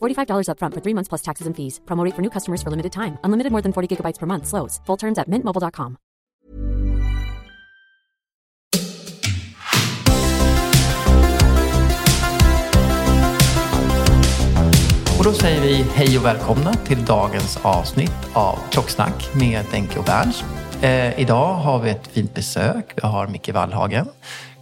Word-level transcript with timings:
$45 0.00 0.48
upfront 0.52 0.74
for 0.74 0.82
three 0.84 0.94
months 0.94 1.08
plus 1.08 1.22
taxes 1.22 1.46
and 1.46 1.56
fees. 1.56 1.80
Promote 1.86 2.14
for 2.14 2.22
new 2.22 2.30
customers 2.30 2.62
for 2.62 2.70
limited 2.70 2.92
time. 2.92 3.18
Unlimited 3.24 3.50
more 3.50 3.62
than 3.62 3.72
40 3.72 3.88
gigabytes 3.96 4.18
per 4.18 4.26
month. 4.26 4.46
Slows. 4.46 4.80
Full 4.86 4.96
terms 4.96 5.18
at 5.18 5.28
mintmobile.com. 5.28 5.96
Och 15.18 15.24
då 15.24 15.32
säger 15.32 15.60
vi 15.60 15.74
hej 15.94 16.18
och 16.18 16.24
välkomna 16.24 16.74
till 16.74 17.04
dagens 17.04 17.58
avsnitt 17.62 18.28
av 18.32 18.58
Klocksnack 18.70 19.34
med 19.34 19.64
Denke 19.70 19.98
och 19.98 20.04
Berns. 20.04 20.44
Eh, 20.82 21.20
idag 21.20 21.54
har 21.54 21.78
vi 21.78 21.90
ett 21.90 22.06
fint 22.06 22.34
besök. 22.34 22.92
Vi 22.96 23.08
har 23.08 23.26
Micke 23.26 23.48
Wallhagen, 23.48 24.06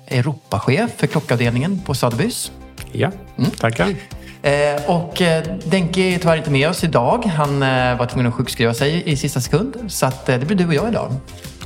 Europachef 0.08 0.90
för 0.96 1.06
klockavdelningen 1.06 1.80
på 1.80 1.92
Sotheby's. 1.92 2.50
Ja, 2.92 3.10
tackar. 3.58 3.94
Eh, 4.46 4.90
och 4.90 5.22
eh, 5.22 5.44
Denke 5.64 6.00
är 6.00 6.18
tyvärr 6.18 6.36
inte 6.36 6.50
med 6.50 6.68
oss 6.68 6.84
idag. 6.84 7.24
Han 7.24 7.62
eh, 7.62 7.98
var 7.98 8.06
tvungen 8.06 8.26
att 8.26 8.34
sjukskriva 8.34 8.74
sig 8.74 9.10
i 9.10 9.16
sista 9.16 9.40
sekund. 9.40 9.76
Så 9.88 10.06
att, 10.06 10.26
det 10.26 10.38
blir 10.46 10.56
du 10.56 10.66
och 10.66 10.74
jag 10.74 10.88
idag. 10.88 11.12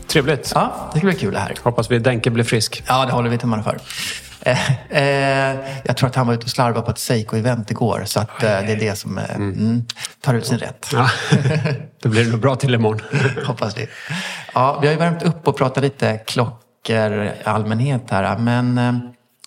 Trevligt. 0.06 0.53
Ja, 0.55 0.91
det 0.92 0.98
ska 0.98 1.06
bli 1.06 1.17
kul 1.17 1.33
det 1.33 1.39
här. 1.39 1.55
Hoppas 1.62 1.91
vi 1.91 1.98
Denke 1.98 2.31
blir 2.31 2.45
frisk. 2.45 2.83
Ja, 2.86 3.06
det 3.06 3.12
håller 3.12 3.31
vi 3.31 3.39
tummarna 3.39 3.62
för. 3.62 3.78
Jag 5.85 5.96
tror 5.96 6.08
att 6.08 6.14
han 6.14 6.27
var 6.27 6.35
ute 6.35 6.45
och 6.45 6.51
slarvade 6.51 6.85
på 6.85 6.91
ett 6.91 6.96
Seiko-event 6.96 7.70
igår. 7.70 8.02
Så 8.05 8.20
att, 8.20 8.41
det 8.41 8.48
är 8.48 8.77
det 8.77 8.98
som 8.98 9.18
eh, 9.18 9.35
mm, 9.35 9.85
tar 10.20 10.35
ut 10.35 10.47
sin 10.47 10.58
rätt. 10.58 10.86
Ja. 10.92 11.11
Då 12.02 12.08
blir 12.08 12.24
det 12.24 12.30
nog 12.30 12.41
bra 12.41 12.57
till 12.57 12.74
imorgon. 12.74 13.02
Hoppas 13.47 13.74
det. 13.74 13.86
Ja, 14.55 14.79
vi 14.80 14.86
har 14.86 14.92
ju 14.92 14.98
värmt 14.98 15.23
upp 15.23 15.48
och 15.48 15.57
pratat 15.57 15.83
lite 15.83 16.18
klockor 16.18 17.24
i 17.24 17.33
allmänhet 17.45 18.02
här. 18.11 18.39
Men 18.39 18.80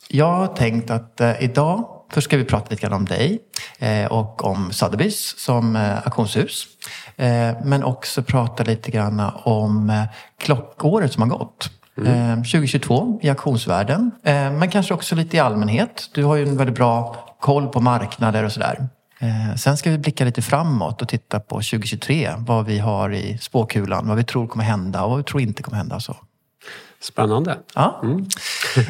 jag 0.07 0.33
har 0.33 0.47
tänkt 0.47 0.89
att 0.91 1.21
idag 1.39 1.93
först 2.13 2.25
ska 2.25 2.37
vi 2.37 2.45
prata 2.45 2.69
lite 2.69 2.81
grann 2.81 2.93
om 2.93 3.05
dig 3.05 3.39
eh, 3.79 4.05
och 4.05 4.45
om 4.45 4.71
Sotheby's 4.71 5.33
som 5.37 5.75
eh, 5.75 5.97
auktionshus. 5.97 6.67
Eh, 7.17 7.51
men 7.63 7.83
också 7.83 8.23
prata 8.23 8.63
lite 8.63 8.91
grann 8.91 9.19
om 9.43 10.05
klockåret 10.39 11.13
som 11.13 11.21
har 11.21 11.37
gått. 11.37 11.69
Eh, 12.05 12.35
2022 12.35 13.19
i 13.21 13.29
auktionsvärlden. 13.29 14.11
Men 14.23 14.69
kanske 14.69 14.93
också 14.93 15.15
lite 15.15 15.37
i 15.37 15.39
allmänhet. 15.39 16.09
Du 16.13 16.23
har 16.23 16.35
ju 16.35 16.47
en 16.47 16.57
väldigt 16.57 16.75
bra 16.75 17.15
koll 17.39 17.67
på 17.67 17.79
marknader 17.81 18.43
och 18.43 18.51
sådär. 18.51 18.87
Sen 19.57 19.77
ska 19.77 19.91
vi 19.91 19.97
blicka 19.97 20.25
lite 20.25 20.41
framåt 20.41 21.01
och 21.01 21.07
titta 21.07 21.39
på 21.39 21.55
2023. 21.55 22.31
Vad 22.37 22.65
vi 22.65 22.79
har 22.79 23.13
i 23.13 23.37
spåkulan, 23.37 24.07
vad 24.07 24.17
vi 24.17 24.23
tror 24.23 24.47
kommer 24.47 24.65
hända 24.65 25.03
och 25.03 25.09
vad 25.09 25.17
vi 25.17 25.23
tror 25.23 25.41
inte 25.41 25.63
kommer 25.63 25.77
hända. 25.77 25.99
Så. 25.99 26.15
Spännande. 27.03 27.57
Ja. 27.75 28.01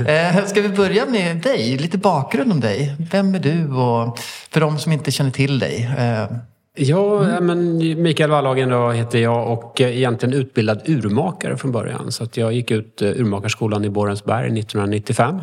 Eh, 0.08 0.46
Ska 0.46 0.62
vi 0.62 0.70
börja 0.70 1.06
med 1.06 1.38
dig? 1.38 1.78
Lite 1.78 1.98
bakgrund 1.98 2.52
om 2.52 2.60
dig. 2.60 2.96
Vem 3.12 3.36
är 3.36 3.40
du? 3.40 3.68
Och 3.72 4.20
för 4.52 4.60
de 4.60 4.80
som 4.80 4.92
inte 4.92 5.12
känner 5.12 5.32
till 5.32 5.60
dig. 5.60 5.90
eh, 5.98 6.38
Ja, 6.76 7.30
ja, 7.30 7.40
men 7.42 7.78
Mikael 8.04 8.30
Wallhagen 8.30 8.70
då 8.70 8.92
heter 8.92 9.20
jag 9.20 9.52
och 9.52 9.82
eh, 9.82 9.98
egentligen 9.98 10.34
utbildad 10.36 10.82
urmakare 10.90 11.58
från 11.58 11.72
början. 11.72 12.12
Så 12.12 12.24
att 12.24 12.38
jag 12.38 12.54
gick 12.54 12.72
ut 12.72 13.02
eh, 13.02 13.08
urmakarskolan 13.10 13.86
i 13.86 13.90
Borensberg 13.90 14.60
1995 14.60 15.40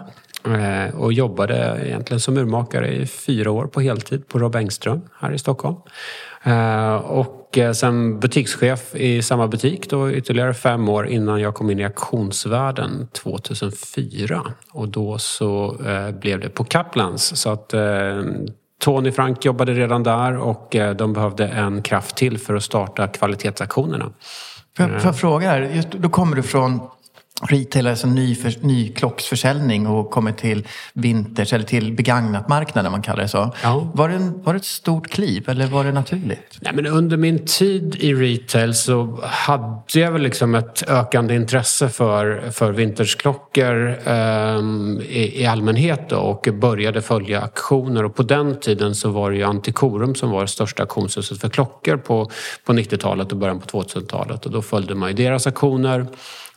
eh, 0.47 0.95
och 1.01 1.13
jobbade 1.13 1.81
egentligen 1.85 2.21
som 2.21 2.37
urmakare 2.39 2.93
i 2.95 3.07
fyra 3.07 3.51
år 3.51 3.67
på 3.67 3.81
heltid 3.81 4.29
på 4.29 4.39
Rob 4.39 4.57
Engström 4.57 5.01
här 5.21 5.33
i 5.33 5.39
Stockholm. 5.39 5.77
Eh, 6.43 6.95
Och 7.51 7.59
eh, 7.59 7.73
sen 7.73 8.21
butikschef 8.21 8.95
i 8.95 9.23
samma 9.23 9.49
butik 9.49 9.91
då 9.91 10.11
ytterligare 10.11 10.55
fem 10.55 10.89
år 10.89 11.07
innan 11.07 11.41
jag 11.41 11.55
kom 11.55 11.71
in 11.71 11.79
i 11.79 11.85
auktionsvärlden 11.85 13.09
2004. 13.13 14.43
Och 14.73 14.89
då 14.89 15.19
så 15.19 15.77
eh, 15.87 16.11
blev 16.11 16.41
det 16.41 16.49
på 16.49 16.65
Kaplans. 16.65 17.41
Så 17.41 17.51
att 17.51 17.75
eh, 17.75 18.23
Tony 18.81 19.13
Frank 19.13 19.45
jobbade 19.45 19.73
redan 19.73 20.03
där 20.03 20.37
och 20.37 20.77
de 20.97 21.13
behövde 21.13 21.49
en 21.49 21.83
kraft 21.83 22.17
till 22.17 22.39
för 22.39 22.55
att 22.55 22.63
starta 22.63 23.07
kvalitetsaktionerna. 23.07 24.13
Får 24.77 24.91
jag, 24.91 25.01
får 25.01 25.09
jag 25.09 25.19
fråga 25.19 25.49
här? 25.49 25.61
Just, 25.61 25.91
då 25.91 26.09
kommer 26.09 26.37
du 26.37 26.43
från 26.43 26.81
retail, 27.49 27.87
alltså 27.87 28.07
ny, 28.07 28.35
för, 28.35 28.55
ny 28.61 28.89
klocksförsäljning 28.93 29.87
och 29.87 30.11
kommer 30.11 30.33
till 30.33 30.67
vinters 30.93 31.53
eller 31.53 31.65
till 31.65 31.93
begagnatmarknaden, 31.93 32.93
man 32.93 33.03
kallar 33.03 33.23
det 33.23 33.29
så. 33.29 33.55
Ja. 33.63 33.91
Var, 33.95 34.09
det 34.09 34.15
en, 34.15 34.43
var 34.43 34.53
det 34.53 34.57
ett 34.57 34.65
stort 34.65 35.09
kliv 35.09 35.49
eller 35.49 35.67
var 35.67 35.85
det 35.85 35.93
naturligt? 35.93 36.59
Nej, 36.61 36.73
men 36.75 36.87
under 36.87 37.17
min 37.17 37.47
tid 37.47 37.97
i 38.01 38.15
retail 38.15 38.75
så 38.75 39.19
hade 39.23 40.01
jag 40.01 40.13
väl 40.13 40.23
liksom 40.23 40.55
ett 40.55 40.89
ökande 40.89 41.35
intresse 41.35 41.89
för, 41.89 42.51
för 42.51 42.73
vintageklockor 42.73 43.99
ehm, 44.05 45.01
i, 45.01 45.43
i 45.43 45.47
allmänhet 45.47 46.09
då, 46.09 46.17
och 46.17 46.49
började 46.55 47.03
följa 47.03 47.41
auktioner. 47.41 48.05
Och 48.05 48.15
på 48.15 48.23
den 48.23 48.61
tiden 48.61 48.95
så 48.95 49.11
var 49.11 49.31
det 49.31 49.37
ju 49.37 49.43
Antikorum 49.43 50.15
som 50.15 50.31
var 50.31 50.41
det 50.41 50.49
största 50.49 50.83
auktionshuset 50.83 51.41
för 51.41 51.49
klockor 51.49 51.97
på, 51.97 52.31
på 52.65 52.73
90-talet 52.73 53.33
och 53.33 53.39
början 53.39 53.61
på 53.61 53.83
2000-talet. 53.83 54.47
Och 54.47 54.53
då 54.53 54.63
följde 54.63 54.95
man 54.95 55.09
ju 55.09 55.15
deras 55.15 55.47
auktioner. 55.47 56.07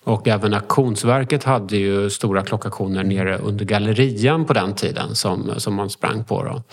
Och 0.04 0.28
även 0.28 0.54
Auktionsverket 0.54 1.44
hade 1.44 1.78
ju 1.78 2.10
stora 2.10 2.42
klockaktioner 2.44 3.04
nere 3.04 3.38
under 3.38 3.66
gallerian 3.66 4.46
på 4.46 4.54
den 4.54 4.76
tiden 4.76 5.16
som, 5.16 5.52
som 5.58 5.74
man 5.74 5.90
sprang 5.90 6.24
på. 6.24 6.44
Då. 6.44 6.64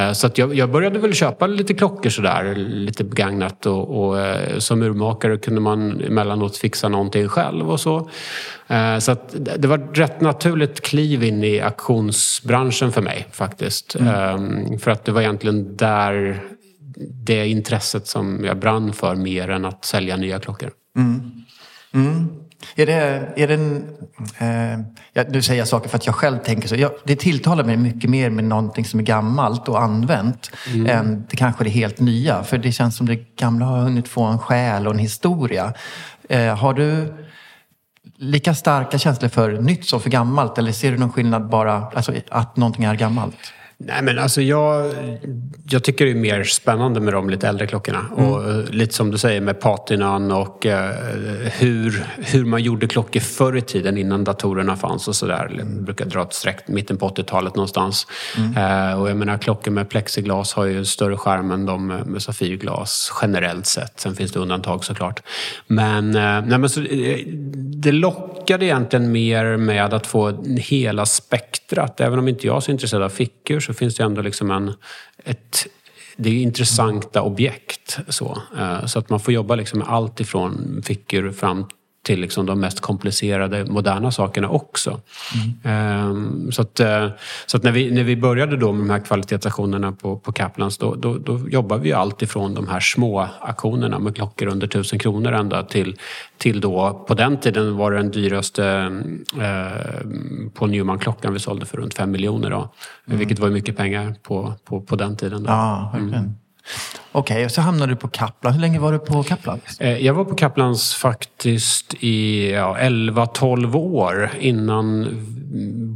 Eh, 0.00 0.12
Så 0.12 0.26
att 0.26 0.38
jag, 0.38 0.54
jag 0.54 0.70
började 0.70 0.98
väl 0.98 1.14
köpa 1.14 1.46
lite 1.46 1.74
klockor 1.74 2.10
sådär, 2.10 2.54
lite 2.54 3.04
begagnat 3.04 3.66
och, 3.66 4.04
och 4.06 4.20
eh, 4.20 4.58
som 4.58 4.82
urmakare 4.82 5.36
kunde 5.38 5.60
man 5.60 6.00
emellanåt 6.00 6.56
fixa 6.56 6.88
någonting 6.88 7.28
själv 7.28 7.70
och 7.70 7.80
så. 7.80 8.08
Eh, 8.66 8.98
Så 8.98 9.12
att 9.12 9.34
det 9.58 9.68
var 9.68 9.78
ett 9.78 9.98
rätt 9.98 10.20
naturligt 10.20 10.80
kliv 10.80 11.24
in 11.24 11.44
i 11.44 11.60
auktionsbranschen 11.60 12.92
för 12.92 13.02
mig 13.02 13.26
faktiskt. 13.32 13.96
Eh, 13.96 14.38
För 14.78 14.90
att 14.90 15.04
det 15.04 15.12
var 15.12 15.20
egentligen 15.20 15.76
där 15.76 16.40
det 17.24 17.48
intresset 17.48 18.06
som 18.06 18.44
jag 18.44 18.58
brann 18.58 18.92
för 18.92 19.14
mer 19.14 19.48
än 19.50 19.64
att 19.64 19.84
sälja 19.84 20.16
nya 20.16 20.38
klockor. 20.40 20.70
Är 22.76 22.86
det, 22.86 23.28
är 23.36 23.48
det 23.48 23.54
en, 23.54 23.96
eh, 24.38 24.78
ja, 25.12 25.24
nu 25.28 25.42
säger 25.42 25.60
jag 25.60 25.68
saker 25.68 25.88
för 25.88 25.96
att 25.96 26.06
jag 26.06 26.14
själv 26.14 26.38
tänker 26.38 26.68
så. 26.68 26.76
Jag, 26.76 26.92
det 27.04 27.16
tilltalar 27.16 27.64
mig 27.64 27.76
mycket 27.76 28.10
mer 28.10 28.30
med 28.30 28.44
någonting 28.44 28.84
som 28.84 29.00
är 29.00 29.04
gammalt 29.04 29.68
och 29.68 29.82
använt 29.82 30.50
än 30.88 31.26
det 31.30 31.36
kanske 31.36 31.64
det 31.64 31.70
helt 31.70 32.00
nya. 32.00 32.42
För 32.42 32.58
det 32.58 32.72
känns 32.72 32.96
som 32.96 33.06
det 33.06 33.36
gamla 33.36 33.66
har 33.66 33.78
hunnit 33.78 34.08
få 34.08 34.22
en 34.22 34.38
själ 34.38 34.86
och 34.86 34.92
en 34.92 34.98
historia. 34.98 35.72
Eh, 36.28 36.56
har 36.56 36.74
du 36.74 37.14
lika 38.16 38.54
starka 38.54 38.98
känslor 38.98 39.28
för 39.28 39.52
nytt 39.52 39.84
som 39.84 40.00
för 40.00 40.10
gammalt? 40.10 40.58
Eller 40.58 40.72
ser 40.72 40.92
du 40.92 40.98
någon 40.98 41.12
skillnad 41.12 41.48
bara, 41.48 41.86
alltså 41.94 42.12
att 42.30 42.56
någonting 42.56 42.84
är 42.84 42.94
gammalt? 42.94 43.36
Nej 43.86 44.02
men 44.02 44.18
alltså 44.18 44.42
jag, 44.42 44.94
jag 45.68 45.84
tycker 45.84 46.04
det 46.04 46.10
är 46.10 46.14
mer 46.14 46.44
spännande 46.44 47.00
med 47.00 47.14
de 47.14 47.30
lite 47.30 47.48
äldre 47.48 47.66
klockorna. 47.66 48.06
Mm. 48.16 48.30
Och 48.30 48.50
eh, 48.50 48.64
lite 48.70 48.94
som 48.94 49.10
du 49.10 49.18
säger 49.18 49.40
med 49.40 49.60
patinan 49.60 50.32
och 50.32 50.66
eh, 50.66 50.90
hur, 51.58 52.06
hur 52.16 52.44
man 52.44 52.62
gjorde 52.62 52.86
klockor 52.86 53.20
förr 53.20 53.56
i 53.56 53.60
tiden 53.60 53.98
innan 53.98 54.24
datorerna 54.24 54.76
fanns 54.76 55.08
och 55.08 55.16
sådär. 55.16 55.50
Mm. 55.52 55.84
brukar 55.84 56.04
dra 56.04 56.22
ett 56.22 56.34
streck 56.34 56.68
mitten 56.68 56.96
på 56.96 57.08
80-talet 57.08 57.56
någonstans. 57.56 58.06
Mm. 58.36 58.90
Eh, 58.90 59.00
och 59.00 59.10
jag 59.10 59.16
menar 59.16 59.38
klockor 59.38 59.70
med 59.70 59.88
plexiglas 59.88 60.52
har 60.52 60.64
ju 60.64 60.84
större 60.84 61.16
skärm 61.16 61.50
än 61.50 61.66
de 61.66 61.86
med 61.86 62.22
safirglas 62.22 63.12
generellt 63.22 63.66
sett. 63.66 64.00
Sen 64.00 64.14
finns 64.14 64.32
det 64.32 64.38
undantag 64.38 64.84
såklart. 64.84 65.22
Men, 65.66 66.10
nej, 66.10 66.58
men 66.58 66.68
så, 66.68 66.80
det 67.84 67.92
lockade 67.92 68.64
egentligen 68.64 69.12
mer 69.12 69.56
med 69.56 69.94
att 69.94 70.06
få 70.06 70.44
hela 70.58 71.06
spektrat. 71.06 72.00
Även 72.00 72.18
om 72.18 72.28
inte 72.28 72.46
jag 72.46 72.56
är 72.56 72.60
så 72.60 72.70
intresserad 72.70 73.02
av 73.02 73.08
fickor 73.08 73.60
så 73.60 73.73
finns 73.74 73.94
det 73.94 74.02
ändå 74.02 74.22
liksom 74.22 74.50
en, 74.50 74.72
ett 75.24 75.66
det 76.16 76.30
är 76.30 76.42
intressanta 76.42 77.22
objekt. 77.22 77.98
Så, 78.08 78.38
eh, 78.58 78.86
så 78.86 78.98
att 78.98 79.10
man 79.10 79.20
får 79.20 79.34
jobba 79.34 79.54
liksom 79.54 79.78
med 79.78 79.88
allt 79.88 80.20
ifrån 80.20 80.82
fickor 80.84 81.30
fram 81.30 81.66
till 82.04 82.20
liksom 82.20 82.46
de 82.46 82.60
mest 82.60 82.80
komplicerade 82.80 83.64
moderna 83.64 84.10
sakerna 84.10 84.48
också. 84.48 85.00
Mm. 85.64 86.52
Så, 86.52 86.62
att, 86.62 86.80
eh, 86.80 87.08
så 87.46 87.56
att 87.56 87.62
när, 87.62 87.72
vi, 87.72 87.90
när 87.90 88.02
vi 88.02 88.16
började 88.16 88.56
då 88.56 88.72
med 88.72 88.80
de 88.80 88.90
här 88.90 88.98
kvalitetsaktionerna 88.98 89.92
på, 89.92 90.18
på 90.18 90.32
Kaplans 90.32 90.78
då, 90.78 90.94
då, 90.94 91.18
då 91.18 91.48
jobbade 91.48 91.82
vi 91.82 91.92
allt 91.92 92.22
ifrån 92.22 92.54
de 92.54 92.68
här 92.68 92.80
små 92.80 93.28
aktionerna 93.40 93.98
med 93.98 94.16
klockor 94.16 94.46
under 94.46 94.66
tusen 94.66 94.98
kronor 94.98 95.32
ända 95.32 95.62
till, 95.62 95.96
till 96.38 96.60
då, 96.60 97.04
på 97.08 97.14
den 97.14 97.36
tiden 97.40 97.76
var 97.76 97.90
det 97.90 97.96
den 97.96 98.10
dyraste 98.10 98.64
eh, 99.40 100.06
Paul 100.54 100.70
Newman-klockan 100.70 101.32
vi 101.32 101.38
sålde 101.38 101.66
för 101.66 101.76
runt 101.76 101.94
fem 101.94 102.10
miljoner. 102.10 102.50
Då, 102.50 102.56
mm. 103.06 103.18
Vilket 103.18 103.38
var 103.38 103.50
mycket 103.50 103.76
pengar 103.76 104.14
på, 104.22 104.54
på, 104.64 104.80
på 104.80 104.96
den 104.96 105.16
tiden. 105.16 105.42
Då. 105.42 105.50
Ja, 105.50 105.90
verkligen. 105.92 106.24
Mm. 106.24 106.34
Okej, 107.12 107.34
okay, 107.34 107.44
och 107.44 107.50
så 107.50 107.60
hamnade 107.60 107.92
du 107.92 107.96
på 107.96 108.08
Kaplan. 108.08 108.52
Hur 108.52 108.60
länge 108.60 108.78
var 108.78 108.92
du 108.92 108.98
på 108.98 109.22
Kaplan? 109.22 109.60
Eh, 109.80 109.98
jag 110.06 110.14
var 110.14 110.24
på 110.24 110.34
Kaplans 110.34 110.94
faktiskt 110.94 111.94
i 111.94 112.50
ja, 112.52 112.76
11-12 112.80 113.76
år 113.76 114.30
innan 114.40 115.08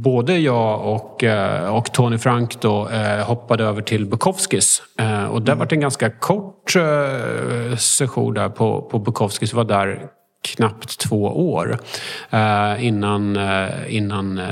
både 0.03 0.37
jag 0.37 0.85
och, 0.85 1.23
eh, 1.23 1.75
och 1.75 1.93
Tony 1.93 2.17
Frank 2.17 2.61
då, 2.61 2.89
eh, 2.89 3.25
hoppade 3.25 3.63
över 3.63 3.81
till 3.81 4.05
Bukowskis. 4.05 4.81
Och 5.31 5.41
det 5.41 5.51
mm. 5.51 5.59
var 5.59 5.73
en 5.73 5.79
ganska 5.79 6.09
kort 6.09 6.71
session 7.77 8.33
där 8.33 8.49
på, 8.49 8.81
på 8.81 8.99
Bukowskis. 8.99 9.51
Jag 9.51 9.57
var 9.57 9.63
där 9.63 10.07
knappt 10.41 10.97
två 10.99 11.51
år 11.51 11.79
eh, 12.29 12.85
innan, 12.85 13.35
eh, 13.35 13.95
innan 13.95 14.37
eh, 14.37 14.47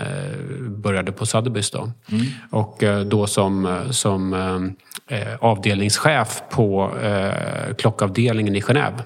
började 0.69 1.11
på 1.11 1.25
Sotheby's. 1.25 1.73
Då. 1.73 1.91
Mm. 2.11 2.25
Och 2.49 2.83
eh, 2.83 2.99
då 2.99 3.27
som, 3.27 3.83
som 3.91 4.33
eh, 5.07 5.35
avdelningschef 5.39 6.41
på 6.49 6.97
eh, 7.03 7.75
klockavdelningen 7.75 8.55
i 8.55 8.61
Genève. 8.61 9.01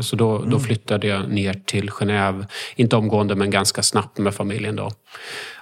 Så 0.00 0.16
då, 0.16 0.36
mm. 0.36 0.50
då 0.50 0.58
flyttade 0.58 1.06
jag 1.06 1.28
ner 1.28 1.54
till 1.64 1.90
Genève, 1.90 2.46
inte 2.76 2.96
omgående 2.96 3.34
men 3.34 3.50
ganska 3.50 3.82
snabbt 3.82 4.18
med 4.18 4.34
familjen. 4.34 4.76
Då. 4.76 4.90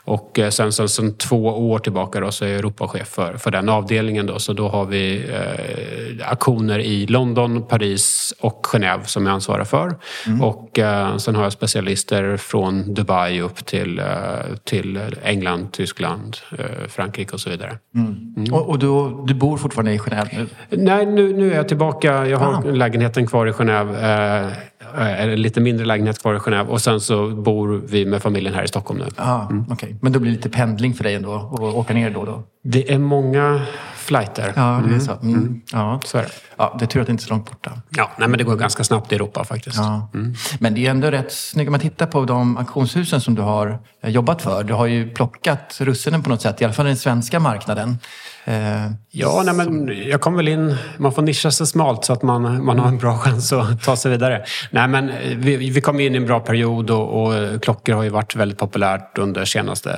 Och 0.06 0.38
eh, 0.38 0.50
sen, 0.50 0.72
sen, 0.72 0.88
sen 0.88 1.14
två 1.16 1.70
år 1.70 1.78
tillbaka 1.78 2.20
då, 2.20 2.30
så 2.30 2.44
är 2.44 2.48
jag 2.48 2.58
Europachef 2.58 3.08
för, 3.08 3.36
för 3.36 3.50
den 3.50 3.68
avdelningen. 3.68 4.26
Då. 4.26 4.38
Så 4.38 4.52
då 4.52 4.68
har 4.68 4.84
vi 4.84 5.24
eh, 5.30 6.30
aktioner 6.30 6.78
i 6.78 7.06
London, 7.06 7.62
Paris 7.62 8.34
och 8.40 8.66
Genève 8.72 9.04
som 9.04 9.26
jag 9.26 9.34
ansvarar 9.34 9.64
för. 9.64 9.96
Mm. 10.26 10.42
Och 10.42 10.78
eh, 10.78 11.16
sen 11.16 11.36
har 11.36 11.42
jag 11.42 11.52
specialister 11.52 12.36
från 12.36 12.94
Dubai 12.94 13.40
upp 13.40 13.66
till, 13.66 13.98
eh, 13.98 14.04
till 14.64 15.00
England, 15.22 15.72
Tyskland, 15.72 16.36
eh, 16.58 16.88
Frankrike 16.88 17.32
och 17.32 17.40
så 17.40 17.50
vidare. 17.50 17.78
Mm. 17.94 18.34
Mm. 18.36 18.54
Och, 18.54 18.68
och 18.68 18.78
du, 18.78 18.86
du, 19.26 19.34
bor 19.34 19.56
fortfarande 19.56 19.92
i 19.92 19.98
Genève 19.98 20.28
nu? 20.32 20.46
Nej, 20.70 21.06
nu, 21.06 21.32
nu 21.32 21.52
är 21.52 21.56
jag 21.56 21.68
tillbaka. 21.68 22.26
Jag 22.26 22.38
har 22.38 22.52
ah. 22.52 22.70
lägenheten 22.70 23.26
kvar 23.26 23.46
i 23.46 23.50
Genève. 23.52 24.50
Eh, 24.98 25.36
lite 25.36 25.60
mindre 25.60 25.86
lägenhet 25.86 26.18
kvar 26.18 26.34
i 26.34 26.38
Genève 26.38 26.66
och 26.66 26.80
sen 26.80 27.00
så 27.00 27.28
bor 27.28 27.82
vi 27.88 28.06
med 28.06 28.22
familjen 28.22 28.54
här 28.54 28.64
i 28.64 28.68
Stockholm 28.68 28.98
nu. 28.98 29.06
Ah, 29.16 29.46
mm. 29.50 29.72
okay. 29.72 29.94
Men 30.00 30.12
då 30.12 30.18
blir 30.18 30.30
det 30.30 30.36
lite 30.36 30.50
pendling 30.50 30.94
för 30.94 31.04
dig 31.04 31.14
ändå 31.14 31.34
att 31.34 31.60
åka 31.60 31.94
ner 31.94 32.10
då 32.10 32.20
och 32.20 32.26
då? 32.26 32.42
Det 32.62 32.92
är 32.92 32.98
många 32.98 33.62
flighter. 34.04 34.52
Ja, 34.56 34.62
det 34.62 34.66
är 34.66 34.78
mm. 34.88 35.00
så. 35.00 35.12
Mm. 35.12 35.34
Mm. 35.34 35.62
Ja. 35.72 36.00
så 36.04 36.18
är 36.18 36.22
det. 36.22 36.28
Ja, 36.56 36.76
det 36.78 36.84
är 36.84 36.86
tur 36.86 37.00
att 37.00 37.06
det 37.06 37.10
inte 37.10 37.22
är 37.22 37.26
så 37.26 37.30
långt 37.30 37.50
borta. 37.50 37.72
Ja, 37.90 38.10
nej, 38.18 38.28
men 38.28 38.38
det 38.38 38.44
går 38.44 38.56
ganska 38.56 38.84
snabbt 38.84 39.12
i 39.12 39.14
Europa 39.14 39.44
faktiskt. 39.44 39.76
Ja. 39.76 40.08
Mm. 40.14 40.34
Men 40.58 40.74
det 40.74 40.86
är 40.86 40.90
ändå 40.90 41.10
rätt 41.10 41.32
snyggt 41.32 41.68
om 41.68 41.72
man 41.72 41.80
tittar 41.80 42.06
på 42.06 42.24
de 42.24 42.56
auktionshusen 42.56 43.20
som 43.20 43.34
du 43.34 43.42
har 43.42 43.78
eh, 44.02 44.10
jobbat 44.10 44.42
för. 44.42 44.64
Du 44.64 44.72
har 44.72 44.86
ju 44.86 45.10
plockat 45.10 45.76
russinen 45.80 46.22
på 46.22 46.30
något 46.30 46.42
sätt, 46.42 46.60
i 46.60 46.64
alla 46.64 46.74
fall 46.74 46.86
den 46.86 46.96
svenska 46.96 47.40
marknaden. 47.40 47.98
Eh, 48.44 48.90
ja, 49.10 49.42
nej, 49.44 49.54
men 49.54 49.92
jag 50.08 50.20
kom 50.20 50.36
väl 50.36 50.48
in... 50.48 50.76
Man 50.96 51.12
får 51.12 51.22
nischa 51.22 51.50
sig 51.50 51.66
smalt 51.66 52.04
så 52.04 52.12
att 52.12 52.22
man, 52.22 52.64
man 52.64 52.78
har 52.78 52.88
en 52.88 52.98
bra 52.98 53.18
chans 53.18 53.52
att 53.52 53.82
ta 53.82 53.96
sig 53.96 54.10
vidare. 54.10 54.44
Nej, 54.70 54.88
men 54.88 55.10
vi, 55.36 55.70
vi 55.70 55.80
kom 55.80 56.00
in 56.00 56.14
i 56.14 56.16
en 56.16 56.26
bra 56.26 56.40
period 56.40 56.90
och, 56.90 57.22
och 57.22 57.62
klockor 57.62 57.92
har 57.92 58.02
ju 58.02 58.08
varit 58.08 58.36
väldigt 58.36 58.58
populärt 58.58 59.18
under 59.18 59.40
de 59.40 59.46
senaste 59.46 59.90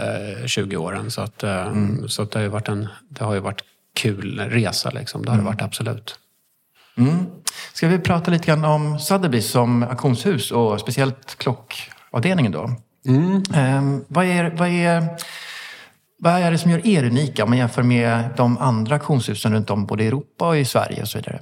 20 0.46 0.76
åren. 0.76 1.10
Så, 1.10 1.20
att, 1.20 1.42
eh, 1.42 1.66
mm. 1.66 2.08
så 2.08 2.22
att 2.22 2.30
det, 2.30 2.38
har 2.38 2.44
ju 2.44 2.48
varit 2.48 2.68
en, 2.68 2.88
det 3.08 3.24
har 3.24 3.34
ju 3.34 3.40
varit 3.40 3.62
kul 3.96 4.40
resa. 4.40 4.90
Liksom. 4.90 5.22
Det 5.22 5.30
har 5.30 5.36
det 5.36 5.40
mm. 5.40 5.52
varit 5.52 5.62
absolut. 5.62 6.18
Mm. 6.98 7.26
Ska 7.72 7.88
vi 7.88 7.98
prata 7.98 8.30
lite 8.30 8.46
grann 8.46 8.64
om 8.64 8.96
Sotheby's 8.96 9.40
som 9.40 9.82
auktionshus 9.82 10.50
och 10.50 10.80
speciellt 10.80 11.38
klockavdelningen 11.38 12.52
då? 12.52 12.70
Mm. 13.06 13.42
Eh, 13.54 14.02
vad 14.08 14.24
är... 14.24 14.50
Vad 14.50 14.68
är 14.68 15.18
vad 16.18 16.32
är 16.32 16.50
det 16.50 16.58
som 16.58 16.70
gör 16.70 16.86
er 16.86 17.04
unika 17.04 17.44
om 17.44 17.50
man 17.50 17.58
jämför 17.58 17.82
med 17.82 18.24
de 18.36 18.58
andra 18.58 18.94
auktionshusen 18.94 19.52
runt 19.52 19.70
om 19.70 19.86
både 19.86 20.04
i 20.04 20.06
Europa 20.06 20.48
och 20.48 20.56
i 20.56 20.64
Sverige 20.64 21.02
och 21.02 21.08
så 21.08 21.18
vidare? 21.18 21.40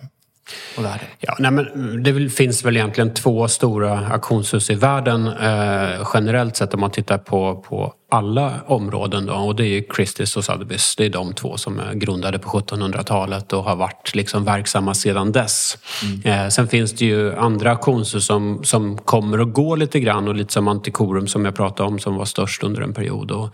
Och 0.77 0.85
världen? 0.85 1.07
Ja, 1.19 1.37
nej, 1.39 1.51
men 1.51 2.03
det 2.03 2.31
finns 2.31 2.65
väl 2.65 2.77
egentligen 2.77 3.15
två 3.15 3.49
stora 3.49 4.07
auktionshus 4.07 4.71
i 4.71 4.75
världen 4.75 5.27
eh, 5.27 6.09
generellt 6.15 6.57
sett 6.57 6.75
om 6.75 6.81
man 6.81 6.91
tittar 6.91 7.19
på, 7.19 7.65
på 7.69 7.95
alla 8.15 8.53
områden. 8.67 9.27
Då, 9.27 9.35
och 9.35 9.57
det 9.57 9.67
är 9.67 9.85
Christies 9.97 10.37
och 10.37 10.43
Sotheby's. 10.43 10.95
Det 10.97 11.05
är 11.05 11.11
de 11.11 11.35
två 11.35 11.57
som 11.57 11.79
är 11.79 11.95
grundade 11.95 12.39
på 12.39 12.49
1700-talet 12.49 13.53
och 13.53 13.65
har 13.65 13.77
varit 13.77 14.15
liksom 14.15 14.45
verksamma 14.45 14.95
sedan 14.95 15.33
dess. 15.33 15.79
Mm. 16.03 16.45
Eh, 16.45 16.49
sen 16.49 16.69
finns 16.69 16.93
det 16.93 17.05
ju 17.05 17.37
andra 17.37 17.71
auktionshus 17.71 18.27
som, 18.27 18.65
som 18.65 18.99
kommer 18.99 19.41
och 19.41 19.53
går 19.53 19.77
lite 19.77 20.01
grann 20.01 20.29
och 20.29 20.35
lite 20.35 20.53
som 20.53 20.69
Antikorum 20.69 21.27
som 21.27 21.45
jag 21.45 21.55
pratade 21.55 21.89
om 21.89 21.99
som 21.99 22.17
var 22.17 22.25
störst 22.25 22.63
under 22.63 22.83
en 22.83 22.93
period. 22.93 23.31
Och, 23.31 23.49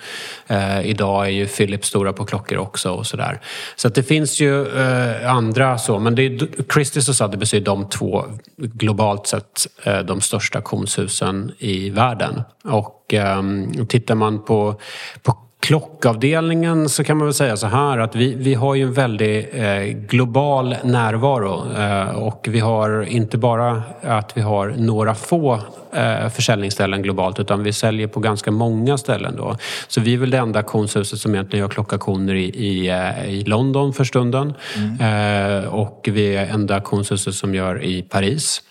eh, 0.47 0.87
idag 0.87 1.27
är 1.27 1.31
ju 1.31 1.47
Philips 1.47 1.89
stora 1.89 2.13
på 2.13 2.25
klockor 2.25 2.59
också 2.59 2.91
och 2.91 3.07
sådär. 3.07 3.41
Så 3.77 3.89
att 3.89 3.95
det 3.95 4.03
finns 4.03 4.41
ju 4.41 4.79
eh, 4.79 5.35
andra 5.35 5.79
så, 5.79 5.99
men 5.99 6.15
det 6.15 6.23
är, 6.23 6.49
Christies 6.73 7.09
och 7.09 7.15
Sotheby's 7.15 7.57
är 7.57 7.61
de 7.61 7.89
två 7.89 8.25
globalt 8.57 9.27
sett 9.27 9.67
eh, 9.85 9.99
de 9.99 10.21
största 10.21 10.59
auktionshusen 10.59 11.53
i 11.59 11.91
världen. 11.91 12.43
Och 12.65 13.00
um, 13.15 13.87
tittar 13.87 14.15
man 14.15 14.43
på, 14.45 14.75
på 15.23 15.37
klockavdelningen 15.61 16.89
så 16.89 17.05
kan 17.05 17.17
man 17.17 17.27
väl 17.27 17.35
säga 17.35 17.57
så 17.57 17.67
här 17.67 17.99
att 17.99 18.17
vi, 18.17 18.35
vi 18.35 18.55
har 18.55 18.75
ju 18.75 18.83
en 18.83 18.93
väldigt 18.93 19.55
eh, 19.55 19.83
global 19.83 20.77
närvaro 20.85 21.73
eh, 21.79 22.11
och 22.11 22.47
vi 22.51 22.61
har 22.61 23.03
inte 23.03 23.39
bara 23.39 23.83
att 24.03 24.37
vi 24.37 24.41
har 24.41 24.75
några 24.79 25.15
få 25.15 25.61
eh, 25.93 26.29
försäljningsställen 26.29 27.03
globalt 27.03 27.41
utan 27.41 27.63
vi 27.63 27.73
säljer 27.73 28.07
på 28.07 28.21
ganska 28.21 28.51
många 28.51 28.99
ställen 28.99 29.37
då. 29.37 29.57
Så 29.89 30.01
vi 30.01 30.15
är 30.15 30.19
väl 30.19 30.31
det 30.31 30.39
enda 30.39 30.59
auktionshuset 30.59 31.19
som 31.19 31.35
egentligen 31.35 31.65
gör 31.65 31.69
klockaktioner 31.69 32.35
i, 32.35 32.45
i, 32.45 32.89
eh, 32.89 33.29
i 33.29 33.45
London 33.45 33.93
för 33.93 34.05
stunden 34.05 34.55
mm. 34.77 35.65
eh, 35.65 35.75
och 35.75 36.09
vi 36.13 36.37
är 36.37 36.47
enda 36.47 36.75
auktionshuset 36.75 37.35
som 37.35 37.55
gör 37.55 37.83
i 37.83 38.03
Paris. 38.03 38.63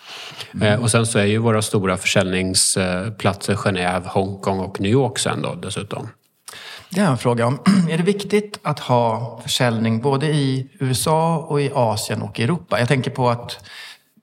Mm. 0.54 0.82
Och 0.82 0.90
sen 0.90 1.06
så 1.06 1.18
är 1.18 1.24
ju 1.24 1.38
våra 1.38 1.62
stora 1.62 1.96
försäljningsplatser 1.96 3.54
Genève, 3.54 4.02
Hongkong 4.06 4.60
och 4.60 4.80
New 4.80 4.92
York 4.92 5.18
sen 5.18 5.42
då 5.42 5.54
dessutom. 5.54 6.08
Det 6.90 7.00
är 7.00 7.06
en 7.06 7.18
fråga 7.18 7.46
om. 7.46 7.58
Är 7.90 7.96
det 7.96 8.02
viktigt 8.02 8.60
att 8.62 8.78
ha 8.78 9.40
försäljning 9.42 10.00
både 10.00 10.26
i 10.26 10.70
USA 10.80 11.38
och 11.38 11.60
i 11.60 11.70
Asien 11.74 12.22
och 12.22 12.40
i 12.40 12.42
Europa? 12.42 12.78
Jag 12.78 12.88
tänker 12.88 13.10
på 13.10 13.30
att 13.30 13.64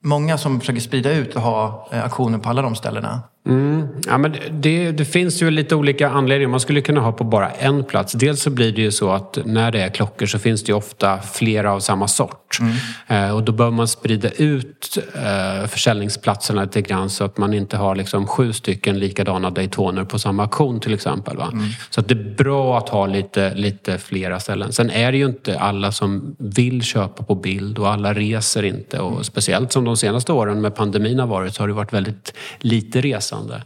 många 0.02 0.38
som 0.38 0.60
försöker 0.60 0.80
sprida 0.80 1.10
ut 1.10 1.36
och 1.36 1.42
ha 1.42 1.88
eh, 1.92 2.04
aktioner 2.04 2.38
på 2.38 2.48
alla 2.48 2.62
de 2.62 2.74
ställena. 2.74 3.20
Mm. 3.48 3.88
Ja, 4.06 4.18
men 4.18 4.36
det, 4.50 4.90
det, 4.90 5.04
finns 5.04 5.42
ju 5.42 5.50
lite 5.50 5.74
olika 5.74 6.10
anledningar. 6.10 6.50
Man 6.50 6.60
skulle 6.60 6.80
kunna 6.80 7.00
ha 7.00 7.12
på 7.12 7.24
bara 7.24 7.50
en 7.50 7.84
plats. 7.84 8.12
Dels 8.12 8.42
så 8.42 8.50
blir 8.50 8.72
det 8.72 8.82
ju 8.82 8.90
så 8.90 9.10
att 9.10 9.38
när 9.44 9.72
det 9.72 9.80
är 9.80 9.88
klockor 9.88 10.26
så 10.26 10.38
finns 10.38 10.64
det 10.64 10.70
ju 10.70 10.76
ofta 10.76 11.18
flera 11.18 11.72
av 11.72 11.80
samma 11.80 12.08
sort. 12.08 12.58
Mm. 12.60 12.74
Eh, 13.06 13.34
och 13.36 13.42
då 13.42 13.52
bör 13.52 13.70
man 13.70 13.88
sprida 13.88 14.30
ut 14.30 14.98
eh, 15.14 15.68
försäljningsplatserna 15.68 16.62
lite 16.62 16.82
grann 16.82 17.10
så 17.10 17.24
att 17.24 17.38
man 17.38 17.54
inte 17.54 17.76
har 17.76 17.96
liksom 17.96 18.26
sju 18.26 18.52
stycken 18.52 18.98
likadana 18.98 19.50
Daytoner 19.50 20.04
på 20.04 20.18
samma 20.18 20.42
auktion 20.42 20.80
till 20.80 20.94
exempel. 20.94 21.36
Mm. 21.40 21.64
Så 21.90 22.00
att 22.00 22.08
det 22.08 22.14
är 22.14 22.34
bra 22.36 22.78
att 22.78 22.88
ha 22.88 23.06
lite, 23.06 23.54
lite 23.54 23.98
flera 23.98 24.40
ställen. 24.40 24.72
Sen 24.72 24.90
är 24.90 25.12
det 25.12 25.18
ju 25.18 25.26
inte 25.26 25.58
alla 25.58 25.92
som 25.92 26.36
vill 26.38 26.82
köpa 26.82 27.22
på 27.22 27.34
bild 27.34 27.78
och 27.78 27.88
alla 27.88 28.14
reser 28.14 28.62
inte. 28.62 28.98
Och 28.98 29.26
speciellt 29.26 29.72
som 29.72 29.84
de 29.84 29.96
senaste 29.96 30.32
åren 30.32 30.60
med 30.60 30.74
pandemin 30.74 31.18
har 31.18 31.26
varit 31.26 31.54
så 31.54 31.62
har 31.62 31.68
det 31.68 31.74
varit 31.74 31.92
väldigt 31.92 32.34
lite 32.58 33.00
resande 33.00 33.37
passande. 33.38 33.62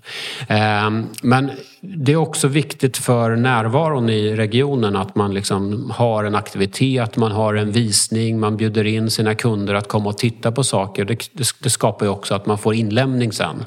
Ehm, 0.48 1.06
men 1.22 1.50
det 1.80 2.12
är 2.12 2.16
också 2.16 2.48
viktigt 2.48 2.96
för 2.96 3.36
närvaron 3.36 4.10
i 4.10 4.36
regionen 4.36 4.96
att 4.96 5.14
man 5.14 5.34
liksom 5.34 5.90
har 5.90 6.24
en 6.24 6.34
aktivitet, 6.34 7.16
man 7.16 7.32
har 7.32 7.54
en 7.54 7.72
visning, 7.72 8.40
man 8.40 8.56
bjuder 8.56 8.84
in 8.84 9.10
sina 9.10 9.34
kunder 9.34 9.74
att 9.74 9.88
komma 9.88 10.08
och 10.08 10.18
titta 10.18 10.52
på 10.52 10.64
saker. 10.64 11.04
Det, 11.62 11.70
skapar 11.70 12.06
ju 12.06 12.12
också 12.12 12.34
att 12.34 12.46
man 12.46 12.58
får 12.58 12.74
inlämning 12.74 13.32
sen. 13.32 13.64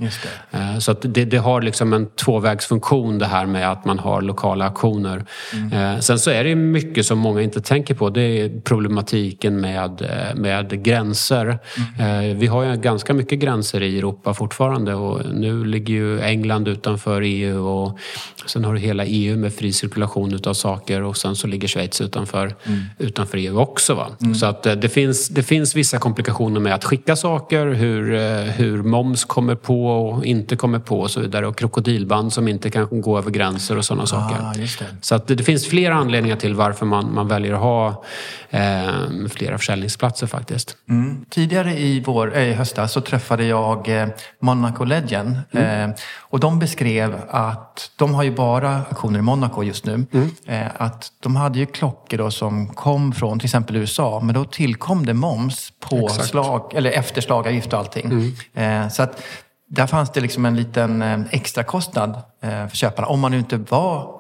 Ehm, 0.52 0.82
så 0.82 0.92
att 0.92 1.02
det, 1.02 1.26
det, 1.26 1.38
har 1.38 1.62
liksom 1.62 1.94
en 1.94 2.08
tvåvägsfunktion 2.08 3.20
det 3.20 3.26
här 3.26 3.46
med 3.46 3.72
att 3.72 3.86
man 3.86 4.00
har 4.00 4.22
lokala 4.22 4.66
aktioner. 4.66 5.26
Mm. 5.54 5.74
Ehm, 5.74 6.02
sen 6.02 6.20
så 6.20 6.32
är 6.32 6.44
det 6.44 6.56
mycket 6.56 7.06
som 7.06 7.20
många 7.20 7.42
inte 7.42 7.62
tänker 7.62 7.94
på. 7.96 8.10
Det 8.10 8.22
är 8.22 8.62
problematiken 8.62 9.62
med, 9.62 10.10
med 10.36 10.84
gränser. 10.84 11.60
Mm. 12.00 12.40
Vi 12.40 12.48
har 12.48 12.64
ju 12.64 12.76
ganska 12.76 13.14
mycket 13.14 13.40
gränser 13.40 13.82
i 13.84 13.98
Europa 13.98 14.34
fortfarande 14.34 14.94
och 14.94 15.22
nu 15.34 15.66
ligger 15.86 16.04
ju 16.04 16.22
England 16.22 16.68
utanför 16.68 17.22
EU 17.22 17.68
och 17.68 18.00
sen 18.46 18.66
har 18.66 18.74
du 18.74 18.80
hela 18.80 19.06
EU 19.06 19.38
med 19.38 19.54
fri 19.54 19.74
cirkulation 19.74 20.34
utav 20.34 20.54
saker 20.54 21.04
och 21.04 21.18
sen 21.18 21.36
så 21.36 21.48
ligger 21.48 21.68
Schweiz 21.68 22.02
utanför, 22.02 22.56
mm. 22.64 22.84
utanför 22.98 23.38
EU 23.38 23.60
också. 23.60 23.96
Va? 23.96 24.08
Mm. 24.22 24.36
Så 24.36 24.46
att 24.46 24.66
eh, 24.66 24.74
det 24.74 24.90
finns, 24.90 25.30
det 25.30 25.44
finns 25.44 25.76
vissa 25.76 25.98
komplikationer 25.98 26.60
med 26.60 26.74
att 26.74 26.84
skicka 26.84 27.16
saker, 27.16 27.68
hur, 27.68 28.14
eh, 28.14 28.22
hur 28.42 28.84
moms 28.84 29.26
kommer 29.26 29.56
på 29.56 29.88
och 29.88 30.26
inte 30.26 30.56
kommer 30.56 30.80
på 30.80 31.00
och 31.00 31.12
så 31.12 31.20
vidare 31.20 31.48
och 31.48 31.58
krokodilband 31.58 32.34
som 32.34 32.48
inte 32.48 32.70
kan 32.70 33.02
gå 33.02 33.18
över 33.18 33.32
gränser 33.32 33.78
och 33.78 33.86
sådana 33.86 34.04
ah, 34.04 34.06
saker. 34.06 34.68
Så 35.02 35.16
att 35.16 35.28
det, 35.28 35.36
det, 35.36 35.44
finns 35.44 35.68
flera 35.68 35.96
anledningar 35.96 36.36
till 36.36 36.56
varför 36.56 36.86
man, 36.86 37.14
man 37.14 37.28
väljer 37.28 37.54
att 37.54 37.60
ha 37.60 38.04
eh, 38.50 39.30
flera 39.30 39.58
försäljningsplatser 39.58 40.28
faktiskt. 40.28 40.78
Mm. 40.90 41.26
Tidigare 41.30 41.74
i, 41.74 42.04
vår, 42.06 42.38
äh, 42.38 42.56
höstas 42.56 42.92
så 42.92 43.02
träffade 43.02 43.46
jag 43.46 44.02
eh, 44.02 44.08
Monaco 44.40 44.84
Legend 44.84 45.40
mm. 45.52 45.66
Eh, 45.84 45.90
och 46.20 46.40
de 46.40 46.60
beskrev 46.60 47.22
att 47.30 47.92
de 47.96 48.14
har 48.14 48.24
ju 48.24 48.36
bara 48.36 48.82
aktioner 48.92 49.20
i 49.20 49.22
Monaco 49.22 49.64
just 49.64 49.86
nu. 49.86 50.06
Mm. 50.14 50.30
Eh, 50.46 50.68
att 50.78 51.12
de 51.20 51.36
hade 51.36 51.60
ju 51.60 51.66
klockor 51.66 52.18
då 52.18 52.32
som 52.32 52.68
kom 52.68 53.12
från 53.12 53.40
till 53.40 53.46
exempel 53.46 53.76
USA 53.76 54.20
men 54.24 54.36
då 54.36 54.46
tillkom 54.46 55.06
det 55.06 55.14
moms 55.14 55.72
på 55.80 56.06
Exakt. 56.06 56.28
slag, 56.28 56.72
eller 56.76 56.92
efterslagavgift 56.92 57.74
och 57.74 57.80
allting. 57.80 58.06
Mm. 58.06 58.84
Eh, 58.84 58.90
så 58.90 59.04
att 59.04 59.22
där 59.70 59.88
fanns 59.88 60.12
det 60.12 60.22
liksom 60.22 60.46
en 60.46 60.56
liten 60.56 61.26
extra 61.32 61.64
kostnad 61.64 62.22
för 62.42 62.76
köparna 62.76 63.08
om 63.08 63.20
man 63.20 63.32
nu 63.32 63.38
inte 63.38 63.58
var 63.58 64.16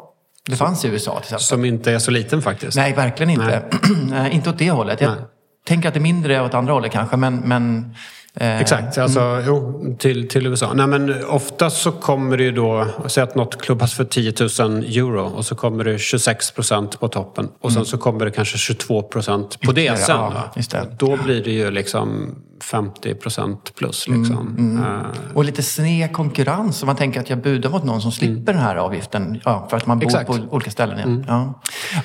det 0.50 0.56
fanns 0.56 0.86
i 0.86 0.88
USA 0.88 1.12
till 1.12 1.20
exempel. 1.20 1.40
Som 1.40 1.66
inte 1.66 1.92
är 1.92 2.00
så 2.00 2.12
liten 2.12 2.42
faktiskt. 2.42 2.78
Nej, 2.78 2.94
verkligen 2.94 3.30
inte. 3.30 3.64
Nej. 4.04 4.30
inte 4.36 4.50
åt 4.50 4.58
det 4.58 4.72
hållet. 4.72 5.02
Jag 5.02 5.12
Nej. 5.12 5.20
tänker 5.68 5.88
att 5.88 5.94
det 5.94 5.98
är 5.98 6.02
mindre 6.02 6.42
åt 6.42 6.54
andra 6.54 6.74
hållet 6.74 6.92
kanske, 6.92 7.18
men, 7.18 7.36
men 7.36 7.96
Exakt, 8.36 8.98
alltså, 8.98 9.20
mm. 9.20 9.44
jo, 9.48 9.96
till, 10.00 10.28
till 10.28 10.48
USA. 10.48 10.74
Nej, 10.74 10.88
men 10.88 11.26
oftast 11.26 11.82
så 11.82 11.92
kommer 11.92 12.38
det 12.38 12.44
ju 12.44 12.52
då, 12.52 12.88
säg 13.08 13.24
att 13.24 13.36
något 13.36 13.62
klubbas 13.62 13.94
för 13.94 14.06
10 14.06 14.34
000 14.60 14.84
euro 14.84 15.22
och 15.22 15.46
så 15.46 15.56
kommer 15.56 15.84
det 15.84 15.98
26 15.98 16.52
procent 16.52 17.00
på 17.00 17.08
toppen 17.08 17.50
och 17.62 17.72
sen 17.72 17.78
mm. 17.78 17.86
så 17.86 17.98
kommer 17.98 18.26
det 18.26 18.32
kanske 18.32 18.58
22 18.58 19.02
procent 19.02 19.62
på 19.62 19.72
det 19.72 20.00
sen. 20.00 20.16
Ja, 20.18 20.52
det. 20.72 20.88
Då 21.00 21.18
blir 21.18 21.44
det 21.44 21.52
ju 21.52 21.72
liksom 21.72 22.36
50 22.64 23.16
procent 23.16 23.76
plus. 23.76 24.08
Mm, 24.08 24.22
liksom. 24.22 24.48
Mm, 24.48 24.78
mm. 24.78 25.06
Och 25.34 25.46
lite 25.46 25.64
sned 25.64 26.14
konkurrens 26.14 26.84
om 26.84 26.88
man 26.88 26.96
tänker 26.96 27.20
att 27.20 27.30
jag 27.30 27.42
budar 27.42 27.70
mot 27.70 27.84
någon 27.84 28.02
som 28.02 28.12
slipper 28.12 28.34
mm. 28.34 28.46
den 28.46 28.58
här 28.58 28.76
avgiften 28.76 29.42
ja, 29.46 29.68
för 29.70 29.78
att 29.78 29.86
man 29.86 30.00
bor 30.00 30.08
Exakt. 30.08 30.28
på 30.28 30.38
olika 30.50 30.72
ställen. 30.72 30.98
Ja. 30.98 31.04
Mm. 31.04 31.54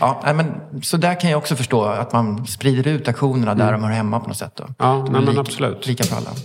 Ja. 0.00 0.22
Ja, 0.24 0.32
men, 0.32 0.52
så 0.82 0.96
där 0.96 1.20
kan 1.20 1.30
jag 1.30 1.38
också 1.38 1.56
förstå 1.56 1.84
att 1.84 2.12
man 2.12 2.46
sprider 2.46 2.90
ut 2.90 3.08
aktionerna 3.08 3.54
där 3.54 3.72
de 3.72 3.84
hör 3.84 3.90
hemma 3.90 4.20
på 4.20 4.28
något 4.28 4.36
sätt. 4.36 4.52
Då. 4.56 4.64
Ja, 4.78 5.06
nej, 5.10 5.22
men 5.22 5.38
absolut. 5.38 5.86
Lika 5.86 6.04
för 6.04 6.16
alla. 6.20 6.36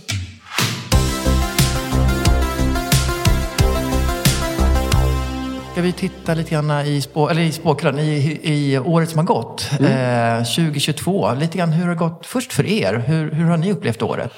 Ska 5.72 5.82
vi 5.82 5.92
titta 5.92 6.34
lite 6.34 6.50
grann 6.50 6.70
i, 6.70 7.00
spå, 7.00 7.28
eller 7.28 7.42
i 7.42 7.52
spåkulan, 7.52 7.98
i, 7.98 8.40
i 8.42 8.78
året 8.78 9.10
som 9.10 9.18
har 9.18 9.24
gått. 9.24 9.70
Mm. 9.78 10.38
Eh, 10.38 10.44
2022, 10.44 11.34
lite 11.34 11.58
grann 11.58 11.72
hur 11.72 11.82
har 11.82 11.90
det 11.90 11.96
gått 11.96 12.26
först 12.26 12.52
för 12.52 12.66
er? 12.66 13.04
Hur, 13.06 13.30
hur 13.30 13.44
har 13.44 13.56
ni 13.56 13.72
upplevt 13.72 14.02
året? 14.02 14.32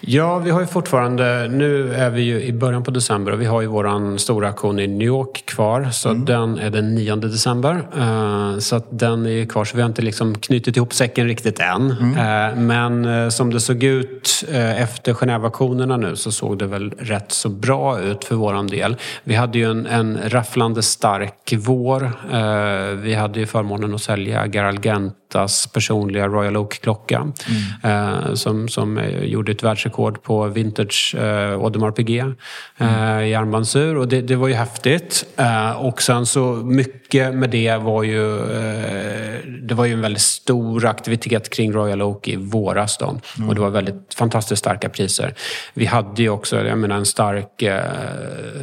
Ja, 0.00 0.38
vi 0.38 0.50
har 0.50 0.60
ju 0.60 0.66
fortfarande, 0.66 1.48
nu 1.48 1.94
är 1.94 2.10
vi 2.10 2.22
ju 2.22 2.42
i 2.42 2.52
början 2.52 2.82
på 2.82 2.90
december 2.90 3.32
och 3.32 3.40
vi 3.40 3.46
har 3.46 3.60
ju 3.60 3.66
våran 3.66 4.18
stora 4.18 4.48
aktion 4.48 4.78
i 4.78 4.86
New 4.86 5.06
York 5.06 5.46
kvar. 5.46 5.88
Så 5.92 6.08
mm. 6.08 6.24
den 6.24 6.58
är 6.58 6.70
den 6.70 6.94
9 6.94 7.16
december. 7.16 7.86
Uh, 7.98 8.58
så 8.58 8.76
att 8.76 8.86
den 8.90 9.26
är 9.26 9.46
kvar, 9.46 9.64
så 9.64 9.76
vi 9.76 9.82
har 9.82 9.88
inte 9.88 10.02
liksom 10.02 10.34
knutit 10.34 10.76
ihop 10.76 10.94
säcken 10.94 11.26
riktigt 11.26 11.60
än. 11.60 11.90
Mm. 11.90 12.10
Uh, 12.10 12.58
men 12.58 13.04
uh, 13.04 13.28
som 13.28 13.52
det 13.52 13.60
såg 13.60 13.82
ut 13.82 14.44
efter 14.78 15.12
Genèveaktionerna 15.12 15.96
nu 15.96 16.16
så 16.16 16.32
såg 16.32 16.58
det 16.58 16.66
väl 16.66 16.90
rätt 16.98 17.32
så 17.32 17.48
bra 17.48 18.00
ut 18.00 18.24
för 18.24 18.34
våran 18.34 18.66
del. 18.66 18.96
Vi 19.24 19.34
hade 19.34 19.58
ju 19.58 19.70
en, 19.70 19.86
en 19.86 20.18
rafflande 20.24 20.82
stark 20.82 21.54
vår. 21.58 22.12
vi 22.94 23.14
hade 23.14 23.40
ju 23.40 23.46
förmånen 23.46 23.94
att 23.94 24.02
sälja 24.02 24.46
Garalgent 24.46 25.14
Bottas 25.36 25.66
personliga 25.66 26.28
Royal 26.28 26.56
Oak-klocka 26.56 27.18
mm. 27.18 27.34
eh, 27.82 28.34
som, 28.34 28.68
som 28.68 28.98
eh, 28.98 29.24
gjorde 29.24 29.52
ett 29.52 29.62
världsrekord 29.62 30.22
på 30.22 30.46
vintage 30.46 31.14
eh, 31.18 31.52
Audemars 31.52 31.94
Piguet 31.94 32.26
eh, 32.78 33.08
mm. 33.08 33.24
i 33.24 33.34
armbandsur 33.34 33.96
och 33.96 34.08
det, 34.08 34.20
det, 34.20 34.36
var 34.36 34.48
ju 34.48 34.54
häftigt. 34.54 35.26
Eh, 35.36 35.70
och 35.70 36.02
sen 36.02 36.26
så 36.26 36.54
mycket 36.54 37.34
med 37.34 37.50
det 37.50 37.76
var 37.76 38.02
ju 38.02 38.38
eh, 38.38 39.26
det 39.62 39.74
var 39.74 39.84
ju 39.84 39.92
en 39.92 40.00
väldigt 40.00 40.22
stor 40.22 40.86
aktivitet 40.86 41.50
kring 41.50 41.72
Royal 41.72 42.02
Oak 42.02 42.28
i 42.28 42.36
våras 42.36 42.98
då. 42.98 43.20
Mm. 43.36 43.48
och 43.48 43.54
det 43.54 43.60
var 43.60 43.70
väldigt 43.70 44.14
fantastiskt 44.14 44.58
starka 44.58 44.88
priser. 44.88 45.34
Vi 45.74 45.86
hade 45.86 46.22
ju 46.22 46.28
också 46.28 46.66
jag 46.66 46.78
menar, 46.78 46.96
en 46.96 47.06
stark, 47.06 47.62
eh, 47.62 47.84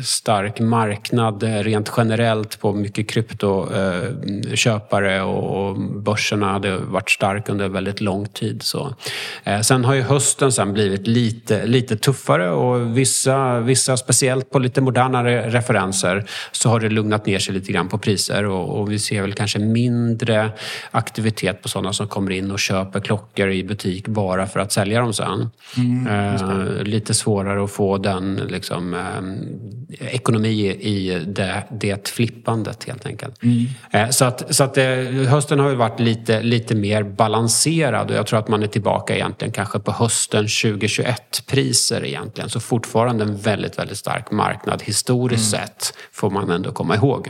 stark 0.04 0.60
marknad 0.60 1.44
eh, 1.44 1.50
rent 1.50 1.92
generellt 1.98 2.60
på 2.60 2.74
mycket 2.74 3.10
kryptoköpare 3.10 5.18
eh, 5.18 5.24
och, 5.24 5.68
och 5.68 5.80
börserna 5.80 6.60
hade 6.64 6.78
varit 6.78 7.10
stark 7.10 7.50
under 7.50 7.70
väldigt 7.70 8.02
lång 8.02 8.26
tid. 8.26 8.64
Så. 8.64 8.96
Eh, 9.44 9.62
sen 9.62 9.86
har 9.86 9.94
ju 9.94 10.02
hösten 10.02 10.52
sen 10.52 10.74
blivit 10.74 11.08
lite, 11.08 11.66
lite 11.66 11.98
tuffare 11.98 12.50
och 12.50 12.98
vissa, 12.98 13.60
vissa, 13.60 13.98
speciellt 13.98 14.50
på 14.50 14.60
lite 14.60 14.82
modernare 14.82 15.50
referenser, 15.50 16.26
så 16.52 16.70
har 16.70 16.80
det 16.80 16.90
lugnat 16.90 17.26
ner 17.26 17.40
sig 17.40 17.54
lite 17.54 17.72
grann 17.72 17.90
på 17.90 17.98
priser 17.98 18.46
och, 18.46 18.80
och 18.80 18.92
vi 18.92 19.00
ser 19.00 19.22
väl 19.22 19.34
kanske 19.34 19.60
mindre 19.60 20.52
aktivitet 20.92 21.62
på 21.62 21.70
sådana 21.70 21.94
som 21.94 22.08
kommer 22.08 22.32
in 22.32 22.52
och 22.52 22.60
köper 22.60 23.00
klockor 23.00 23.50
i 23.50 23.64
butik 23.64 24.08
bara 24.08 24.48
för 24.48 24.60
att 24.60 24.72
sälja 24.72 25.00
dem 25.00 25.14
sen. 25.14 25.50
Mm, 25.78 26.08
eh, 26.08 26.84
lite 26.84 27.14
svårare 27.14 27.64
att 27.64 27.72
få 27.72 27.98
den 27.98 28.36
liksom, 28.36 28.94
eh, 28.94 30.16
ekonomi 30.16 30.70
i 30.70 31.24
det, 31.28 31.64
det 31.72 32.10
flippandet 32.10 32.84
helt 32.84 33.06
enkelt. 33.06 33.44
Mm. 33.44 33.66
Eh, 33.92 34.10
så 34.10 34.26
att, 34.26 34.56
så 34.56 34.64
att 34.64 34.78
eh, 34.78 34.86
hösten 35.28 35.60
har 35.60 35.70
ju 35.70 35.76
varit 35.76 36.00
lite, 36.00 36.42
lite 36.44 36.76
mer 36.76 37.04
balanserad 37.04 38.12
och 38.12 38.18
jag 38.18 38.28
tror 38.28 38.40
att 38.40 38.48
man 38.48 38.64
är 38.64 38.68
tillbaka 38.68 39.16
egentligen 39.16 39.52
kanske 39.52 39.80
på 39.80 39.92
hösten 39.92 40.46
2021-priser 40.46 42.06
egentligen. 42.06 42.50
Så 42.50 42.60
fortfarande 42.60 43.24
en 43.24 43.38
väldigt, 43.38 43.80
väldigt 43.80 43.98
stark 43.98 44.32
marknad 44.32 44.82
historiskt 44.82 45.54
mm. 45.54 45.68
sett 45.68 45.94
får 46.12 46.30
man 46.30 46.50
ändå 46.50 46.72
komma 46.72 46.96
ihåg. 46.96 47.30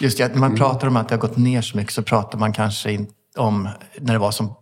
Just 0.00 0.18
det, 0.18 0.28
när 0.28 0.38
man 0.38 0.56
pratar 0.56 0.88
om 0.88 0.96
att 0.96 1.08
det 1.08 1.14
har 1.14 1.20
gått 1.20 1.36
ner 1.36 1.62
så 1.62 1.76
mycket 1.76 1.92
så 1.92 2.02
pratar 2.02 2.38
man 2.38 2.52
kanske 2.52 2.92
inte 2.92 3.12
om 3.36 3.68
när 4.00 4.12
det 4.12 4.18
var 4.18 4.30
som 4.30 4.54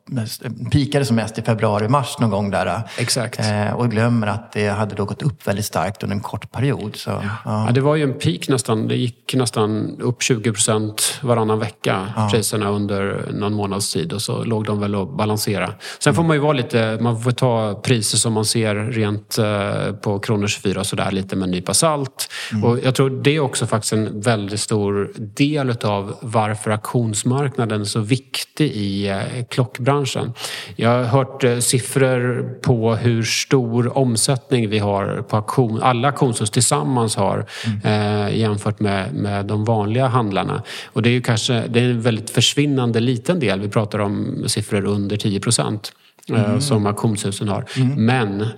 pikade 0.70 1.04
som 1.04 1.16
mest 1.16 1.38
i 1.38 1.42
februari-mars 1.42 2.18
någon 2.18 2.30
gång 2.30 2.50
där. 2.50 2.82
Exakt. 2.98 3.40
Eh, 3.40 3.72
och 3.72 3.90
glömmer 3.90 4.26
att 4.26 4.52
det 4.52 4.68
hade 4.68 4.94
då 4.94 5.04
gått 5.04 5.22
upp 5.22 5.46
väldigt 5.46 5.64
starkt 5.64 6.02
under 6.02 6.16
en 6.16 6.22
kort 6.22 6.52
period. 6.52 6.96
Så, 6.96 7.10
ja. 7.10 7.22
Ja. 7.44 7.66
ja 7.66 7.72
det 7.72 7.80
var 7.80 7.96
ju 7.96 8.02
en 8.02 8.18
peak 8.18 8.48
nästan. 8.48 8.88
Det 8.88 8.96
gick 8.96 9.34
nästan 9.34 9.96
upp 10.00 10.22
20 10.22 10.52
procent 10.52 11.20
varannan 11.22 11.58
vecka, 11.58 12.12
ja. 12.16 12.28
priserna 12.32 12.70
under 12.70 13.28
någon 13.32 13.54
månads 13.54 13.92
tid. 13.92 14.12
Och 14.12 14.22
så 14.22 14.44
låg 14.44 14.64
de 14.64 14.80
väl 14.80 14.94
och 14.94 15.06
balansera. 15.06 15.66
Sen 15.98 16.10
mm. 16.10 16.16
får 16.16 16.22
man 16.22 16.36
ju 16.36 16.40
vara 16.40 16.52
lite, 16.52 16.98
man 17.00 17.22
får 17.22 17.30
ta 17.30 17.80
priser 17.84 18.18
som 18.18 18.32
man 18.32 18.44
ser 18.44 18.74
rent 18.74 19.38
eh, 19.38 19.92
på 19.92 20.18
kronor 20.18 20.46
24 20.46 20.80
och 20.80 20.86
sådär 20.86 21.10
lite 21.10 21.36
med 21.36 21.44
en 21.44 21.50
nypa 21.50 21.74
salt. 21.74 22.28
Mm. 22.52 22.64
Och 22.64 22.78
jag 22.84 22.94
tror 22.94 23.10
det 23.10 23.36
är 23.36 23.40
också 23.40 23.66
faktiskt 23.66 23.92
en 23.92 24.20
väldigt 24.20 24.60
stor 24.60 25.12
del 25.16 25.76
av 25.84 26.14
varför 26.20 26.70
auktionsmarknaden 26.70 27.80
är 27.80 27.84
så 27.84 28.00
viktig 28.00 28.61
ute 28.62 28.78
i 28.78 29.08
eh, 29.08 29.44
klockbranschen. 29.48 30.32
Jag 30.76 30.90
har 30.90 31.04
hört 31.04 31.44
eh, 31.44 31.58
siffror 31.58 32.54
på 32.62 32.94
hur 32.94 33.22
stor 33.22 33.98
omsättning 33.98 34.68
vi 34.68 34.78
har 34.78 35.22
på 35.28 35.36
auktion, 35.36 35.82
alla 35.82 36.08
auktionshus 36.08 36.50
tillsammans 36.50 37.16
har 37.16 37.46
mm. 37.66 38.26
eh, 38.26 38.38
jämfört 38.38 38.80
med, 38.80 39.14
med 39.14 39.46
de 39.46 39.64
vanliga 39.64 40.06
handlarna. 40.06 40.62
Och 40.92 41.02
det 41.02 41.08
är 41.08 41.12
ju 41.12 41.22
kanske 41.22 41.64
det 41.68 41.80
är 41.80 41.84
en 41.84 42.00
väldigt 42.00 42.30
försvinnande 42.30 43.00
liten 43.00 43.40
del. 43.40 43.60
Vi 43.60 43.68
pratar 43.68 43.98
om 43.98 44.44
siffror 44.46 44.84
under 44.84 45.16
10 45.16 45.40
procent. 45.40 45.92
Mm. 46.28 46.60
som 46.60 46.86
auktionshusen 46.86 47.48
har. 47.48 47.64
Mm. 47.76 48.06
Men 48.06 48.40
eh, 48.40 48.48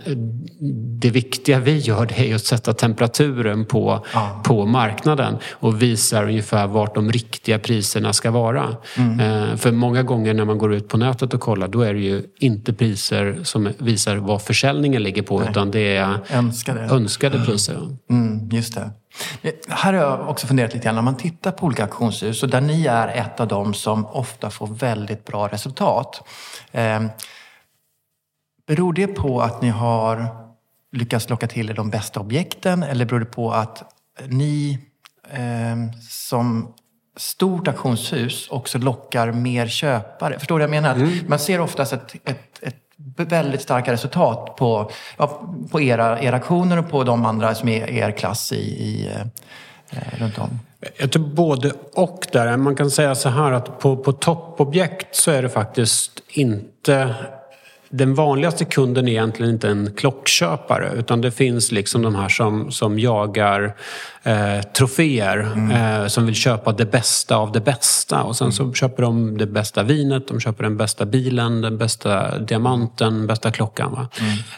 det 1.00 1.10
viktiga 1.10 1.60
vi 1.60 1.78
gör 1.78 2.06
det 2.06 2.30
är 2.30 2.34
att 2.34 2.44
sätta 2.44 2.72
temperaturen 2.72 3.66
på, 3.66 4.06
ja. 4.14 4.40
på 4.44 4.66
marknaden 4.66 5.36
och 5.52 5.82
visar 5.82 6.24
ungefär 6.24 6.66
vart 6.66 6.94
de 6.94 7.12
riktiga 7.12 7.58
priserna 7.58 8.12
ska 8.12 8.30
vara. 8.30 8.76
Mm. 8.96 9.20
Eh, 9.20 9.56
för 9.56 9.72
många 9.72 10.02
gånger 10.02 10.34
när 10.34 10.44
man 10.44 10.58
går 10.58 10.74
ut 10.74 10.88
på 10.88 10.96
nätet 10.96 11.34
och 11.34 11.40
kollar 11.40 11.68
då 11.68 11.80
är 11.80 11.94
det 11.94 12.00
ju 12.00 12.22
inte 12.38 12.72
priser 12.72 13.40
som 13.42 13.68
visar 13.78 14.16
vad 14.16 14.42
försäljningen 14.42 15.02
ligger 15.02 15.22
på 15.22 15.40
Nej. 15.40 15.48
utan 15.50 15.70
det 15.70 15.96
är 15.96 16.18
önskade, 16.30 16.80
önskade 16.80 17.44
priser. 17.44 17.96
Mm, 18.10 18.48
just 18.50 18.74
det. 18.74 18.90
Här 19.68 19.92
har 19.92 20.00
jag 20.00 20.28
också 20.28 20.46
funderat 20.46 20.74
lite 20.74 20.84
grann, 20.84 20.94
när 20.94 21.02
man 21.02 21.16
tittar 21.16 21.50
på 21.50 21.66
olika 21.66 21.82
auktionshus 21.82 22.42
och 22.42 22.48
där 22.48 22.60
ni 22.60 22.86
är 22.86 23.08
ett 23.08 23.40
av 23.40 23.48
dem 23.48 23.74
som 23.74 24.06
ofta 24.06 24.50
får 24.50 24.66
väldigt 24.66 25.24
bra 25.24 25.48
resultat. 25.48 26.28
Eh, 28.68 28.74
beror 28.74 28.92
det 28.92 29.06
på 29.06 29.40
att 29.40 29.62
ni 29.62 29.68
har 29.68 30.26
lyckats 30.92 31.30
locka 31.30 31.46
till 31.46 31.70
er 31.70 31.74
de 31.74 31.90
bästa 31.90 32.20
objekten 32.20 32.82
eller 32.82 33.04
beror 33.04 33.20
det 33.20 33.26
på 33.26 33.52
att 33.52 33.92
ni 34.28 34.78
eh, 35.30 35.76
som 36.08 36.74
stort 37.16 37.68
auktionshus 37.68 38.48
också 38.50 38.78
lockar 38.78 39.32
mer 39.32 39.66
köpare? 39.66 40.38
Förstår 40.38 40.58
du 40.58 40.66
vad 40.66 40.76
jag 40.76 40.82
menar? 40.82 40.94
Mm. 40.94 41.18
Man 41.28 41.38
ser 41.38 41.60
oftast 41.60 41.92
ett, 41.92 42.14
ett, 42.24 42.62
ett 42.62 42.76
väldigt 43.16 43.62
starka 43.62 43.92
resultat 43.92 44.56
på, 44.56 44.90
ja, 45.16 45.48
på 45.70 45.80
era, 45.80 46.20
era 46.20 46.36
aktioner 46.36 46.78
och 46.78 46.90
på 46.90 47.04
de 47.04 47.24
andra 47.24 47.54
som 47.54 47.68
är 47.68 47.90
er 47.90 48.10
klass 48.10 48.52
i, 48.52 48.56
i 48.56 49.10
eh, 49.90 50.18
runt 50.18 50.38
om. 50.38 50.60
Jag 50.96 51.12
tror 51.12 51.28
både 51.28 51.72
och 51.94 52.26
där. 52.32 52.56
Man 52.56 52.76
kan 52.76 52.90
säga 52.90 53.14
så 53.14 53.28
här 53.28 53.52
att 53.52 53.78
på, 53.78 53.96
på 53.96 54.12
toppobjekt 54.12 55.16
så 55.16 55.30
är 55.30 55.42
det 55.42 55.48
faktiskt 55.48 56.22
inte 56.28 57.14
den 57.96 58.14
vanligaste 58.14 58.64
kunden 58.64 59.08
är 59.08 59.12
egentligen 59.12 59.52
inte 59.52 59.68
en 59.68 59.92
klockköpare 59.96 60.92
utan 60.96 61.20
det 61.20 61.30
finns 61.30 61.72
liksom 61.72 62.02
de 62.02 62.14
här 62.14 62.28
som, 62.28 62.70
som 62.70 62.98
jagar 62.98 63.76
eh, 64.24 64.62
troféer 64.62 65.38
mm. 65.38 65.70
eh, 65.70 66.06
som 66.06 66.26
vill 66.26 66.34
köpa 66.34 66.72
det 66.72 66.86
bästa 66.86 67.36
av 67.36 67.52
det 67.52 67.60
bästa. 67.60 68.22
Och 68.22 68.36
sen 68.36 68.52
så 68.52 68.62
mm. 68.62 68.74
köper 68.74 69.02
de 69.02 69.38
det 69.38 69.46
bästa 69.46 69.82
vinet, 69.82 70.28
de 70.28 70.40
köper 70.40 70.62
den 70.64 70.76
bästa 70.76 71.04
bilen, 71.04 71.60
den 71.60 71.78
bästa 71.78 72.38
diamanten, 72.38 73.26
bästa 73.26 73.50
klockan. 73.50 74.08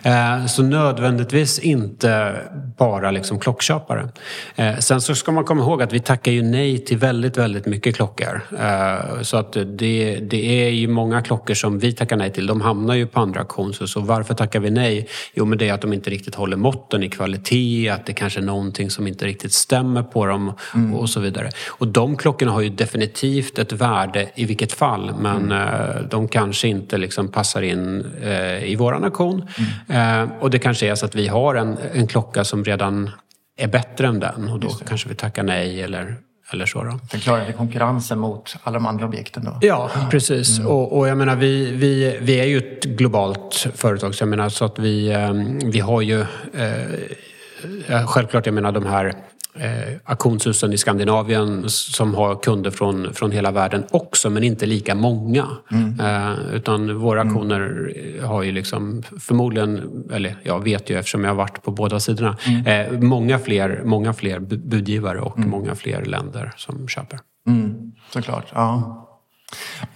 Mm. 0.02 0.40
Eh, 0.40 0.46
så 0.46 0.62
nödvändigtvis 0.62 1.58
inte 1.58 2.40
bara 2.76 3.10
liksom 3.10 3.38
klockköpare. 3.38 4.08
Eh, 4.56 4.78
sen 4.78 5.00
så 5.00 5.14
ska 5.14 5.32
man 5.32 5.44
komma 5.44 5.62
ihåg 5.62 5.82
att 5.82 5.92
vi 5.92 6.00
tackar 6.00 6.32
ju 6.32 6.42
nej 6.42 6.78
till 6.78 6.98
väldigt, 6.98 7.36
väldigt 7.36 7.66
mycket 7.66 7.96
klockor. 7.96 8.40
Eh, 8.58 9.22
så 9.22 9.36
att 9.36 9.52
det, 9.52 10.16
det 10.20 10.66
är 10.66 10.70
ju 10.70 10.88
många 10.88 11.22
klockor 11.22 11.54
som 11.54 11.78
vi 11.78 11.92
tackar 11.92 12.16
nej 12.16 12.32
till. 12.32 12.46
De 12.46 12.60
hamnar 12.60 12.94
ju 12.94 13.06
på 13.06 13.20
andra 13.20 13.40
auktionshus. 13.40 13.96
Och 13.96 14.06
varför 14.06 14.34
tackar 14.34 14.60
vi 14.60 14.70
nej? 14.70 15.08
Jo, 15.34 15.44
men 15.44 15.58
det 15.58 15.68
är 15.68 15.72
att 15.72 15.80
de 15.80 15.92
inte 15.92 16.10
riktigt 16.10 16.34
håller 16.34 16.56
måtten 16.56 17.02
i 17.02 17.08
kvalitet, 17.08 17.88
att 17.88 18.06
det 18.06 18.12
kanske 18.12 18.40
är 18.40 18.44
någonting 18.44 18.90
som 18.90 19.06
inte 19.06 19.26
riktigt 19.26 19.52
stämmer 19.56 20.02
på 20.02 20.26
dem 20.26 20.52
mm. 20.74 20.94
och 20.94 21.10
så 21.10 21.20
vidare. 21.20 21.50
Och 21.68 21.88
de 21.88 22.16
klockorna 22.16 22.52
har 22.52 22.60
ju 22.60 22.68
definitivt 22.68 23.58
ett 23.58 23.72
värde 23.72 24.30
i 24.34 24.44
vilket 24.44 24.72
fall 24.72 25.14
men 25.18 25.36
mm. 25.36 25.56
Eh, 25.56 26.02
de 26.10 26.28
kanske 26.28 26.68
inte 26.68 26.98
liksom 26.98 27.28
passar 27.28 27.62
in 27.62 28.06
eh, 28.22 28.64
i 28.64 28.76
våran 28.76 29.04
auktion. 29.04 29.48
Mm. 29.88 30.30
Eh, 30.30 30.38
och 30.40 30.50
det 30.50 30.58
kanske 30.58 30.90
är 30.90 30.94
så 30.94 31.06
att 31.06 31.14
vi 31.14 31.28
har 31.28 31.54
en, 31.54 31.76
en 31.92 32.06
klocka 32.06 32.44
som 32.44 32.64
redan 32.64 33.10
är 33.56 33.68
bättre 33.68 34.06
än 34.06 34.20
den 34.20 34.48
och 34.48 34.60
då 34.60 34.68
kanske 34.68 35.08
vi 35.08 35.14
tackar 35.14 35.42
nej 35.42 35.82
eller 35.82 36.16
eller 36.52 36.66
så 36.66 36.82
då. 36.82 36.98
Den 37.10 37.20
klarar 37.20 37.52
konkurrensen 37.52 38.18
mot 38.18 38.56
alla 38.62 38.74
de 38.74 38.86
andra 38.86 39.06
objekten 39.06 39.44
då? 39.44 39.58
Ja, 39.60 39.90
precis. 40.10 40.58
Mm. 40.58 40.70
Och, 40.70 40.98
och, 40.98 41.08
jag 41.08 41.18
menar, 41.18 41.36
vi, 41.36 41.70
vi, 41.70 42.18
vi 42.20 42.40
är 42.40 42.44
ju 42.44 42.58
ett 42.58 42.84
globalt 42.84 43.66
företag 43.74 44.14
så 44.14 44.22
jag 44.22 44.28
menar 44.28 44.48
så 44.48 44.64
att 44.64 44.78
vi, 44.78 45.16
vi 45.64 45.80
har 45.80 46.02
ju 46.02 46.20
eh, 46.20 48.06
Självklart, 48.06 48.46
jag 48.46 48.54
menar 48.54 48.72
de 48.72 48.86
här 48.86 49.14
eh, 49.60 49.94
auktionshusen 50.04 50.72
i 50.72 50.78
Skandinavien 50.78 51.64
som 51.68 52.14
har 52.14 52.34
kunder 52.34 52.70
från, 52.70 53.14
från 53.14 53.30
hela 53.30 53.50
världen 53.50 53.84
också, 53.90 54.30
men 54.30 54.44
inte 54.44 54.66
lika 54.66 54.94
många. 54.94 55.46
Mm. 55.70 56.00
Eh, 56.00 56.54
utan 56.54 56.98
våra 56.98 57.20
mm. 57.20 57.36
auktioner 57.36 57.92
har 58.24 58.42
ju 58.42 58.52
liksom 58.52 59.02
förmodligen, 59.20 60.04
eller 60.12 60.36
jag 60.42 60.64
vet 60.64 60.90
ju 60.90 60.98
eftersom 60.98 61.24
jag 61.24 61.30
har 61.30 61.36
varit 61.36 61.62
på 61.62 61.70
båda 61.70 62.00
sidorna, 62.00 62.36
mm. 62.46 62.66
eh, 62.66 63.00
många, 63.00 63.38
fler, 63.38 63.82
många 63.84 64.12
fler 64.12 64.40
budgivare 64.40 65.20
och 65.20 65.38
mm. 65.38 65.50
många 65.50 65.74
fler 65.74 66.04
länder 66.04 66.52
som 66.56 66.88
köper. 66.88 67.18
Mm. 67.48 67.92
Såklart, 68.12 68.46
ja. 68.54 69.02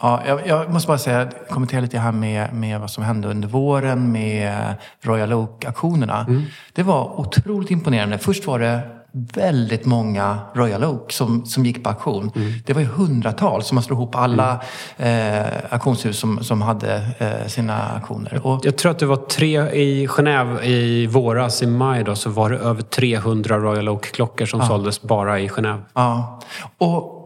Ja, 0.01 0.23
jag, 0.27 0.47
jag, 0.47 0.71
måste 0.71 0.87
bara 0.87 0.99
säga, 0.99 1.31
kommentera 1.49 1.81
lite 1.81 1.99
här 1.99 2.13
med, 2.13 2.55
med 2.55 2.81
vad 2.81 2.91
som 2.91 3.05
hände 3.05 3.29
under 3.29 3.49
våren 3.49 4.13
med 4.13 4.75
Royal 5.01 5.33
Oak-aktionerna. 5.33 6.27
Mm. 6.29 6.43
Det 6.73 6.83
var 6.83 7.21
otroligt 7.21 7.71
imponerande. 7.71 8.19
Först 8.19 8.47
var 8.47 8.59
det 8.59 8.81
väldigt 9.13 9.85
många 9.85 10.39
Royal 10.55 10.85
Oak 10.85 11.13
som, 11.13 11.47
som 11.47 11.67
gick 11.67 11.85
på 11.85 11.91
auktion. 11.91 12.31
Mm. 12.37 12.53
Det 12.67 12.73
var 12.73 12.81
ju 12.81 12.87
hundratals 12.87 13.67
som 13.67 13.75
man 13.75 13.85
slog 13.85 13.99
ihop 13.99 14.15
alla 14.15 14.61
mm. 14.97 15.45
eh, 15.45 15.53
auktionshus 15.71 16.19
som, 16.19 16.45
som 16.45 16.63
hade 16.63 17.03
eh, 17.19 17.47
sina 17.47 17.83
auktioner. 17.95 18.47
Och, 18.47 18.61
jag 18.63 18.77
tror 18.77 18.93
att 18.93 18.99
det 18.99 19.07
var 19.07 19.17
tre 19.17 19.61
i 19.61 20.07
Genève 20.07 20.63
i 20.63 21.07
våras, 21.07 21.63
i 21.63 21.67
maj 21.67 22.05
då, 22.05 22.15
så 22.15 22.31
var 22.31 22.51
det 22.51 22.59
över 22.59 22.83
300 22.83 23.59
Royal 23.59 23.89
Oak-klockor 23.89 24.47
som 24.47 24.61
ja. 24.61 24.67
såldes 24.67 25.03
bara 25.03 25.41
i 25.41 25.49
Genève. 25.49 25.83
Ja. 25.95 26.41
Och 26.79 27.20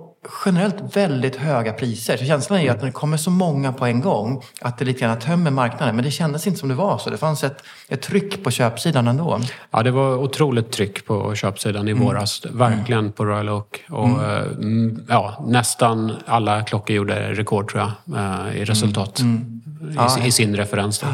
generellt 0.45 0.97
väldigt 0.97 1.37
höga 1.37 1.73
priser. 1.73 2.17
Så 2.17 2.25
känslan 2.25 2.59
är 2.61 2.71
att 2.71 2.79
när 2.79 2.87
det 2.87 2.93
kommer 2.93 3.17
så 3.17 3.31
många 3.31 3.73
på 3.73 3.87
en 3.87 4.01
gång 4.01 4.43
att 4.61 4.79
det 4.79 4.85
lite 4.85 5.01
grann 5.01 5.19
tömmer 5.19 5.51
marknaden. 5.51 5.97
Men 5.97 6.05
det 6.05 6.11
kändes 6.11 6.47
inte 6.47 6.59
som 6.59 6.69
det 6.69 6.75
var 6.75 6.99
så. 6.99 7.11
Det 7.11 7.17
fanns 7.17 7.45
ett, 7.45 7.65
ett 7.89 8.03
tryck 8.03 8.45
på 8.45 8.51
köpsidan 8.51 9.09
ändå. 9.09 9.41
Ja, 9.71 9.83
det 9.83 9.91
var 9.91 10.17
otroligt 10.17 10.73
tryck 10.73 11.07
på 11.07 11.35
köpsidan 11.35 11.89
i 11.89 11.91
mm. 11.91 12.05
våras. 12.05 12.47
Verkligen 12.51 13.01
mm. 13.01 13.13
på 13.13 13.25
Royal 13.25 13.49
Oak. 13.49 13.85
Och, 13.89 14.09
mm. 14.09 14.21
Eh, 14.21 14.43
mm. 14.43 15.05
ja, 15.09 15.45
nästan 15.47 16.13
alla 16.27 16.63
klockor 16.63 16.97
gjorde 16.97 17.33
rekord 17.33 17.71
tror 17.71 17.83
jag 17.83 18.19
eh, 18.19 18.57
i 18.57 18.65
resultat 18.65 19.21
mm. 19.21 19.63
mm. 19.81 20.23
I, 20.25 20.27
i, 20.27 20.31
sin 20.31 20.57
referens. 20.57 20.99
Då. 20.99 21.07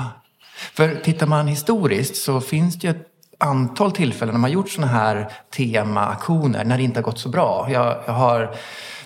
För 0.75 0.95
tittar 0.95 1.27
man 1.27 1.49
historiskt 1.49 2.17
så 2.17 2.41
finns 2.41 2.79
det 2.79 2.87
ju 2.87 2.91
ett 2.91 3.07
antal 3.41 3.93
tillfällen 3.93 4.35
när 4.35 4.41
man 4.41 4.53
gjort 4.53 4.71
sådana 4.71 4.93
här 4.93 5.33
temaaktioner 5.57 6.65
när 6.65 6.77
det 6.77 6.83
inte 6.83 6.99
har 6.99 7.05
gått 7.05 7.19
så 7.19 7.29
bra. 7.29 7.69
Jag, 7.71 7.97
jag 8.07 8.13
har 8.13 8.55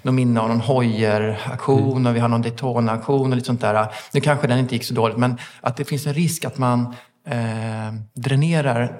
någon 0.04 0.14
minne 0.14 0.40
av 0.40 0.48
någon 0.48 0.60
Hoyer-aktion 0.60 1.92
mm. 1.92 2.06
och 2.06 2.16
vi 2.16 2.20
har 2.20 2.28
någon 2.28 2.42
Daytona-aktion 2.42 3.30
och 3.30 3.36
lite 3.36 3.46
sånt 3.46 3.60
där. 3.60 3.86
Nu 4.12 4.20
kanske 4.20 4.46
den 4.46 4.58
inte 4.58 4.74
gick 4.74 4.84
så 4.84 4.94
dåligt, 4.94 5.16
men 5.16 5.38
att 5.60 5.76
det 5.76 5.84
finns 5.84 6.06
en 6.06 6.14
risk 6.14 6.44
att 6.44 6.58
man 6.58 6.94
eh, 7.28 7.94
dränerar 8.14 8.96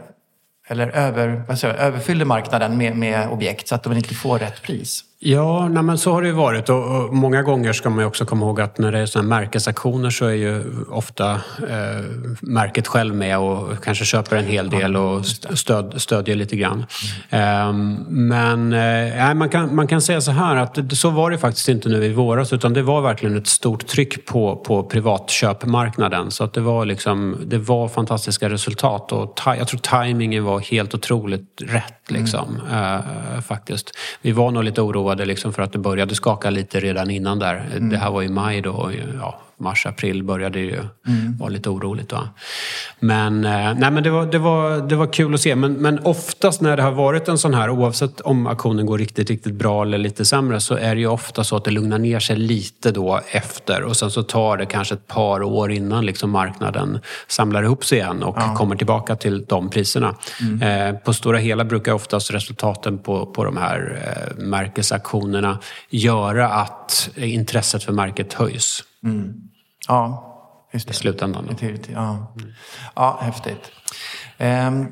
eller 0.69 0.89
över, 0.89 1.45
vad 1.49 1.59
säger, 1.59 1.75
överfyller 1.75 2.25
marknaden 2.25 2.77
med, 2.77 2.97
med 2.97 3.29
objekt 3.29 3.69
så 3.69 3.75
att 3.75 3.83
de 3.83 3.93
inte 3.93 4.15
får 4.15 4.39
rätt 4.39 4.63
pris. 4.63 5.05
Ja, 5.27 5.69
nej, 5.69 5.83
men 5.83 5.99
så 5.99 6.13
har 6.13 6.23
det 6.23 6.29
ju 6.29 6.35
varit 6.35 6.69
och, 6.69 7.15
många 7.15 7.43
gånger 7.43 7.73
ska 7.73 7.91
man 7.91 7.99
ju 7.99 8.05
också 8.05 8.25
komma 8.25 8.47
ihåg 8.47 8.61
att 8.61 8.79
när 8.79 8.93
det 8.93 8.99
är 8.99 9.07
sådana 9.07 9.29
märkesaktioner 9.29 10.11
så 10.11 10.27
är 10.27 10.35
ju 10.35 10.65
ofta 10.91 11.33
eh, 11.69 12.05
märket 12.41 12.87
själv 12.87 13.15
med 13.15 13.39
och 13.39 13.85
kanske 13.85 14.05
köper 14.05 14.37
en 14.37 14.45
hel 14.45 14.71
del 14.71 14.97
och 14.97 15.27
stöd, 15.27 15.95
stödjer 15.97 16.37
lite 16.37 16.57
grann. 16.57 16.87
Eh, 17.31 17.73
men 18.09 18.73
eh, 18.73 19.35
man, 19.35 19.49
kan, 19.49 19.75
man 19.75 19.87
kan 19.87 20.01
säga 20.01 20.21
så 20.21 20.31
här 20.31 20.57
att 20.57 20.79
så 20.93 21.11
var 21.11 21.31
det 21.31 21.39
faktiskt 21.39 21.69
inte 21.69 21.89
nu 21.89 22.05
i 22.05 22.13
våras 22.13 22.53
utan 22.53 22.73
det 22.73 22.83
var 22.83 23.01
verkligen 23.01 23.37
ett 23.37 23.47
stort 23.47 23.87
tryck 23.87 24.27
på, 24.27 24.57
på 24.57 24.83
privatköpmarknaden 24.83 26.31
så 26.31 26.45
att 26.45 26.53
det 26.53 26.61
var 26.61 26.85
liksom, 26.85 27.37
det 27.45 27.59
var 27.59 27.89
fantastiska 27.89 28.49
resultat 28.49 29.13
och 29.13 29.41
jag 29.45 29.69
tror 29.69 29.81
tajmingen 29.81 30.45
var 30.45 30.61
helt 30.61 30.95
otroligt 30.95 31.63
rätt 31.63 32.11
liksom, 32.11 32.61
mm. 32.71 33.01
eh, 33.35 33.41
faktiskt. 33.41 33.91
Vi 34.23 34.33
var 34.33 34.51
nog 34.51 34.65
lite 34.65 34.83
oroade 34.83 35.14
oroade 35.15 35.25
liksom 35.25 35.53
för 35.53 35.63
att 35.63 35.73
det 35.73 35.79
började 35.79 36.15
skaka 36.15 36.51
lite 36.51 36.81
redan 36.81 37.11
innan 37.11 37.39
där. 37.39 37.67
Mm. 37.71 37.91
Det 37.91 37.99
här 37.99 38.11
var 38.11 38.23
i 38.23 38.29
maj 38.29 38.61
då. 38.61 38.91
Ja, 39.21 39.41
mars, 39.57 39.87
april 39.87 40.23
började 40.23 40.59
ju 40.59 40.79
mm. 41.07 41.37
vara 41.39 41.49
lite 41.49 41.71
oroligt. 41.71 42.13
Va? 42.13 42.29
Men, 43.01 43.45
eh, 43.45 43.75
nej, 43.75 43.91
men 43.91 44.03
det, 44.03 44.11
var, 44.11 44.27
det, 44.27 44.39
var, 44.39 44.89
det 44.89 44.97
var 44.97 45.13
kul 45.13 45.35
att 45.35 45.41
se. 45.41 45.55
Men, 45.55 45.73
men 45.73 45.99
oftast 45.99 46.61
när 46.61 46.77
det 46.77 46.83
har 46.83 46.93
varit 46.93 47.29
en 47.29 47.39
sån 47.39 47.55
här, 47.55 47.71
oavsett 47.71 48.21
om 48.21 48.47
aktionen 48.47 48.87
går 48.87 48.99
riktigt, 48.99 49.31
riktigt 49.31 49.55
bra 49.55 49.83
eller 49.83 49.99
lite 49.99 50.25
sämre, 50.25 50.61
så 50.61 50.75
är 50.75 50.95
det 50.95 51.01
ju 51.01 51.07
ofta 51.07 51.45
så 51.45 51.57
att 51.57 51.65
det 51.65 51.71
lugnar 51.71 51.99
ner 51.99 52.21
sig 52.21 52.37
lite 52.37 52.91
då 52.91 53.21
efter. 53.31 53.83
Och 53.83 53.97
sen 53.97 54.11
så 54.11 54.23
tar 54.23 54.57
det 54.57 54.67
kanske 54.67 54.95
ett 54.95 55.07
par 55.07 55.43
år 55.43 55.73
innan 55.73 56.07
liksom 56.07 56.31
marknaden 56.31 56.99
samlar 57.29 57.63
ihop 57.63 57.85
sig 57.85 57.99
igen 57.99 58.23
och 58.23 58.37
ja. 58.39 58.55
kommer 58.55 58.77
tillbaka 58.77 59.17
till 59.17 59.45
de 59.45 59.71
priserna. 59.71 60.15
Mm. 60.41 60.63
Eh, 60.63 61.01
på 61.01 61.13
stora 61.13 61.39
hela 61.39 61.65
brukar 61.65 61.93
oftast 61.93 62.31
resultaten 62.31 62.99
på, 62.99 63.27
på 63.27 63.45
de 63.45 63.57
här 63.57 64.03
eh, 64.07 64.45
märkesaktionerna 64.45 65.59
göra 65.91 66.49
att 66.49 67.11
intresset 67.17 67.85
för 67.85 67.93
märket 67.93 68.33
höjs. 68.33 68.85
Mm. 69.05 69.35
Ja, 69.89 70.31
just 70.73 70.87
det. 70.89 70.93
I 70.93 70.95
slutändan. 70.95 71.57
Ja, 71.95 72.35
ja 72.95 73.19
häftigt. 73.23 73.71
Um, 74.39 74.89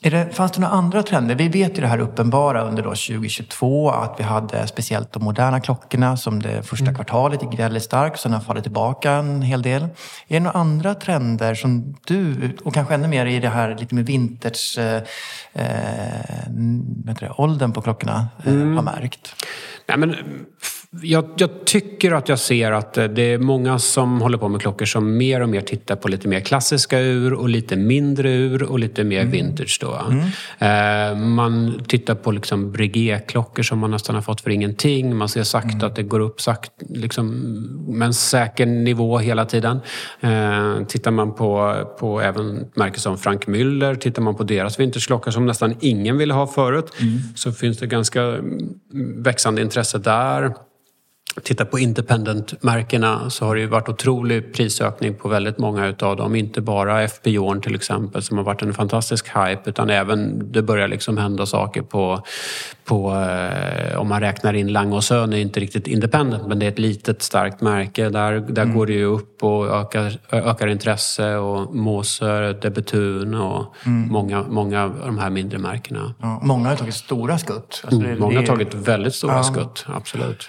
det, 0.00 0.36
fanns 0.36 0.52
det 0.52 0.60
några 0.60 0.74
andra 0.74 1.02
trender? 1.02 1.34
Vi 1.34 1.48
vet 1.48 1.76
ju 1.78 1.80
det 1.80 1.86
här 1.86 1.98
uppenbara 1.98 2.62
under 2.62 2.82
då 2.82 2.88
2022 2.88 3.90
att 3.90 4.14
vi 4.18 4.22
hade 4.24 4.66
speciellt 4.66 5.12
de 5.12 5.24
moderna 5.24 5.60
klockorna 5.60 6.16
som 6.16 6.42
det 6.42 6.62
första 6.62 6.84
Mm. 6.84 6.94
kvartalet 6.94 7.42
gick 7.42 7.58
väldigt 7.60 7.82
starkt, 7.82 8.20
sen 8.20 8.32
har 8.32 8.40
fallit 8.40 8.62
tillbaka 8.62 9.12
en 9.12 9.42
hel 9.42 9.62
del. 9.62 9.82
Är 9.82 9.88
det 10.28 10.40
några 10.40 10.58
andra 10.58 10.94
trender 10.94 11.54
som 11.54 11.94
du, 12.06 12.56
och 12.64 12.74
kanske 12.74 12.94
ännu 12.94 13.08
mer 13.08 13.26
i 13.26 13.38
det 13.40 13.48
här 13.48 13.76
lite 13.78 13.94
med 13.94 14.06
vintage, 14.06 14.78
eh, 14.78 15.02
eh, 15.52 16.46
det, 17.20 17.30
åldern 17.36 17.72
på 17.72 17.82
klockorna, 17.82 18.28
eh, 18.44 18.52
Mm. 18.52 18.76
har 18.76 18.82
märkt? 18.82 19.34
Nej, 19.88 19.98
men, 19.98 20.16
jag, 21.02 21.24
jag 21.36 21.64
tycker 21.64 22.12
att 22.12 22.28
jag 22.28 22.38
ser 22.38 22.72
att 22.72 22.98
eh, 22.98 23.04
det 23.04 23.22
är 23.22 23.38
många 23.38 23.78
som 23.78 24.20
håller 24.20 24.38
på 24.38 24.48
med 24.48 24.60
klockor 24.60 24.86
som 24.86 25.16
mer 25.16 25.40
och 25.40 25.48
mer 25.48 25.60
tittar 25.60 25.96
på 25.96 26.08
lite 26.08 26.28
mer 26.28 26.40
klassiska 26.40 27.00
ur 27.00 27.32
och 27.32 27.48
lite 27.48 27.76
mindre 27.76 28.32
ur 28.32 28.62
och 28.62 28.78
lite 28.78 29.04
mer 29.04 29.24
vintage. 29.24 29.78
Då. 29.80 29.94
Eh, 30.66 31.16
man 31.16 31.84
tittar 31.88 32.14
på 32.14 32.30
liksom 32.30 32.72
Breguet-klockor 32.72 33.62
som 33.62 33.78
man 33.78 33.90
nästan 33.90 34.14
har 34.14 34.22
fått 34.22 34.40
för 34.40 34.50
ingenting. 34.50 35.16
Man 35.16 35.28
ser 35.28 35.42
sakta 35.42 35.86
att 35.86 35.96
det 35.96 36.02
går 36.02 36.20
upp 36.20 36.40
sakt, 36.40 36.72
liksom, 36.88 37.26
med 37.88 38.06
en 38.06 38.14
säker 38.14 38.66
nivå 38.66 39.18
hela 39.18 39.44
tiden. 39.44 39.80
Eh, 40.20 40.84
tittar 40.88 41.10
man 41.10 41.34
på, 41.34 41.74
på 42.00 42.20
även 42.20 42.66
märken 42.74 43.00
som 43.00 43.18
Frank 43.18 43.46
Müller, 43.46 43.94
tittar 43.94 44.22
man 44.22 44.34
på 44.34 44.42
deras 44.42 44.80
vintageklockor 44.80 45.30
som 45.30 45.46
nästan 45.46 45.74
ingen 45.80 46.18
ville 46.18 46.34
ha 46.34 46.46
förut, 46.46 46.92
så 47.34 47.52
finns 47.52 47.78
det 47.78 47.86
ganska 47.86 48.22
mm, 48.22 49.22
växande 49.22 49.62
intresse 49.62 49.98
där. 49.98 50.54
Tittar 51.42 51.64
på 51.64 51.78
independent-märkena 51.78 53.30
så 53.30 53.44
har 53.46 53.54
det 53.54 53.60
ju 53.60 53.66
varit 53.66 53.88
otrolig 53.88 54.54
prisökning 54.54 55.14
på 55.14 55.28
väldigt 55.28 55.58
många 55.58 55.86
utav 55.86 56.16
dem. 56.16 56.34
Inte 56.36 56.60
bara 56.60 57.02
FP 57.02 57.30
Jorn 57.30 57.60
till 57.60 57.74
exempel 57.74 58.22
som 58.22 58.36
har 58.36 58.44
varit 58.44 58.62
en 58.62 58.74
fantastisk 58.74 59.26
hype 59.28 59.60
utan 59.70 59.90
även 59.90 60.52
det 60.52 60.62
börjar 60.62 60.88
liksom 60.88 61.18
hända 61.18 61.46
saker 61.46 61.82
på, 61.82 62.22
på 62.84 63.12
eh, 63.14 63.98
om 63.98 64.08
man 64.08 64.20
räknar 64.20 64.54
in 64.54 64.72
Lang 64.72 64.92
och 64.92 65.04
Söhn 65.04 65.32
är 65.32 65.36
inte 65.36 65.60
riktigt 65.60 65.86
independent 65.86 66.46
men 66.46 66.58
det 66.58 66.66
är 66.66 66.70
ett 66.70 66.78
litet 66.78 67.22
starkt 67.22 67.60
märke. 67.60 68.08
Där, 68.08 68.32
där 68.48 68.64
går 68.64 68.86
det 68.86 68.92
ju 68.92 69.04
upp 69.04 69.42
och 69.42 69.66
ökar, 69.80 70.18
ökar 70.30 70.66
intresse 70.66 71.36
och 71.36 71.74
Moser, 71.74 72.52
Debutun 72.62 73.34
och 73.34 73.74
många, 73.84 74.42
många 74.48 74.84
av 74.84 74.94
de 75.06 75.18
här 75.18 75.30
mindre 75.30 75.58
märkena. 75.58 76.14
Ja, 76.20 76.40
många 76.42 76.68
har 76.68 76.76
tagit 76.76 76.94
stora 76.94 77.38
skutt. 77.38 77.82
Alltså 77.84 78.00
det- 78.00 78.06
Mm, 78.06 78.18
Många 78.18 78.30
det 78.30 78.36
har 78.36 78.42
är- 78.42 78.46
tagit 78.46 78.74
väldigt 78.74 79.14
stora 79.14 79.34
Ja. 79.36 79.42
skutt, 79.42 79.84
absolut. 79.88 80.48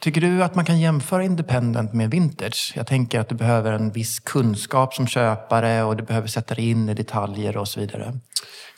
Tycker 0.00 0.20
du 0.20 0.42
att 0.42 0.54
man 0.54 0.64
kan 0.64 0.80
jämföra 0.80 1.24
independent 1.24 1.92
med 1.92 2.10
vintage? 2.10 2.72
Jag 2.76 2.86
tänker 2.86 3.20
att 3.20 3.28
du 3.28 3.34
behöver 3.34 3.72
en 3.72 3.90
viss 3.90 4.20
kunskap 4.20 4.94
som 4.94 5.06
köpare 5.06 5.82
och 5.82 5.96
du 5.96 6.02
behöver 6.02 6.28
sätta 6.28 6.54
dig 6.54 6.70
in 6.70 6.88
i 6.88 6.94
detaljer 6.94 7.56
och 7.56 7.68
så 7.68 7.80
vidare. 7.80 8.18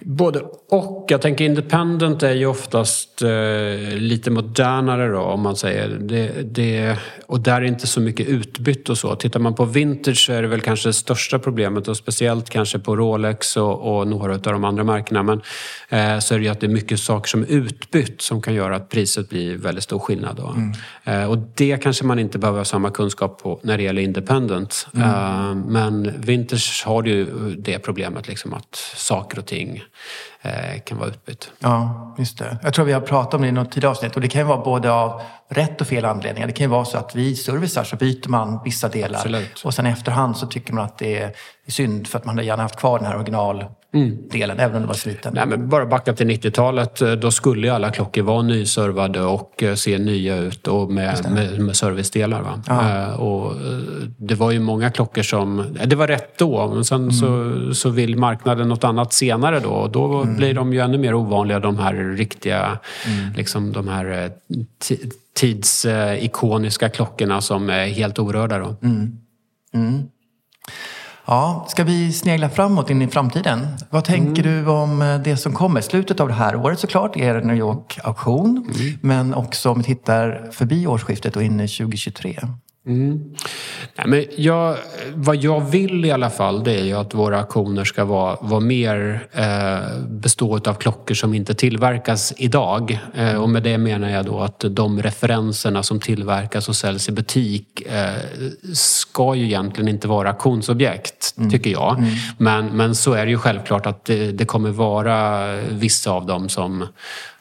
Både 0.04 0.40
och. 0.68 1.06
Jag 1.09 1.22
tänker 1.22 1.44
independent 1.44 2.22
är 2.22 2.33
ju 2.33 2.46
oftast 2.46 3.22
eh, 3.22 3.96
lite 3.96 4.30
modernare 4.30 5.09
då 5.09 5.20
om 5.20 5.40
man 5.40 5.56
säger. 5.56 5.88
Det, 5.88 6.42
det, 6.42 6.96
och 7.26 7.40
där 7.40 7.61
är 7.61 7.64
inte 7.64 7.87
så 7.87 8.00
mycket 8.00 8.26
utbytt 8.26 8.88
och 8.88 8.98
så. 8.98 9.16
Tittar 9.16 9.40
man 9.40 9.54
på 9.54 9.64
vintage 9.64 10.18
så 10.18 10.33
är 10.33 10.42
det 10.42 10.48
väl 10.48 10.61
kanske 10.61 10.88
det 10.88 10.92
största 10.92 11.38
problemet 11.38 11.88
och 11.88 11.96
speciellt 11.96 12.50
kanske 12.50 12.78
på 12.78 12.96
Rolex 12.96 13.56
och, 13.56 13.98
och 13.98 14.09
några 14.09 14.35
av 14.35 14.40
de 14.40 14.64
andra 14.64 14.85
märkena. 14.85 15.22
Men 15.22 15.42
eh, 15.88 16.18
så 16.18 16.35
är 16.35 16.38
det 16.38 16.44
ju 16.44 16.50
att 16.50 16.61
det 16.61 16.66
är 16.66 16.68
mycket 16.68 17.00
saker 17.00 17.28
som 17.28 17.42
är 17.42 17.46
utbytt 17.46 18.22
som 18.22 18.42
kan 18.42 18.54
göra 18.54 18.76
att 18.76 18.88
priset 18.88 19.28
blir 19.28 19.56
väldigt 19.56 19.85
stor 19.85 19.98
skillnad. 19.98 20.37
Då. 20.37 20.54
Eh, 21.04 21.09
och 21.28 21.38
det 21.38 21.82
kanske 21.82 22.04
man 22.04 22.18
inte 22.18 22.38
behöver 22.38 22.58
ha 22.58 22.64
samma 22.64 22.90
kunskap 22.90 23.42
på 23.42 23.60
när 23.62 23.76
det 23.76 23.82
gäller 23.82 24.02
independent. 24.02 24.86
Eh, 24.94 25.54
men 25.54 26.20
vintage 26.20 26.82
har 26.86 27.04
ju 27.04 27.26
det 27.58 27.78
problemet 27.78 28.28
liksom 28.28 28.54
att 28.54 28.74
saker 28.96 29.38
och 29.38 29.46
ting 29.46 29.82
eh, 30.42 30.80
kan 30.84 30.98
vara 30.98 31.08
utbytt. 31.08 31.50
Ja, 31.58 32.14
just 32.18 32.38
det. 32.38 32.58
Jag 32.62 32.74
tror 32.74 32.84
vi 32.84 32.92
har 32.92 33.00
pratat 33.00 33.34
om 33.34 33.42
det 33.42 33.48
i 33.48 33.52
något 33.52 33.72
tidigare 33.72 33.90
avsnitt 33.90 34.14
och 34.14 34.20
det 34.20 34.28
kan 34.28 34.40
ju 34.40 34.46
vara 34.46 34.64
både 34.64 34.92
av 34.92 35.22
rätt 35.48 35.80
och 35.80 35.86
fel 35.86 36.04
anledningar. 36.04 36.46
Det 36.46 36.52
kan 36.52 36.64
ju 36.64 36.70
vara 36.70 36.84
så 36.84 36.98
att 36.98 37.14
vid 37.14 37.38
servicar 37.38 37.84
så 37.84 37.96
byter 37.96 38.28
man 38.28 38.60
vissa 38.64 38.88
delar 38.88 39.18
Absolut. 39.18 39.60
och 39.64 39.74
sen 39.74 39.86
i 39.86 39.90
efterhand 39.90 40.36
så 40.36 40.46
tycker 40.46 40.72
man 40.72 40.84
att 40.84 40.98
det 40.98 41.18
är 41.18 41.32
synd 41.68 42.06
för 42.06 42.18
att 42.18 42.24
man 42.24 42.34
hade 42.34 42.46
gärna 42.46 42.62
haft 42.62 42.76
kvar 42.76 42.98
den 42.98 43.06
här 43.06 43.18
originaldelen 43.92 44.59
även 44.61 44.76
om 44.76 44.83
det 44.83 44.88
var 44.88 44.94
sliten. 44.94 45.33
Nej, 45.35 45.46
men 45.46 45.68
bara 45.68 45.87
backa 45.87 46.12
till 46.12 46.26
90-talet. 46.31 47.03
eh, 47.03 47.12
Då 47.12 47.31
skulle 47.31 47.66
ju 47.66 47.72
alla 47.72 47.90
klockor 47.90 48.22
vara 48.22 48.42
nyservade 48.42 49.20
och 49.22 49.62
eh, 49.62 49.74
se 49.74 49.98
nya 49.98 50.37
ut 50.37 50.66
och 50.66 50.90
med, 50.92 51.26
med, 51.35 51.61
med 51.61 51.76
servicedelar. 51.76 52.42
Va? 52.42 52.62
Eh, 53.09 53.20
och 53.20 53.55
det 54.18 54.35
var 54.35 54.50
ju 54.50 54.61
många 54.61 54.90
klockor 54.90 55.22
som... 55.22 55.64
Det 55.87 55.96
var 55.96 56.07
rätt 56.07 56.38
då, 56.38 56.72
men 56.74 56.85
sen 56.85 57.12
så, 57.12 57.55
så 57.74 57.90
vill 57.90 58.16
marknaden 58.16 58.68
något 58.68 58.85
annat 58.85 59.12
senare 59.12 59.61
då. 59.61 59.68
Och 59.70 59.90
då 59.90 60.24
blir 60.24 60.55
de 60.55 60.72
ju 60.72 60.81
ännu 60.81 60.98
mer 60.98 61.14
ovanliga, 61.14 61.61
de 61.61 61.79
här 61.79 61.94
riktiga, 62.16 62.79
liksom 63.37 63.72
de 63.72 63.88
här 63.88 64.31
ti- 64.85 65.11
tidsikoniska 65.37 66.88
klockorna 66.88 67.40
som 67.40 67.70
är 67.70 67.87
helt 67.87 68.18
orörda. 68.18 68.59
Då. 68.59 68.76
Ja, 71.26 71.66
ska 71.68 71.85
vi 71.85 72.12
snegla 72.12 72.48
framåt 72.48 72.90
in 72.90 73.02
i 73.02 73.09
framtiden? 73.09 73.66
Vad 73.90 74.04
tänker 74.04 74.42
du 74.42 74.66
om 74.66 75.02
eh, 75.02 75.18
det 75.18 75.37
som 75.37 75.52
kommer? 75.52 75.80
Slutet 75.80 76.20
av 76.20 76.28
det 76.28 76.35
här 76.35 76.56
året 76.56 76.78
såklart 76.78 77.16
är 77.16 77.35
det 77.35 77.40
New 77.40 77.56
York-auktion. 77.56 78.72
Men 79.00 79.35
också 79.35 79.70
om 79.70 79.78
vi 79.78 79.85
tittar 79.85 80.48
förbi 80.52 80.87
årsskiftet 80.87 81.37
och 81.37 81.42
in 81.42 81.61
i 81.61 81.68
2023. 81.68 82.40
Nej, 82.84 84.06
men 84.06 84.24
jag, 84.36 84.76
vad 85.14 85.36
jag 85.36 85.60
vill 85.60 86.04
i 86.04 86.10
alla 86.10 86.30
fall 86.30 86.64
det 86.64 86.80
är 86.80 86.84
ju 86.84 86.94
att 86.94 87.14
våra 87.14 87.40
auktioner 87.40 87.84
ska 87.84 88.04
vara, 88.04 88.36
vara 88.40 88.60
mer 88.60 89.28
eh, 89.32 90.04
bestå 90.08 90.54
av 90.54 90.74
klockor 90.74 91.14
som 91.14 91.34
inte 91.34 91.54
tillverkas 91.54 92.32
idag. 92.36 92.98
Eh, 93.14 93.42
och 93.42 93.48
med 93.48 93.62
det 93.62 93.78
menar 93.78 94.10
jag 94.10 94.24
då 94.24 94.40
att 94.40 94.64
de 94.70 95.02
referenserna 95.02 95.82
som 95.82 96.00
tillverkas 96.00 96.68
och 96.68 96.76
säljs 96.76 97.08
i 97.08 97.12
butik 97.12 97.82
eh, 97.86 98.14
ska 98.72 99.34
ju 99.34 99.44
egentligen 99.44 99.88
inte 99.88 100.08
vara 100.08 100.30
auktionsobjekt, 100.30 101.34
tycker 101.50 101.70
jag. 101.70 102.04
Men, 102.38 102.66
men 102.66 102.94
så 102.94 103.12
är 103.12 103.24
det 103.24 103.30
ju 103.30 103.38
självklart 103.38 103.86
att 103.86 104.04
det, 104.04 104.32
det 104.32 104.44
kommer 104.44 104.70
vara 104.70 105.46
vissa 105.56 106.10
av 106.10 106.26
dem 106.26 106.48
som, 106.48 106.86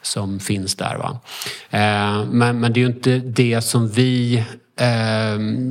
som 0.02 0.40
finns 0.40 0.74
där. 0.74 0.96
Va? 0.96 1.20
Eh, 1.70 2.24
men, 2.30 2.60
men 2.60 2.72
det 2.72 2.80
är 2.80 2.82
ju 2.82 2.86
inte 2.86 3.18
det 3.18 3.60
som 3.60 3.88
vi 3.88 4.44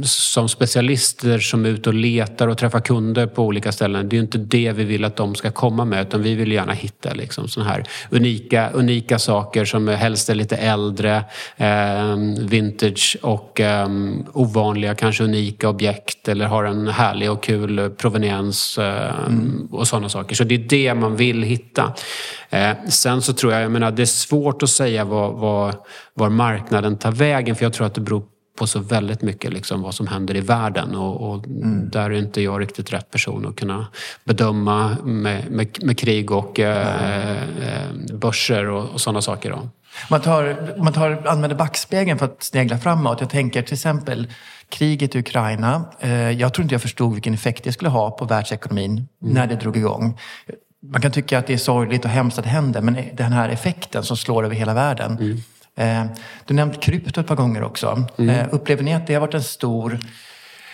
som 0.03 0.49
specialister 0.49 1.39
som 1.39 1.65
är 1.65 1.69
ute 1.69 1.89
och 1.89 1.95
letar 1.95 2.47
och 2.47 2.57
träffar 2.57 2.79
kunder 2.79 3.27
på 3.27 3.43
olika 3.43 3.71
ställen. 3.71 4.09
Det 4.09 4.13
är 4.13 4.17
ju 4.17 4.23
inte 4.23 4.37
det 4.37 4.71
vi 4.71 4.83
vill 4.83 5.05
att 5.05 5.15
de 5.15 5.35
ska 5.35 5.51
komma 5.51 5.85
med 5.85 6.01
utan 6.01 6.21
vi 6.21 6.35
vill 6.35 6.51
gärna 6.51 6.73
hitta 6.73 7.13
liksom 7.13 7.47
såna 7.47 7.65
här 7.65 7.83
unika, 8.09 8.69
unika 8.73 9.19
saker 9.19 9.65
som 9.65 9.87
helst 9.87 10.29
är 10.29 10.35
lite 10.35 10.57
äldre, 10.57 11.23
eh, 11.57 12.15
vintage 12.39 13.17
och 13.21 13.59
eh, 13.59 13.89
ovanliga, 14.33 14.95
kanske 14.95 15.23
unika 15.23 15.69
objekt 15.69 16.27
eller 16.27 16.45
har 16.45 16.63
en 16.63 16.87
härlig 16.87 17.31
och 17.31 17.43
kul 17.43 17.89
proveniens 17.89 18.77
eh, 18.77 19.13
och 19.71 19.87
sådana 19.87 20.09
saker. 20.09 20.35
Så 20.35 20.43
det 20.43 20.55
är 20.55 20.59
det 20.69 20.93
man 20.93 21.15
vill 21.15 21.43
hitta. 21.43 21.93
Sen 22.89 23.21
så 23.21 23.33
tror 23.33 23.53
jag, 23.53 23.61
jag 23.61 23.71
menar 23.71 23.91
det 23.91 24.01
är 24.01 24.05
svårt 24.05 24.63
att 24.63 24.69
säga 24.69 25.05
vad, 25.05 25.33
vad, 25.33 25.75
var 26.13 26.29
marknaden 26.29 26.97
tar 26.97 27.11
vägen 27.11 27.55
för 27.55 27.65
jag 27.65 27.73
tror 27.73 27.87
att 27.87 27.93
det 27.93 28.01
beror 28.01 28.23
på 28.59 28.67
så 28.67 28.79
väldigt 28.79 29.21
mycket 29.21 29.53
liksom 29.53 29.81
vad 29.81 29.95
som 29.95 30.07
händer 30.07 30.35
i 30.35 30.41
världen 30.41 30.95
och, 30.95 31.29
och 31.29 31.45
där 31.91 32.09
är 32.09 32.11
inte 32.11 32.41
jag 32.41 32.61
riktigt 32.61 32.93
rätt 32.93 33.11
person 33.11 33.47
att 33.47 33.55
kunna 33.55 33.87
bedöma 34.23 34.97
med, 35.03 35.51
med, 35.51 35.83
med 35.83 35.97
krig 35.97 36.31
och 36.31 36.59
eh, 36.59 37.37
eh, 37.37 37.89
börser 38.13 38.69
och, 38.69 38.89
och 38.89 39.01
sådana 39.01 39.21
saker. 39.21 39.51
Då. 39.51 39.69
Man, 40.09 40.21
tar, 40.21 40.73
man 40.77 40.93
tar, 40.93 41.27
använder 41.27 41.57
backspegeln 41.57 42.19
för 42.19 42.25
att 42.25 42.43
snegla 42.43 42.77
framåt. 42.77 43.21
Jag 43.21 43.29
tänker 43.29 43.61
till 43.61 43.73
exempel 43.73 44.27
kriget 44.69 45.15
i 45.15 45.19
Ukraina. 45.19 45.85
Eh, 45.99 46.31
jag 46.31 46.53
tror 46.53 46.63
inte 46.63 46.75
jag 46.75 46.81
förstod 46.81 47.13
vilken 47.13 47.33
effekt 47.33 47.63
det 47.63 47.71
skulle 47.71 47.89
ha 47.89 48.11
på 48.11 48.25
världsekonomin 48.25 49.07
när 49.19 49.47
det 49.47 49.55
drog 49.55 49.77
igång. 49.77 50.19
Man 50.83 51.01
kan 51.01 51.11
tycka 51.11 51.39
att 51.39 51.47
det 51.47 51.53
är 51.53 51.57
sorgligt 51.57 52.05
och 52.05 52.11
hemskt 52.11 52.37
att 52.37 52.43
det 52.43 52.49
händer, 52.49 52.81
men 52.81 52.97
den 53.13 53.31
här 53.31 53.49
effekten 53.49 54.03
som 54.03 54.17
slår 54.17 54.45
över 54.45 54.55
hela 54.55 54.73
världen. 54.73 55.31
Eh, 55.31 55.37
du 56.45 56.53
nämnde 56.53 56.75
krypto 56.77 57.21
ett 57.21 57.27
par 57.27 57.35
gånger 57.35 57.63
också. 57.63 58.05
Eh, 58.17 58.47
upplever 58.51 58.83
ni 58.83 58.93
att 58.93 59.07
det 59.07 59.13
har 59.13 59.21
varit 59.21 59.33
en 59.33 59.43
stor 59.43 59.99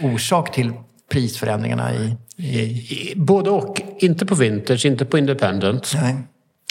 orsak 0.02 0.52
till 0.52 0.72
prisförändringarna 1.12 1.94
i... 1.94 2.16
i... 2.38 2.60
I- 2.60 3.14
Både 3.16 3.50
och. 3.50 3.82
Inte 4.00 4.26
på 4.26 4.36
vintage, 4.36 4.86
inte 4.86 5.06
på 5.06 5.18
independent. 5.18 5.92
Nej. 6.02 6.16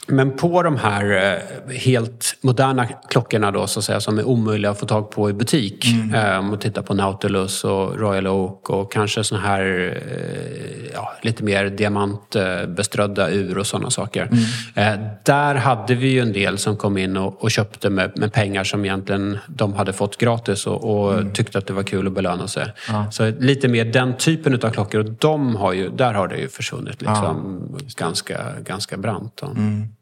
Men 0.06 0.36
på 0.36 0.62
de 0.62 0.76
här 0.76 1.32
eh, 1.68 1.76
helt 1.76 2.36
moderna 2.40 2.86
klockorna 2.86 3.50
då 3.50 3.66
så 3.66 3.78
att 3.78 3.84
säga 3.84 4.00
som 4.00 4.18
är 4.18 4.24
omöjliga 4.24 4.70
att 4.70 4.80
få 4.80 4.86
tag 4.86 5.10
på 5.10 5.30
i 5.30 5.32
butik. 5.32 5.86
Mm. 5.86 6.14
Eh, 6.14 6.38
om 6.38 6.46
man 6.46 6.58
tittar 6.58 6.82
på 6.82 6.94
Nautilus 6.94 7.64
och 7.64 7.98
Royal 7.98 8.26
Oak 8.26 8.70
och 8.70 8.92
kanske 8.92 9.24
såna 9.24 9.40
här 9.40 9.94
eh, 10.06 10.92
ja, 10.94 11.12
lite 11.22 11.44
mer 11.44 11.66
diamantbeströdda 11.66 13.30
ur 13.30 13.58
och 13.58 13.66
sådana 13.66 13.90
saker. 13.90 14.28
Mm. 14.76 15.08
Där 15.24 15.54
hade 15.54 15.94
vi 15.94 16.08
ju 16.08 16.20
en 16.20 16.32
del 16.32 16.58
som 16.58 16.76
kom 16.76 16.98
in 16.98 17.16
och, 17.16 17.42
och 17.42 17.50
köpte 17.50 17.90
med, 17.90 18.12
med, 18.18 18.32
pengar 18.32 18.64
som 18.64 18.84
egentligen 18.84 19.38
de 19.46 19.74
hade 19.74 19.92
fått 19.92 20.18
gratis 20.18 20.66
och, 20.66 21.04
och 21.04 21.12
mm. 21.12 21.32
tyckte 21.32 21.58
att 21.58 21.66
det 21.66 21.72
var 21.72 21.82
kul 21.82 22.06
att 22.06 22.12
belöna 22.12 22.48
sig. 22.48 22.72
Ja. 22.88 23.10
Så 23.10 23.32
lite 23.38 23.68
mer 23.68 23.84
den 23.84 24.16
typen 24.16 24.54
av 24.54 24.70
klockor 24.70 25.00
och 25.00 25.10
de 25.12 25.56
har 25.56 25.72
ju, 25.72 25.88
där 25.88 26.14
har 26.14 26.28
det 26.28 26.36
ju 26.36 26.48
försvunnit 26.48 27.00
liksom 27.02 27.62
ja. 27.72 27.78
ganska, 27.96 28.40
ganska 28.64 28.96
brant. 28.96 29.42
Mm. 29.42 29.93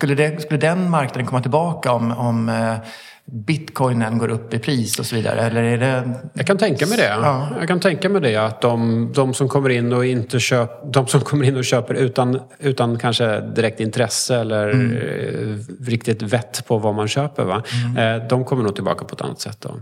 Skulle, 0.00 0.14
det, 0.14 0.42
skulle 0.42 0.60
den 0.60 0.90
marknaden 0.90 1.26
komma 1.26 1.42
tillbaka 1.42 1.92
om, 1.92 2.12
om 2.12 2.48
eh, 2.48 2.74
bitcoinen 3.46 4.18
går 4.18 4.28
upp 4.28 4.54
i 4.54 4.58
pris 4.58 4.98
och 4.98 5.06
så 5.06 5.16
vidare? 5.16 5.40
Eller 5.40 5.62
är 5.62 5.78
det... 5.78 6.20
Jag 6.34 6.46
kan 6.46 6.58
tänka 6.58 6.86
mig 6.86 6.96
det. 6.98 7.06
Ja. 7.06 7.48
Jag 7.58 7.68
kan 7.68 7.80
tänka 7.80 8.08
mig 8.08 8.20
det 8.20 8.36
att 8.36 8.60
de, 8.60 9.12
de, 9.14 9.34
som 9.34 9.48
kommer 9.48 9.68
in 9.68 9.92
och 9.92 10.06
inte 10.06 10.40
köp, 10.40 10.92
de 10.92 11.06
som 11.06 11.20
kommer 11.20 11.44
in 11.44 11.56
och 11.56 11.64
köper 11.64 11.94
utan, 11.94 12.40
utan 12.58 12.98
kanske 12.98 13.40
direkt 13.40 13.80
intresse 13.80 14.36
eller 14.36 14.70
mm. 14.70 14.96
Eh, 14.96 15.84
riktigt 15.86 16.22
vett 16.22 16.66
på 16.66 16.78
vad 16.78 16.94
man 16.94 17.08
köper. 17.08 17.44
Va? 17.44 17.62
Mm. 17.96 18.20
Eh, 18.20 18.28
de 18.28 18.44
kommer 18.44 18.62
nog 18.62 18.74
tillbaka 18.74 19.04
på 19.04 19.14
ett 19.14 19.20
annat 19.20 19.40
sätt. 19.40 19.60
Då. 19.60 19.74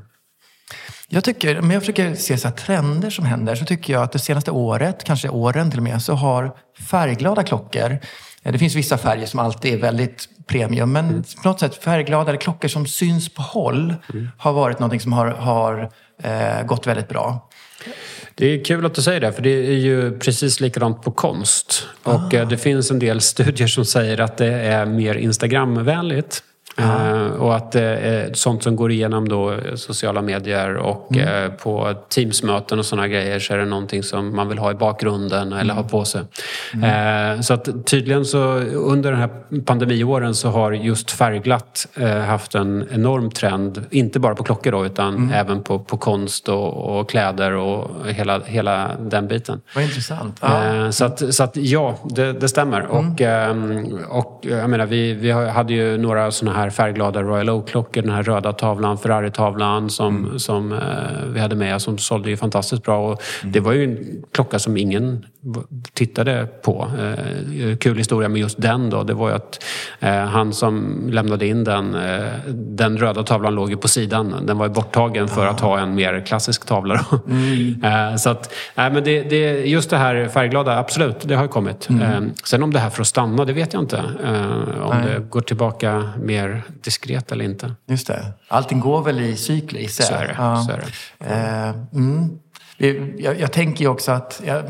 Jag 1.09 1.24
tycker, 1.24 1.59
om 1.59 1.70
jag 1.70 1.83
försöker 1.83 2.14
se 2.14 2.38
så 2.38 2.50
trender 2.50 3.11
som 3.11 3.24
händer, 3.24 3.54
så 3.54 3.64
tycker 3.64 3.92
jag 3.92 4.02
att 4.02 4.12
det 4.12 4.18
senaste 4.18 4.50
året, 4.50 5.04
kanske 5.04 5.28
åren 5.28 5.70
till 5.70 5.78
och 5.78 5.85
med, 5.85 6.02
så 6.02 6.12
har 6.12 6.57
färgglada 6.90 7.42
klockor 7.42 7.98
det 8.42 8.59
finns 8.59 8.74
vissa 8.74 8.98
färger 8.98 9.27
som 9.27 9.40
alltid 9.40 9.74
är 9.74 9.79
väldigt 9.79 10.29
premium, 10.46 10.92
men 10.92 11.09
mm. 11.09 11.22
på 11.42 11.48
något 11.48 11.61
sätt 11.61 11.74
färggladare 11.74 12.37
klockor 12.37 12.68
som 12.68 12.87
syns 12.87 13.29
på 13.29 13.42
håll 13.42 13.94
mm. 14.14 14.29
har 14.38 14.53
varit 14.53 14.79
något 14.79 15.03
som 15.03 15.12
har, 15.12 15.27
har 15.27 15.90
eh, 16.22 16.66
gått 16.66 16.87
väldigt 16.87 17.09
bra. 17.09 17.48
Det 18.35 18.46
är 18.46 18.64
kul 18.64 18.87
att 18.87 18.94
du 18.94 19.03
säger 19.03 19.20
det, 19.20 19.33
för 19.33 19.42
det 19.42 19.51
är 19.51 19.79
ju 19.79 20.18
precis 20.18 20.61
likadant 20.61 21.03
på 21.03 21.11
konst. 21.11 21.87
Och 22.03 22.35
ah. 22.35 22.44
det 22.44 22.59
finns 22.59 22.90
en 22.90 22.98
del 22.98 23.20
studier 23.20 23.68
som 23.68 23.85
säger 23.85 24.20
att 24.20 24.37
det 24.37 24.53
är 24.53 24.87
mer 24.87 25.14
Instagramvänligt. 25.14 26.42
Uh, 26.81 27.27
och 27.27 27.57
att 27.57 27.73
det 27.73 27.97
eh, 27.97 28.12
är 28.12 28.35
sånt 28.35 28.62
som 28.62 28.77
går 28.77 28.93
igenom 28.93 29.29
då 29.29 29.55
sociala 29.75 30.23
medier 30.23 30.77
och 30.77 31.17
mm. 31.17 31.45
eh, 31.45 31.51
på 31.51 31.95
Teamsmöten 32.09 32.79
och 32.79 32.87
sådana 32.87 33.09
grejer 33.09 33.38
så 33.38 33.55
är 33.55 33.59
det 33.59 33.64
någonting 33.64 34.03
som 34.03 34.37
man 34.37 34.49
vill 34.49 34.59
ha 34.59 34.71
i 34.71 34.75
bakgrunden 34.75 35.53
eller 35.53 35.73
mm. 35.73 35.77
ha 35.77 35.83
på 35.83 36.05
sig. 36.05 36.23
Mm. 36.75 37.37
Eh, 37.37 37.41
så 37.41 37.55
att 37.55 37.87
tydligen 37.87 38.25
så 38.25 38.38
under 38.64 39.11
den 39.11 39.21
här 39.21 39.31
pandemiåren 39.64 40.35
så 40.35 40.49
har 40.49 40.73
just 40.73 41.11
färgglatt 41.11 41.87
eh, 41.95 42.19
haft 42.19 42.55
en 42.55 42.87
enorm 42.91 43.31
trend, 43.31 43.85
inte 43.91 44.21
bara 44.21 44.35
på 44.35 44.43
klockor 44.43 44.73
då 44.73 44.87
utan 44.87 45.14
mm. 45.14 45.33
även 45.33 45.62
på, 45.62 45.79
på 45.79 45.97
konst 45.97 46.49
och, 46.49 46.99
och, 46.99 47.11
kläder 47.11 47.53
och 47.53 48.07
hela, 48.07 48.41
hela 48.45 48.91
den 49.01 49.29
biten. 49.29 49.61
Vad 49.75 49.85
intressant. 49.85 50.38
Ja. 50.41 50.64
Eh, 50.64 50.91
så, 50.91 51.05
att, 51.05 51.35
så 51.35 51.45
att 51.45 51.57
ja, 51.57 51.99
det, 52.05 52.33
det 52.33 52.49
stämmer. 52.49 52.81
Mm. 52.81 52.91
Och, 52.91 53.21
ehm, 53.21 53.99
och 54.09 54.47
jag 54.49 54.71
menar, 54.71 54.87
vi, 54.87 55.12
vi 55.12 55.31
hade 55.31 55.73
ju 55.73 55.99
några 55.99 56.31
sådana 56.31 56.59
här 56.59 56.67
här 56.68 56.76
färgglada 56.76 57.22
Royal 57.22 57.50
Oak-klockor, 57.50 58.02
den 58.02 58.11
här 58.11 58.22
röda 58.22 58.52
tavlan, 58.52 58.98
Ferrari-tavlan 58.98 59.90
som, 59.90 60.16
mm. 60.16 60.38
som 60.38 60.72
eh, 60.72 60.78
vi 61.26 61.40
hade 61.40 61.57
med 61.57 61.83
som 61.83 61.98
sålde 61.98 62.31
ju 62.31 62.37
fantastiskt 62.37 62.83
bra. 62.83 63.12
Och 63.12 63.22
mm. 63.42 63.52
Det 63.52 63.61
var 63.61 63.72
ju 63.72 63.85
en 63.85 64.22
klocka 64.33 64.59
som 64.59 64.76
ingen 64.76 65.24
tittade 65.92 66.48
på. 66.62 66.88
Eh, 66.98 67.76
kul 67.76 67.98
historia 67.98 68.28
med 68.28 68.40
just 68.40 68.62
den 68.62 68.90
då, 68.90 69.02
det 69.02 69.14
var 69.14 69.28
ju 69.28 69.35
att 69.35 69.64
eh, 70.00 70.11
han 70.11 70.52
som 70.52 71.02
lämnade 71.11 71.46
in 71.46 71.64
den, 71.64 71.94
eh, 71.94 72.28
den 72.54 72.98
röda 72.98 73.22
tavlan 73.22 73.54
låg 73.54 73.70
ju 73.70 73.76
på 73.76 73.88
sidan. 73.88 74.35
Den 74.46 74.59
var 74.59 74.66
ju 74.66 74.72
borttagen 74.72 75.28
för 75.28 75.46
att 75.46 75.61
ha 75.61 75.78
en 75.78 75.94
mer 75.94 76.26
klassisk 76.26 76.66
tavla. 76.66 77.04
Mm. 77.28 77.59
Eh, 77.88 78.16
så 78.16 78.31
att, 78.31 78.54
nej 78.74 78.90
men 78.90 79.04
det, 79.04 79.22
det, 79.22 79.66
just 79.66 79.90
det 79.90 79.96
här 79.96 80.28
färgglada, 80.28 80.78
absolut, 80.78 81.16
det 81.20 81.35
har 81.35 81.42
ju 81.42 81.48
kommit. 81.48 81.88
Mm. 81.88 82.02
Eh, 82.02 82.31
sen 82.44 82.62
om 82.62 82.72
det 82.72 82.78
här 82.78 82.90
för 82.90 83.00
att 83.00 83.07
stanna, 83.07 83.44
det 83.44 83.52
vet 83.52 83.72
jag 83.72 83.83
inte. 83.83 84.02
Om 84.83 84.96
nej. 84.96 85.07
det 85.07 85.31
går 85.31 85.40
tillbaka 85.40 86.02
mer 86.22 86.58
diskret 86.83 87.33
eller 87.33 87.44
inte. 87.44 87.75
Just 87.87 88.07
det. 88.07 88.33
Allting 88.49 88.81
går 88.81 89.03
väl 89.03 89.21
i 89.21 89.37
cykler 89.37 89.81
isär. 89.81 90.05
Så 90.05 90.14
är 90.14 90.27
det. 90.27 90.35
Ja. 90.38 90.57
Så 90.57 90.73
är 90.73 90.79
det. 90.79 90.87
Mm. 91.92 92.38
Jag, 93.18 93.40
jag, 93.40 93.53
tänker 93.53 93.85
ju 93.85 93.90
också 93.90 94.12
att 94.12 94.42
jag, 94.47 94.64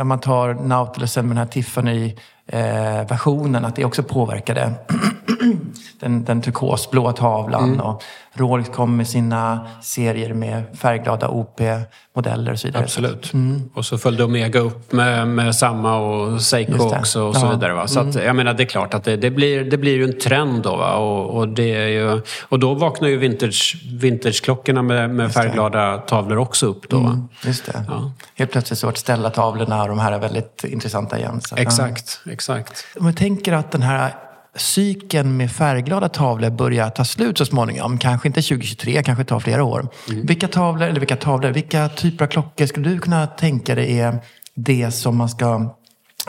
om 0.00 0.08
man 0.08 0.20
tar 0.20 0.54
Nautilusen 0.54 1.28
med 1.28 1.36
den 1.36 1.44
här 1.44 1.52
Tiffany-versionen, 1.52 3.64
att 3.64 3.76
det 3.76 3.84
också 3.84 4.02
påverkade 4.02 4.72
den, 6.00 6.24
den 6.24 6.42
turkosblåa 6.42 7.12
tavlan. 7.12 7.68
Mm. 7.68 7.80
Och 7.80 8.02
Rolex 8.34 8.68
kom 8.68 8.96
med 8.96 9.08
sina 9.08 9.66
serier 9.82 10.34
med 10.34 10.62
färgglada 10.78 11.28
OP-modeller 11.28 12.52
och 12.52 12.58
så 12.58 12.68
vidare. 12.68 12.82
Absolut. 12.82 13.32
Mm. 13.32 13.70
Och 13.74 13.84
så 13.84 13.98
följde 13.98 14.24
Omega 14.24 14.60
upp 14.60 14.92
med, 14.92 15.28
med 15.28 15.56
samma 15.56 15.96
och 15.96 16.42
Seiko 16.42 16.96
också 16.96 17.22
och 17.22 17.36
så 17.36 17.46
ja. 17.46 17.50
vidare. 17.50 17.74
Va? 17.74 17.86
Så 17.86 18.00
mm. 18.00 18.10
att, 18.10 18.24
jag 18.24 18.36
menar, 18.36 18.54
det 18.54 18.62
är 18.62 18.66
klart 18.66 18.94
att 18.94 19.04
det, 19.04 19.16
det, 19.16 19.30
blir, 19.30 19.64
det 19.64 19.78
blir 19.78 19.96
ju 19.96 20.04
en 20.04 20.18
trend 20.18 20.62
då. 20.62 20.76
Va? 20.76 20.94
Och, 20.94 21.36
och, 21.38 21.48
det 21.48 21.74
är 21.74 21.86
ju, 21.86 22.20
och 22.48 22.58
då 22.58 22.74
vaknar 22.74 23.08
ju 23.08 23.16
vintage, 23.16 23.76
vintageklockorna 24.00 24.82
med, 24.82 25.10
med 25.10 25.32
färgglada 25.32 25.98
tavlor 25.98 26.38
också 26.38 26.66
upp 26.66 26.88
då. 26.88 26.98
Mm. 26.98 27.28
Just 27.44 27.66
det. 27.66 27.84
Ja. 27.88 28.12
Helt 28.34 28.52
plötsligt 28.52 28.78
så 28.78 28.86
vart 28.86 28.96
ställa 28.96 29.30
tavlorna 29.30 29.82
och 29.82 29.88
de 29.88 29.98
här 29.98 30.12
är 30.12 30.18
väldigt 30.18 30.64
intressanta 30.64 31.18
igen. 31.18 31.40
Så, 31.40 31.56
exakt, 31.56 32.20
ja. 32.24 32.32
exakt. 32.32 32.86
Om 33.00 33.06
jag 33.06 33.16
tänker 33.16 33.52
att 33.52 33.70
den 33.70 33.82
här 33.82 34.14
cykeln 34.54 35.36
med 35.36 35.52
färgglada 35.52 36.08
tavlor 36.08 36.50
börjar 36.50 36.90
ta 36.90 37.04
slut 37.04 37.38
så 37.38 37.46
småningom. 37.46 37.98
Kanske 37.98 38.28
inte 38.28 38.42
2023, 38.42 39.02
kanske 39.02 39.24
tar 39.24 39.40
flera 39.40 39.64
år. 39.64 39.88
Mm. 40.08 40.26
Vilka 40.26 40.48
tavlor, 40.48 40.88
eller 40.88 41.00
vilka 41.00 41.16
tavlor, 41.16 41.50
vilka 41.50 41.88
typer 41.88 42.24
av 42.24 42.28
klockor 42.28 42.66
skulle 42.66 42.88
du 42.88 42.98
kunna 42.98 43.26
tänka 43.26 43.74
dig 43.74 44.00
är 44.00 44.18
det 44.54 44.90
som 44.90 45.16
man 45.16 45.28
ska 45.28 45.76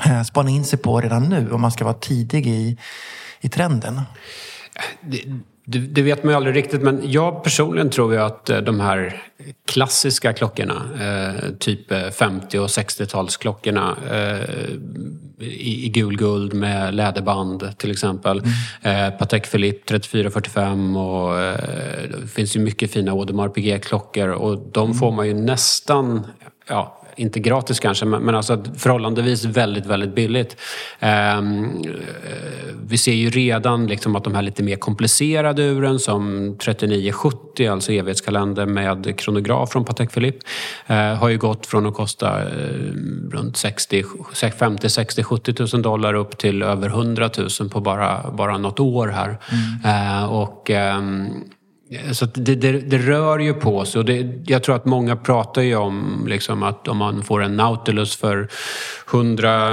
eh, 0.06 0.24
spana 0.24 0.50
in 0.50 0.66
sig 0.66 0.80
på 0.80 1.02
redan 1.02 1.24
nu 1.24 1.52
om 1.52 1.62
man 1.62 1.72
ska 1.72 1.84
vara 1.84 1.94
tidig 1.94 2.48
i, 2.48 2.78
i 3.42 3.50
trenden? 3.50 4.02
Det, 5.02 5.24
det, 5.66 5.80
det, 5.80 6.02
vet 6.02 6.24
man 6.24 6.32
ju 6.32 6.38
aldrig 6.38 6.56
riktigt, 6.56 6.82
men 6.82 7.12
jag 7.12 7.44
personligen 7.44 7.90
tror 7.90 8.14
ju 8.14 8.20
att 8.20 8.50
eh, 8.50 8.58
de 8.58 8.80
här 8.80 9.22
klassiska 9.66 10.34
klockorna, 10.34 10.84
eh, 11.00 11.50
typ 11.60 12.14
50 12.14 12.60
och 12.60 12.68
60-talsklockorna 12.68 13.96
eh, 14.12 14.70
i, 15.44 15.86
i 15.86 15.90
gul 15.90 16.18
guld 16.18 16.54
med 16.54 16.94
läderband 16.94 17.78
till 17.78 17.92
exempel. 17.92 18.44
Mm. 18.84 19.08
Eh, 19.08 19.18
Patek 19.18 19.52
Philippe 19.52 19.88
3445 19.88 20.98
och 20.98 21.40
eh, 21.40 21.58
det 22.22 22.28
finns 22.28 22.56
ju 22.56 22.60
mycket 22.60 22.92
fina 22.92 23.12
Audemars 23.12 23.54
Piguet-klockor 23.54 24.30
och 24.30 24.58
de 24.72 24.86
mm. 24.86 24.98
får 24.98 25.12
man 25.12 25.28
ju 25.28 25.34
nästan 25.34 26.28
ja, 26.68 27.01
inte 27.22 27.40
gratis 27.40 27.80
kanske, 27.80 28.06
men 28.06 28.36
alltså 28.36 28.64
förhållandevis 28.78 29.46
väldigt, 29.46 29.86
väldigt 29.86 30.16
billigt. 30.16 30.58
Ehm, 31.00 31.84
vi 32.88 32.98
ser 32.98 33.14
ju 33.14 33.30
redan 33.30 33.88
liksom 33.88 34.16
att 34.16 34.24
de 34.24 34.36
här 34.36 34.42
lite 34.42 34.64
mer 34.64 34.76
komplicerade 34.76 35.64
uren 35.64 36.00
som 36.00 36.56
3970, 36.64 37.72
alltså 37.72 37.92
evighetskalender 37.92 38.66
med 38.66 39.20
kronograf 39.20 39.72
från 39.72 39.86
Patek 39.86 40.14
Philippe, 40.14 40.46
eh, 40.88 40.96
har 40.96 41.30
ju 41.30 41.38
gått 41.38 41.66
från 41.66 41.86
att 41.86 41.94
kosta 41.94 42.42
eh, 42.42 42.48
runt 43.32 43.58
60, 43.58 44.04
50, 44.60 44.90
60, 44.90 45.24
70 45.24 45.76
000 45.76 45.82
dollar 45.82 46.14
upp 46.14 46.38
till 46.38 46.64
över 46.64 46.90
100 46.90 47.30
000 47.60 47.70
på 47.70 47.82
bara, 47.82 48.32
bara 48.32 48.58
något 48.58 48.80
år 48.80 49.08
här. 49.08 49.38
Mm. 49.84 50.20
Eh, 50.20 50.34
och 50.34 50.70
ehm, 50.70 51.28
så 52.12 52.26
det, 52.26 52.56
det, 52.56 52.72
det, 52.72 52.98
rör 52.98 53.40
ju 53.40 53.54
på 53.54 53.86
sig 53.86 54.00
och 54.00 54.06
det, 54.06 54.28
jag 54.46 54.64
tror 54.64 54.76
att 54.76 54.86
många 54.86 55.16
pratar 55.16 55.62
ju 55.62 55.76
om 55.76 56.26
liksom 56.30 56.64
att 56.64 56.88
om 56.88 56.98
man 56.98 57.24
får 57.24 57.44
en 57.44 57.56
Nautilus 57.56 58.16
för 58.16 58.48
100 59.14 59.70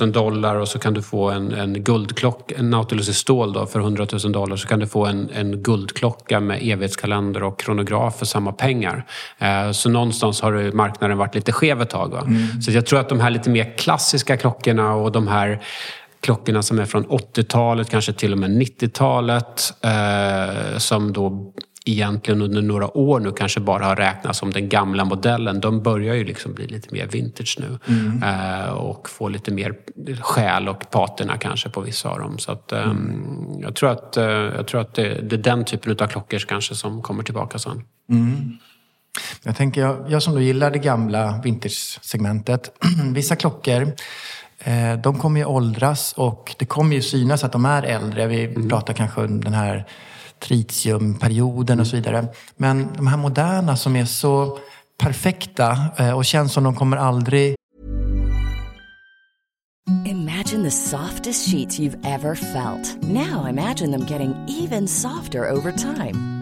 000 0.00 0.12
dollar 0.12 0.56
och 0.56 0.68
så 0.68 0.78
kan 0.78 0.94
du 0.94 1.02
få 1.02 1.30
en, 1.30 1.52
en 1.52 1.82
guldklocka, 1.84 2.54
en 2.58 2.70
Nautilus 2.70 3.08
i 3.08 3.14
stål 3.14 3.52
då 3.52 3.66
för 3.66 3.80
100 3.80 4.06
000 4.24 4.32
dollar 4.32 4.56
så 4.56 4.68
kan 4.68 4.78
du 4.78 4.86
få 4.86 5.06
en, 5.06 5.30
en 5.34 5.62
guldklocka 5.62 6.40
med 6.40 6.58
evighetskalender 6.62 7.42
och 7.42 7.60
kronograf 7.60 8.18
för 8.18 8.26
samma 8.26 8.52
pengar. 8.52 9.06
Eh, 9.38 9.70
så 9.70 9.90
någonstans 9.90 10.40
har 10.40 10.72
marknaden 10.72 11.18
varit 11.18 11.34
lite 11.34 11.52
skev 11.52 11.82
ett 11.82 11.90
tag. 11.90 12.14
Mm. 12.14 12.62
Så 12.62 12.72
jag 12.72 12.86
tror 12.86 13.00
att 13.00 13.08
de 13.08 13.20
här 13.20 13.30
lite 13.30 13.50
mer 13.50 13.78
klassiska 13.78 14.36
klockorna 14.36 14.94
och 14.94 15.12
de 15.12 15.28
här 15.28 15.62
klockorna 16.22 16.62
som 16.62 16.78
är 16.78 16.84
från 16.84 17.06
80-talet, 17.06 17.90
kanske 17.90 18.12
till 18.12 18.32
och 18.32 18.38
med 18.38 18.50
90-talet 18.50 19.74
eh, 19.80 20.78
som 20.78 21.12
då 21.12 21.52
egentligen 21.84 22.42
under 22.42 22.62
några 22.62 22.96
år 22.96 23.20
nu 23.20 23.32
kanske 23.32 23.60
bara 23.60 23.84
har 23.84 23.96
räknats 23.96 24.38
som 24.38 24.52
den 24.52 24.68
gamla 24.68 25.04
modellen. 25.04 25.60
De 25.60 25.82
börjar 25.82 26.14
ju 26.14 26.24
liksom 26.24 26.54
bli 26.54 26.66
lite 26.66 26.94
mer 26.94 27.06
vintage 27.06 27.58
nu 27.60 27.78
mm. 27.94 28.22
eh, 28.22 28.68
och 28.70 29.08
få 29.08 29.28
lite 29.28 29.50
mer 29.50 29.74
själ 30.20 30.68
och 30.68 30.90
patina 30.90 31.36
kanske 31.36 31.68
på 31.68 31.80
vissa 31.80 32.08
av 32.08 32.18
dem. 32.18 32.38
Så 32.38 32.52
att, 32.52 32.72
eh, 32.72 32.82
mm. 32.82 33.60
jag 33.62 33.74
tror 33.74 33.90
att, 33.90 34.16
eh, 34.16 34.24
jag 34.24 34.66
tror 34.66 34.80
att 34.80 34.94
det, 34.94 35.20
det, 35.22 35.36
är 35.36 35.42
den 35.42 35.64
typen 35.64 35.96
av 36.00 36.06
klockor 36.06 36.38
kanske 36.38 36.74
som 36.74 37.02
kommer 37.02 37.22
tillbaka 37.22 37.58
sen. 37.58 37.82
Mm. 38.10 38.58
Jag 39.42 39.56
tänker, 39.56 39.80
jag, 39.80 40.04
jag 40.08 40.22
som 40.22 40.34
då 40.34 40.40
gillar 40.40 40.70
det 40.70 40.78
gamla 40.78 41.40
vintage-segmentet. 41.44 42.72
Vissa 43.14 43.36
klockor 43.36 43.92
de 45.02 45.18
kommer 45.18 45.40
ju 45.40 45.46
åldras 45.46 46.12
och 46.12 46.54
det 46.58 46.64
kommer 46.64 46.96
ju 46.96 47.02
synas 47.02 47.44
att 47.44 47.52
de 47.52 47.64
är 47.64 47.82
äldre. 47.82 48.26
Vi 48.26 48.44
mm. 48.44 48.68
pratar 48.68 48.94
kanske 48.94 49.20
om 49.20 49.44
den 49.44 49.54
här 49.54 49.86
tritiumperioden 50.38 51.80
och 51.80 51.86
så 51.86 51.96
vidare. 51.96 52.26
Men 52.56 52.88
de 52.96 53.06
här 53.06 53.16
moderna 53.16 53.76
som 53.76 53.96
är 53.96 54.04
så 54.04 54.58
perfekta 54.98 55.78
eh, 55.98 56.10
och 56.10 56.24
känns 56.24 56.52
som 56.52 56.64
de 56.64 56.74
kommer 56.74 56.96
aldrig 56.96 57.54
Imagine 60.04 60.62
the 60.62 60.70
softest 60.70 61.48
sheets 61.50 61.78
you've 61.78 61.98
ever 62.04 62.34
felt. 62.34 63.02
Now 63.02 63.46
imagine 63.46 63.90
them 63.90 64.06
getting 64.06 64.34
even 64.48 64.88
softer 64.88 65.50
over 65.50 65.72
time. 65.72 66.41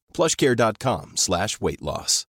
plushcare.com 0.13 1.11
slash 1.15 1.57
weight 1.59 1.81
loss. 1.81 2.27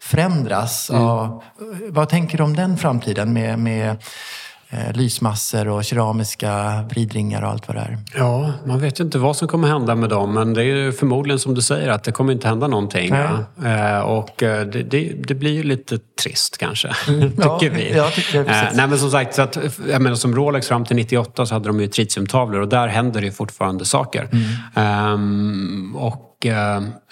Förändras. 0.00 0.90
Mm. 0.90 1.02
Och, 1.02 1.42
vad 1.88 2.08
tänker 2.08 2.38
du 2.38 2.44
om 2.44 2.56
den 2.56 2.76
framtiden 2.76 3.32
med, 3.32 3.58
med 3.58 4.02
lysmassor 4.94 5.68
och 5.68 5.84
keramiska 5.84 6.82
vridringar 6.90 7.42
och 7.42 7.48
allt 7.48 7.68
vad 7.68 7.76
det 7.76 7.80
är? 7.80 7.98
Ja, 8.16 8.52
man 8.66 8.80
vet 8.80 9.00
ju 9.00 9.04
inte 9.04 9.18
vad 9.18 9.36
som 9.36 9.48
kommer 9.48 9.68
hända 9.68 9.94
med 9.94 10.08
dem 10.08 10.34
men 10.34 10.54
det 10.54 10.60
är 10.60 10.64
ju 10.64 10.92
förmodligen 10.92 11.38
som 11.38 11.54
du 11.54 11.62
säger 11.62 11.88
att 11.88 12.04
det 12.04 12.12
kommer 12.12 12.32
inte 12.32 12.48
hända 12.48 12.68
någonting. 12.68 13.14
Ja. 13.14 13.68
Eh, 13.68 14.00
och 14.00 14.42
eh, 14.42 14.66
det, 14.66 14.82
det, 14.82 15.12
det, 15.28 15.34
blir 15.34 15.52
ju 15.52 15.62
lite 15.62 15.98
trist 16.22 16.58
kanske, 16.58 16.88
mm. 17.08 17.30
tycker 17.30 17.66
ja, 17.66 17.72
vi. 17.74 17.92
Ja, 17.96 18.10
tycker 18.10 18.40
eh, 18.40 18.68
nej 18.74 18.86
men 18.86 18.98
som 18.98 19.10
sagt, 19.10 19.34
så 19.34 19.42
att, 19.42 19.58
jag 19.90 20.02
menar, 20.02 20.16
som 20.16 20.34
Rolex 20.34 20.68
fram 20.68 20.84
till 20.84 20.96
98 20.96 21.46
så 21.46 21.54
hade 21.54 21.68
de 21.68 21.80
ju 21.80 21.86
tritiumtavlor 21.86 22.60
och 22.60 22.68
där 22.68 22.88
händer 22.88 23.20
det 23.20 23.26
ju 23.26 23.32
fortfarande 23.32 23.84
saker. 23.84 24.28
Mm. 24.74 25.12
Um, 25.14 25.96
och 25.96 26.33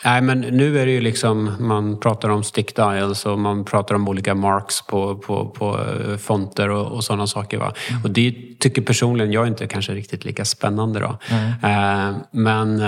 nej, 0.04 0.22
men 0.22 0.40
nu 0.40 0.78
är 0.78 0.86
det 0.86 0.92
ju 0.92 1.00
liksom, 1.00 1.56
man 1.60 2.00
pratar 2.00 2.28
om 2.28 2.44
stick 2.44 2.76
dials 2.76 3.26
och 3.26 3.38
man 3.38 3.64
pratar 3.64 3.94
om 3.94 4.08
olika 4.08 4.34
marks 4.34 4.86
på, 4.86 5.16
på, 5.16 5.46
på 5.48 5.80
fonter 6.18 6.68
och, 6.68 6.92
och 6.92 7.04
sådana 7.04 7.26
saker. 7.26 7.58
Va? 7.58 7.74
Mm. 7.90 8.02
Och 8.02 8.10
det 8.10 8.34
tycker 8.58 8.82
personligen 8.82 9.32
jag 9.32 9.46
inte 9.46 9.66
kanske 9.66 9.94
riktigt 9.94 10.24
lika 10.24 10.44
spännande. 10.44 11.00
Då. 11.00 11.18
Mm. 11.30 12.10
Uh, 12.10 12.16
men 12.30 12.82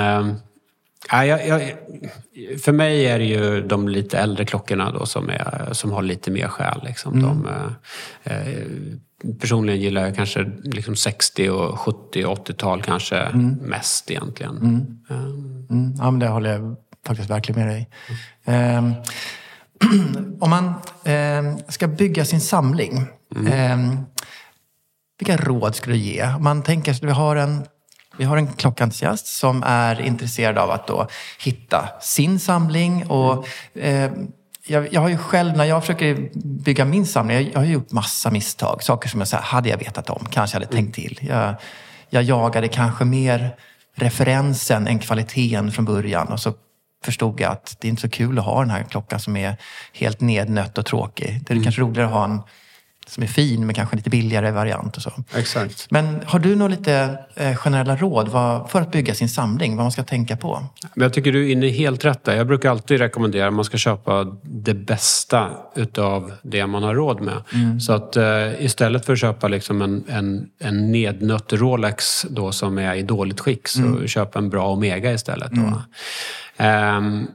Ja, 1.11 1.27
jag, 1.27 1.49
jag, 1.49 1.73
för 2.65 2.73
mig 2.73 3.07
är 3.07 3.19
det 3.19 3.25
ju 3.25 3.61
de 3.61 3.89
lite 3.89 4.19
äldre 4.19 4.45
klockorna 4.45 4.93
då 4.93 5.07
som, 5.07 5.31
är, 5.31 5.69
som 5.73 5.93
har 5.93 6.03
lite 6.03 6.31
mer 6.31 6.49
själ. 6.49 6.81
Liksom. 6.85 7.13
Mm. 7.13 7.25
De, 7.25 7.49
eh, 8.25 8.47
personligen 9.41 9.81
gillar 9.81 10.03
jag 10.05 10.17
kanske 10.17 10.51
liksom 10.65 10.97
60, 10.97 11.51
och 11.51 11.79
70 11.79 12.25
och 12.25 12.49
80-tal 12.49 12.83
kanske 12.83 13.17
mm. 13.17 13.51
mest 13.51 14.11
egentligen. 14.11 14.57
Mm. 14.57 14.99
Um. 15.09 15.67
Mm. 15.71 15.95
Ja, 15.99 16.11
men 16.11 16.21
det 16.21 16.29
håller 16.29 16.53
jag 16.53 16.77
faktiskt 17.07 17.31
verkligen 17.31 17.67
med 17.67 17.69
dig 17.75 17.89
um, 18.77 18.95
Om 20.41 20.51
man 20.51 20.75
um, 21.05 21.59
ska 21.69 21.89
bygga 21.89 22.25
sin 22.25 22.41
samling, 22.41 23.07
um, 23.37 24.07
vilka 25.19 25.37
råd 25.37 25.75
skulle 25.75 25.97
du 25.97 26.01
ge? 26.01 26.27
Om 26.37 26.45
man 26.45 26.63
tänker 26.63 26.93
att 26.93 27.03
vi 27.03 27.11
har 27.11 27.37
en 27.37 27.65
vi 28.17 28.25
har 28.25 28.37
en 28.37 28.53
klockentusiast 28.53 29.27
som 29.27 29.63
är 29.67 30.01
intresserad 30.01 30.59
av 30.59 30.71
att 30.71 30.87
då 30.87 31.09
hitta 31.39 31.89
sin 32.01 32.41
samling. 32.41 33.07
Och, 33.07 33.49
eh, 33.79 34.13
jag, 34.67 34.93
jag, 34.93 35.01
har 35.01 35.09
ju 35.09 35.17
själv, 35.17 35.57
när 35.57 35.65
jag 35.65 35.83
försöker 35.83 36.29
bygga 36.35 36.85
min 36.85 37.07
samling, 37.07 37.37
jag, 37.37 37.47
jag 37.53 37.59
har 37.59 37.65
gjort 37.65 37.93
massa 37.93 38.31
misstag. 38.31 38.83
Saker 38.83 39.09
som 39.09 39.21
jag 39.21 39.29
så 39.29 39.37
här, 39.37 39.43
hade 39.43 39.69
jag 39.69 39.79
vetat 39.79 40.11
om, 40.11 40.27
kanske 40.31 40.57
hade 40.57 40.67
tänkt 40.67 40.95
till. 40.95 41.19
Jag, 41.23 41.55
jag 42.11 42.23
jagade 42.23 42.69
kanske 42.69 43.05
mer 43.05 43.57
referensen 43.95 44.87
än 44.87 44.99
kvaliteten 44.99 45.73
från 45.73 45.85
början. 45.85 46.29
Och 46.29 46.41
så 46.41 46.53
förstod 47.05 47.41
jag 47.41 47.53
att 47.53 47.77
det 47.81 47.89
är 47.89 47.91
inte 47.91 48.03
så 48.03 48.09
kul 48.09 48.39
att 48.39 48.45
ha 48.45 48.61
den 48.61 48.71
här 48.71 48.83
klockan 48.83 49.21
som 49.21 49.37
är 49.37 49.57
helt 49.93 50.21
nednött 50.21 50.79
och 50.79 50.87
tråkig. 50.87 51.41
Det 51.47 51.51
är 51.51 51.55
mm. 51.55 51.65
kanske 51.65 51.81
roligare 51.81 52.09
att 52.09 52.15
ha 52.15 52.25
en 52.25 52.41
som 53.07 53.23
är 53.23 53.27
fin 53.27 53.67
men 53.67 53.75
kanske 53.75 53.97
lite 53.97 54.11
billigare 54.11 54.51
variant 54.51 54.97
och 54.97 55.03
så. 55.03 55.13
Exakt. 55.35 55.87
Men 55.91 56.21
har 56.27 56.39
du 56.39 56.57
några 56.57 56.71
lite 56.71 57.19
eh, 57.35 57.57
generella 57.57 57.97
råd 57.97 58.29
vad, 58.29 58.71
för 58.71 58.81
att 58.81 58.93
bygga 58.93 59.15
sin 59.15 59.29
samling? 59.29 59.77
Vad 59.77 59.85
man 59.85 59.93
ska 59.93 60.03
tänka 60.05 60.37
på? 60.37 60.67
Jag 60.95 61.13
tycker 61.13 61.33
du 61.33 61.49
är 61.49 61.53
inne 61.53 61.69
helt 61.69 62.05
rätt 62.05 62.25
där. 62.25 62.37
Jag 62.37 62.47
brukar 62.47 62.71
alltid 62.71 62.99
rekommendera 62.99 63.49
att 63.49 63.55
man 63.55 63.65
ska 63.65 63.77
köpa 63.77 64.37
det 64.43 64.75
bästa 64.75 65.51
utav 65.75 66.33
det 66.43 66.67
man 66.67 66.83
har 66.83 66.95
råd 66.95 67.21
med. 67.21 67.43
Mm. 67.53 67.81
Så 67.81 67.93
att 67.93 68.17
eh, 68.17 68.65
istället 68.65 69.07
för 69.07 69.13
att 69.13 69.19
köpa 69.19 69.49
liksom 69.49 69.83
en, 69.83 70.05
en, 70.09 70.49
en 70.59 70.93
nednött 70.93 71.53
Rolex 71.53 72.27
då 72.31 72.53
som 72.53 72.79
är 72.79 72.95
i 72.95 73.03
dåligt 73.03 73.41
skick 73.41 73.69
så 73.69 73.83
mm. 73.83 74.09
köp 74.09 74.37
en 74.37 74.51
bra 74.51 74.69
Omega 74.69 75.13
istället. 75.13 75.51
Då. 75.51 75.83
Mm. 76.57 76.97
Um, 76.97 77.29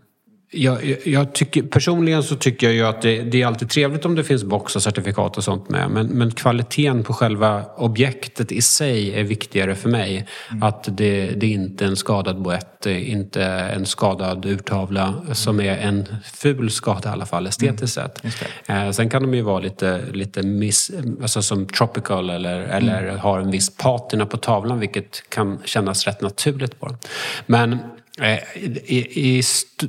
jag, 0.52 0.98
jag, 1.06 1.34
tycker, 1.34 1.64
personligen 1.64 2.24
så 2.24 2.36
tycker 2.36 2.68
jag 2.68 2.76
ju 2.76 2.86
att 2.86 3.02
det, 3.02 3.22
det, 3.22 3.42
är 3.42 3.48
alltid 3.48 3.70
trevligt 3.70 4.06
om 4.06 4.16
det 4.16 4.24
finns 4.24 4.44
box 4.44 4.76
och 4.76 4.84
certifikat 4.84 5.38
och 5.38 5.44
sånt 5.44 5.70
med. 5.70 5.92
Men, 5.92 6.08
men 6.08 6.32
kvaliteten 6.32 7.04
på 7.04 7.14
själva 7.14 7.66
objektet 7.78 8.52
i 8.52 8.62
sig 8.62 9.20
är 9.20 9.24
viktigare 9.24 9.76
för 9.76 9.90
mig. 9.90 10.28
Mm. 10.50 10.64
Att 10.64 10.98
det, 10.98 11.26
det 11.26 11.46
är 11.46 11.52
inte 11.52 11.86
är 11.86 11.90
en 11.90 11.96
skadad 11.96 12.42
boett, 12.42 12.86
inte 12.86 13.44
en 13.44 13.86
skadad 13.86 14.46
urtavla 14.46 15.14
som 15.34 15.60
är 15.60 15.78
en 15.78 16.06
ful 16.34 16.72
skada 16.72 17.10
i 17.10 17.12
alla 17.12 17.26
fall 17.26 17.48
estetiskt 17.48 17.98
mm. 17.98 18.10
sett. 18.10 18.44
Eh, 18.68 18.92
sen 18.92 19.10
kan 19.10 19.22
de 19.22 19.34
ju 19.34 19.42
vara 19.42 19.60
lite, 19.60 20.02
lite 20.14 20.44
miss, 20.44 20.92
alltså 21.22 21.42
som 21.42 21.66
tropical 21.66 22.30
eller, 22.30 22.64
mm. 22.64 22.76
eller 22.76 23.18
har 23.18 23.40
en 23.40 23.52
viss 23.52 23.78
patina 23.78 24.26
på 24.26 24.38
tavlan 24.38 24.80
vilket 24.80 25.30
kan 25.30 25.60
kännas 25.66 26.08
rätt 26.08 26.22
naturligt 26.22 26.80
på 26.80 26.88
dem. 26.88 26.98
Men 27.46 27.78
Eh, 28.22 28.40
I, 28.86 28.98
i, 29.10 29.42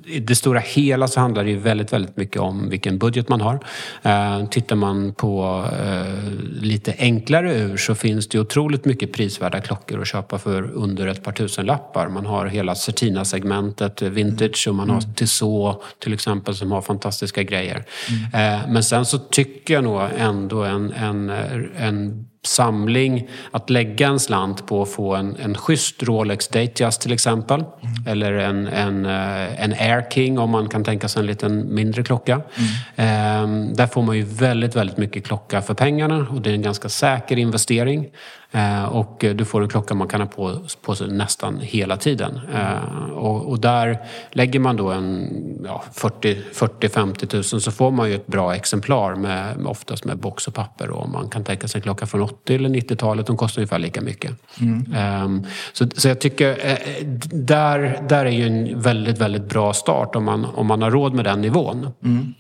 I, 0.07 0.21
det 0.21 0.35
stora 0.35 0.59
hela 0.59 1.09
så 1.09 1.21
handlar 1.21 1.45
det 1.45 1.51
ju 1.51 1.57
väldigt, 1.57 1.93
väldigt 1.93 2.16
mycket 2.16 2.40
om 2.40 2.69
vilken 2.69 2.99
budget 2.99 3.29
man 3.29 3.40
har. 3.40 3.59
Eh, 4.03 4.47
tittar 4.49 4.77
man 4.77 5.14
på 5.14 5.64
eh, 5.73 6.33
lite 6.62 6.95
enklare 6.99 7.55
ur 7.55 7.77
så 7.77 7.95
finns 7.95 8.29
det 8.29 8.40
otroligt 8.40 8.85
mycket 8.85 9.12
prisvärda 9.12 9.61
klockor 9.61 10.01
att 10.01 10.09
köpa 10.09 10.38
för 10.38 10.62
under 10.62 11.07
ett 11.07 11.25
par 11.25 11.33
tusen 11.33 11.66
lappar. 11.66 12.09
Man 12.09 12.27
har 12.27 12.47
hela 12.47 12.75
Certina-segmentet, 12.75 14.03
vintage 14.03 14.66
och 14.69 14.75
man 14.75 14.90
har 14.90 15.03
mm. 15.03 15.14
Tissot 15.14 15.83
till 15.99 16.12
exempel 16.12 16.55
som 16.55 16.73
har 16.73 16.83
fantastiska 16.83 17.43
grejer. 17.43 17.85
Mm. 18.33 18.73
men 18.73 18.85
sen 18.85 19.05
så 19.05 19.19
tycker 19.19 19.75
jag 19.75 19.85
nog 19.85 20.01
ändå 20.19 20.62
en, 20.62 20.93
en, 20.93 21.31
en 21.77 22.30
samling 22.42 23.29
att 23.50 23.70
lägga 23.70 24.09
en 24.09 24.20
slant 24.20 24.66
på 24.66 24.83
att 24.83 24.88
få 24.88 25.14
en, 25.14 25.37
en 25.37 25.55
schysst 25.55 26.03
Rolex 26.03 26.48
Datejust 26.48 27.00
till 27.00 27.12
exempel. 27.12 27.61
Mm. 27.61 28.07
Eller 28.07 28.33
en, 28.33 28.66
en, 28.66 29.07
eh, 29.07 29.64
en 29.64 29.72
Air 29.72 30.11
King 30.11 30.38
om 30.38 30.50
man 30.50 30.68
kan 30.68 30.85
tänka 30.85 31.09
sig 31.09 31.20
en 31.20 31.26
liten 31.26 31.74
mindre 31.74 32.03
klocka. 32.03 32.33
Mm. 32.33 32.44
Ehm, 32.96 33.74
där 33.74 33.87
får 33.87 34.03
man 34.03 34.16
ju 34.16 34.22
väldigt, 34.22 34.76
väldigt 34.76 34.96
mycket 34.96 35.26
klocka 35.26 35.62
för 35.62 35.74
pengarna 35.74 36.26
och 36.31 36.40
det 36.40 36.50
är 36.50 36.55
en 36.55 36.62
ganska 36.62 36.88
säker 36.88 37.38
investering. 37.38 38.09
Eh, 38.52 38.84
och 38.84 39.24
du 39.34 39.44
får 39.44 39.62
en 39.62 39.68
klocka 39.68 39.94
man 39.94 40.08
kan 40.08 40.20
ha 40.20 40.28
på, 40.28 40.58
på 40.82 40.94
sig 40.94 41.08
nästan 41.08 41.60
hela 41.60 41.96
tiden. 41.96 42.40
Eh, 42.54 43.10
och, 43.10 43.48
och, 43.50 43.60
där 43.60 43.98
lägger 44.30 44.60
man 44.60 44.76
då 44.76 44.90
en 44.90 45.28
ja, 45.64 45.82
40-50 45.94 47.26
tusen 47.26 47.60
så 47.60 47.72
får 47.72 47.90
man 47.90 48.08
ju 48.08 48.14
ett 48.14 48.26
bra 48.26 48.54
exemplar 48.54 49.14
med, 49.14 49.66
oftast 49.66 50.04
med 50.04 50.18
box 50.18 50.48
och 50.48 50.54
papper. 50.54 50.90
Och 50.90 51.08
man 51.08 51.28
kan 51.28 51.44
tänka 51.44 51.68
sig 51.68 51.78
en 51.78 51.82
klocka 51.82 52.06
från 52.06 52.22
80 52.22 52.54
eller 52.54 52.68
90-talet, 52.68 53.26
de 53.26 53.36
kostar 53.36 53.60
ungefär 53.60 53.78
lika 53.78 54.00
mycket. 54.00 54.32
Mm. 54.60 55.24
Um, 55.24 55.46
så, 55.72 55.86
så 55.96 56.08
jag 56.08 56.20
tycker 56.20 56.50
eh, 56.66 57.06
där, 57.32 58.02
där 58.08 58.26
är 58.26 58.30
ju 58.30 58.46
en 58.46 58.80
väldigt, 58.80 59.18
väldigt 59.18 59.48
bra 59.48 59.72
start 59.72 60.16
om 60.16 60.24
man, 60.24 60.44
om 60.44 60.66
man 60.66 60.82
har 60.82 60.90
råd 60.90 61.14
med 61.14 61.24
den 61.24 61.40
nivån. 61.40 61.88
Mm. 62.04 62.34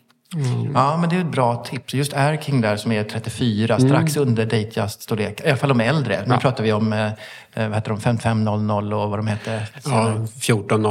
Ja, 0.74 0.96
men 0.96 1.10
det 1.10 1.16
är 1.16 1.20
ett 1.20 1.26
bra 1.26 1.64
tips. 1.64 1.94
Just 1.94 2.12
Air 2.12 2.36
King 2.36 2.60
där 2.60 2.76
som 2.76 2.92
är 2.92 3.04
34, 3.04 3.78
strax 3.80 4.16
under 4.16 4.46
Datejust-storlek. 4.46 5.40
I 5.40 5.48
alla 5.48 5.56
fall 5.56 5.68
de 5.68 5.80
äldre. 5.80 6.24
Nu 6.26 6.36
pratar 6.36 6.64
vi 6.64 6.72
om 6.72 6.92
eh, 6.92 7.10
vad 7.54 7.74
heter 7.74 7.90
de, 7.90 8.00
5500 8.00 8.96
och 8.96 9.10
vad 9.10 9.18
de 9.18 9.26
heter. 9.26 9.66
Ja, 9.84 10.26
14000 10.40 10.86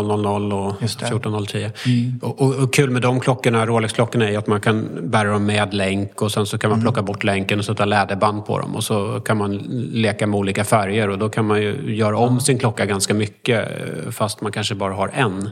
och 0.53 0.75
Just 0.81 0.99
det. 0.99 1.05
14010. 1.05 1.71
Och, 2.21 2.41
och, 2.41 2.55
och 2.55 2.73
kul 2.73 2.89
med 2.89 3.01
de 3.01 3.19
klockorna, 3.19 3.65
Rolex-klockorna 3.65 4.29
är 4.29 4.37
att 4.37 4.47
man 4.47 4.61
kan 4.61 4.89
bära 5.09 5.31
dem 5.31 5.45
med 5.45 5.73
länk 5.73 6.21
och 6.21 6.31
sen 6.31 6.45
så 6.45 6.57
kan 6.57 6.69
man 6.69 6.81
plocka 6.81 7.01
bort 7.01 7.23
länken 7.23 7.59
och 7.59 7.65
sätta 7.65 7.85
läderband 7.85 8.45
på 8.45 8.59
dem. 8.59 8.75
Och 8.75 8.83
så 8.83 9.19
kan 9.19 9.37
man 9.37 9.57
leka 9.91 10.27
med 10.27 10.37
olika 10.37 10.63
färger 10.63 11.09
och 11.09 11.17
då 11.17 11.29
kan 11.29 11.45
man 11.45 11.61
ju 11.61 11.95
göra 11.95 12.17
om 12.17 12.39
sin 12.39 12.59
klocka 12.59 12.85
ganska 12.85 13.13
mycket 13.13 13.59
eh, 13.59 14.11
fast 14.11 14.41
man 14.41 14.51
kanske 14.51 14.75
bara 14.75 14.93
har 14.93 15.11
en. 15.13 15.49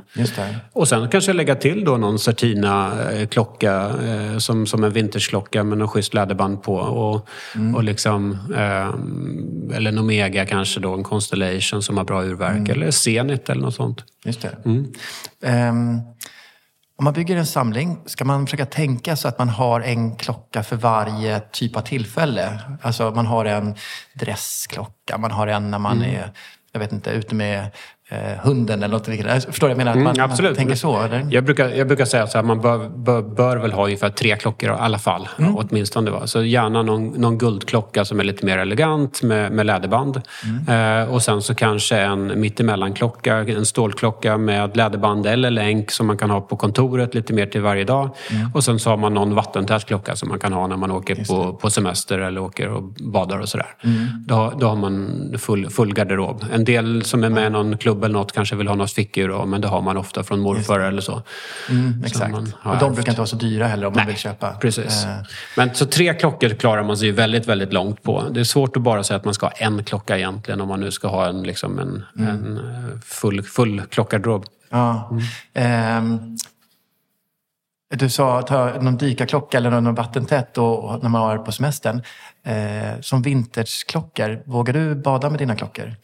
Och 0.73 0.87
sen 0.87 1.09
kanske 1.09 1.33
lägga 1.33 1.55
till 1.55 1.85
då 1.85 1.97
någon 1.97 2.19
Certina-klocka 2.19 3.91
eh, 4.07 4.37
som, 4.37 4.67
som 4.67 4.83
en 4.83 4.91
vintageklocka 4.91 5.63
med 5.63 5.77
någon 5.77 5.87
schysst 5.87 6.13
läderband 6.13 6.63
på. 6.63 6.75
Och, 6.75 7.27
och 7.75 7.83
liksom, 7.83 8.31
eh, 8.55 9.77
eller 9.77 9.91
en 9.91 9.99
Omega 9.99 10.45
kanske 10.45 10.79
då, 10.79 10.96
en 10.97 11.03
Constellation 11.03 11.83
som 11.83 11.97
har 11.97 12.03
bra 12.03 12.23
urverk. 12.23 12.69
Eller 12.69 12.91
Zenit 12.91 13.49
eller 13.49 13.61
något 13.61 13.75
sånt. 13.75 14.03
Just 14.23 14.41
det. 14.41 14.57
Ehm, 15.43 16.01
om 16.97 17.03
man 17.03 17.13
bygger 17.13 17.37
en 17.37 17.45
samling, 17.45 17.99
ska 18.05 18.25
man 18.25 18.45
försöka 18.45 18.65
tänka 18.65 19.15
så 19.15 19.27
att 19.27 19.39
man 19.39 19.49
har 19.49 19.81
en 19.81 20.15
klocka 20.15 20.63
för 20.63 20.75
varje 20.75 21.39
typ 21.39 21.75
av 21.75 21.81
tillfälle? 21.81 22.59
Alltså 22.81 23.11
man 23.11 23.25
har 23.25 23.45
en 23.45 23.75
dressklocka, 24.13 25.17
man 25.17 25.31
har 25.31 25.47
en 25.47 25.71
när 25.71 25.79
man 25.79 26.01
är, 26.01 26.31
jag 26.71 26.79
vet 26.79 26.91
inte, 26.91 27.09
ute 27.09 27.35
med 27.35 27.71
eh, 28.09 28.17
hunden 28.43 28.83
eller 28.83 28.93
något 28.93 29.07
liknande. 29.07 29.41
Förstår 29.41 29.67
du? 29.67 29.71
Jag 29.71 29.77
menar 29.77 29.91
att 29.91 29.97
man, 29.97 30.15
Mm, 30.15 30.29
man 30.43 30.55
tänker 30.55 30.75
så, 30.75 31.01
eller? 31.01 31.27
Jag 31.31 31.43
brukar, 31.43 31.69
jag 31.69 31.87
brukar 31.87 32.05
säga 32.05 32.27
här, 32.33 32.43
man 32.43 32.61
bör, 32.61 32.89
bör, 32.89 33.21
bör 33.21 33.57
väl 33.57 33.71
ha 33.71 33.85
ungefär 33.85 34.09
tre 34.09 34.35
klockor 34.35 34.69
i 34.69 34.73
alla 34.73 34.99
fall. 34.99 35.29
Åtminstone. 35.55 36.11
Va? 36.11 36.27
Så 36.27 36.43
gärna 36.43 36.83
någon, 36.83 37.07
någon 37.07 37.37
guldklocka 37.37 38.05
som 38.05 38.19
är 38.19 38.23
lite 38.23 38.45
mer 38.45 38.57
elegant 38.57 39.23
med, 39.23 39.51
med 39.51 39.65
läderband. 39.65 40.21
Eh, 40.69 41.13
och 41.13 41.21
sen 41.21 41.41
så 41.41 41.55
kanske 41.55 41.97
en 41.97 42.39
mittemellanklocka, 42.39 43.35
en 43.37 43.65
stålklocka 43.65 44.37
med 44.37 44.77
läderband 44.77 45.25
eller 45.25 45.51
länk 45.51 45.91
som 45.91 46.07
man 46.07 46.17
kan 46.17 46.29
ha 46.29 46.41
på 46.41 46.57
kontoret 46.57 47.15
lite 47.15 47.33
mer 47.33 47.45
till 47.45 47.61
varje 47.61 47.83
dag. 47.83 48.09
Och 48.53 48.63
sen 48.63 48.79
så 48.79 48.89
har 48.89 48.97
man 48.97 49.13
någon 49.13 49.35
vattentät 49.35 49.85
klocka 49.85 50.15
som 50.15 50.29
man 50.29 50.39
kan 50.39 50.53
ha 50.53 50.67
när 50.67 50.77
man 50.77 50.91
åker 50.91 51.15
på, 51.15 51.53
på 51.53 51.69
semester 51.69 52.19
eller 52.19 52.41
åker 52.41 52.69
och 52.69 52.83
badar 52.83 53.39
och 53.39 53.49
sådär. 53.49 53.67
Då, 54.27 54.53
då 54.59 54.67
har 54.67 54.75
man 54.75 55.33
full, 55.37 55.69
full 55.69 55.93
garderob. 55.93 56.45
En 56.53 56.63
del 56.65 57.03
som 57.03 57.23
är 57.23 57.29
med 57.29 57.47
i 57.47 57.49
någon 57.49 57.77
klubb 57.77 57.96
eller 58.05 58.13
något 58.13 58.31
kanske 58.31 58.55
vill 58.55 58.67
ha 58.67 58.75
något 58.75 58.91
fickur 58.93 59.29
då, 59.29 59.45
men 59.45 59.61
det 59.61 59.67
har 59.67 59.81
man 59.81 59.97
ofta 59.97 60.23
från 60.23 60.39
morfar 60.39 60.79
eller 60.79 61.01
så. 61.01 61.21
Mm, 61.69 62.03
exakt. 62.05 62.35
Och 62.63 62.77
de 62.79 62.93
brukar 62.93 63.11
inte 63.11 63.19
vara 63.21 63.27
så 63.27 63.35
dyra 63.35 63.67
heller 63.67 63.87
om 63.87 63.93
man 63.95 64.07
vill 64.07 64.15
köpa. 64.17 64.51
Precis. 64.53 65.05
Eh, 65.05 65.15
Men 65.57 65.75
så 65.75 65.85
tre 65.85 66.13
klockor 66.13 66.49
klarar 66.49 66.83
man 66.83 66.97
sig 66.97 67.07
ju 67.07 67.13
väldigt, 67.13 67.45
väldigt 67.47 67.73
långt 67.73 68.03
på. 68.03 68.23
Det 68.31 68.39
är 68.39 68.43
svårt 68.43 68.77
att 68.77 68.83
bara 68.83 69.03
säga 69.03 69.17
att 69.17 69.25
man 69.25 69.33
ska 69.33 69.45
ha 69.45 69.51
en 69.51 69.83
klocka 69.83 70.17
egentligen 70.17 70.61
om 70.61 70.67
man 70.67 70.79
nu 70.79 70.91
ska 70.91 71.07
ha 71.07 71.27
en, 71.27 71.43
liksom 71.43 71.79
en, 71.79 72.05
Mm. 72.17 72.29
en 72.29 72.57
eh, 72.57 72.99
full, 73.05 73.43
full 73.43 73.81
klockgarderob. 73.81 74.45
Ja. 74.69 75.11
Ehm, 75.53 76.37
du 77.89 78.09
sa 78.09 78.41
ta 78.41 78.65
någon 78.81 78.97
dykarklocka 78.97 79.57
eller 79.57 79.69
någon 79.81 79.95
vattentätt 79.95 80.57
och, 80.57 80.83
och 80.83 81.03
när 81.03 81.09
man 81.09 81.21
var 81.21 81.37
på 81.37 81.51
semestern. 81.51 82.01
Eh, 82.43 83.01
som 83.01 83.21
vintageklockor, 83.21 84.41
vågar 84.45 84.73
du 84.73 84.95
bada 84.95 85.29
med 85.29 85.39
dina 85.39 85.55
klockor? 85.55 85.95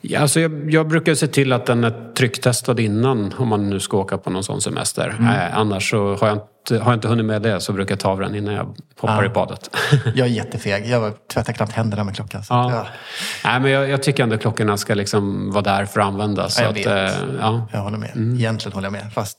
Ja, 0.00 0.20
alltså 0.20 0.40
jag, 0.40 0.70
jag 0.70 0.88
brukar 0.88 1.14
se 1.14 1.26
till 1.26 1.52
att 1.52 1.66
den 1.66 1.84
är 1.84 2.12
trycktestad 2.14 2.80
innan 2.80 3.34
om 3.38 3.48
man 3.48 3.70
nu 3.70 3.80
ska 3.80 3.96
åka 3.96 4.18
på 4.18 4.30
någon 4.30 4.44
sån 4.44 4.60
semester. 4.60 5.16
Mm. 5.18 5.34
Eh, 5.34 5.58
annars 5.58 5.90
så 5.90 6.14
har 6.16 6.28
jag, 6.28 6.36
inte, 6.36 6.84
har 6.84 6.92
jag 6.92 6.96
inte 6.96 7.08
hunnit 7.08 7.26
med 7.26 7.42
det 7.42 7.60
så 7.60 7.72
brukar 7.72 7.92
jag 7.92 8.00
ta 8.00 8.08
av 8.08 8.20
den 8.20 8.34
innan 8.34 8.54
jag 8.54 8.76
hoppar 8.98 9.24
i 9.24 9.28
badet. 9.28 9.70
Jag 10.14 10.26
är 10.26 10.32
jättefeg. 10.32 10.86
Jag 10.88 11.12
tvättar 11.28 11.52
knappt 11.52 11.72
händerna 11.72 12.04
med 12.04 12.14
klockan. 12.16 12.40
Att, 12.40 12.46
Ja. 12.50 12.70
ja, 12.72 12.86
Nej, 13.44 13.60
men 13.60 13.70
jag, 13.70 13.88
jag 13.88 14.02
tycker 14.02 14.22
ändå 14.22 14.38
klockorna 14.38 14.76
ska 14.76 14.94
liksom 14.94 15.50
vara 15.52 15.62
där 15.62 15.84
för 15.84 16.00
att 16.00 16.06
användas. 16.06 16.54
Så 16.54 16.62
jag 16.62 16.70
att, 16.70 16.76
vet. 16.76 16.86
eh, 16.86 17.18
ja. 17.40 17.68
jag 17.72 17.80
håller 17.80 17.98
med. 17.98 18.10
Egentligen 18.16 18.72
håller 18.74 18.86
jag 18.86 18.92
med. 18.92 19.12
Fast 19.12 19.38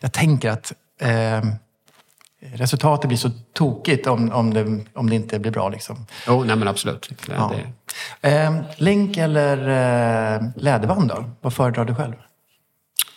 jag 0.00 0.12
tänker 0.12 0.50
att 0.50 0.72
eh, 1.00 1.08
resultatet 2.40 3.08
blir 3.08 3.18
så 3.18 3.30
tokigt 3.52 4.06
om, 4.06 4.32
om, 4.32 4.54
det, 4.54 4.84
om 4.94 5.10
det 5.10 5.16
inte 5.16 5.38
blir 5.38 5.52
bra. 5.52 5.68
Liksom. 5.68 6.06
Jo, 6.26 6.44
nej 6.44 6.56
men 6.56 6.68
absolut. 6.68 7.10
Ja. 7.28 7.52
Eh, 8.20 8.56
länk 8.76 9.16
eller 9.16 9.58
eh, 9.58 10.42
läderband 10.56 11.08
då? 11.08 11.24
Vad 11.40 11.52
föredrar 11.52 11.84
du 11.84 11.94
själv? 11.94 12.14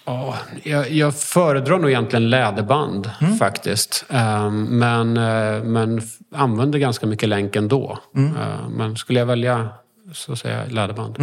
Ja, 0.05 0.36
jag, 0.63 0.91
jag 0.91 1.15
föredrar 1.15 1.80
nog 1.80 1.89
egentligen 1.89 2.30
läderband 2.30 3.09
faktiskt. 3.39 4.05
Ehm, 4.09 4.63
men, 4.63 5.17
eh, 5.17 5.63
men 5.63 6.01
använder 6.36 6.80
ganska 6.80 7.07
mycket 7.07 7.30
länk 7.30 7.55
ändå. 7.55 7.97
Ehm, 8.15 8.34
men 8.69 8.95
skulle 8.95 9.19
jag 9.19 9.26
välja 9.26 9.69
så 10.13 10.36
säger 10.36 10.59
jag 10.59 10.72
läderband. 10.72 11.17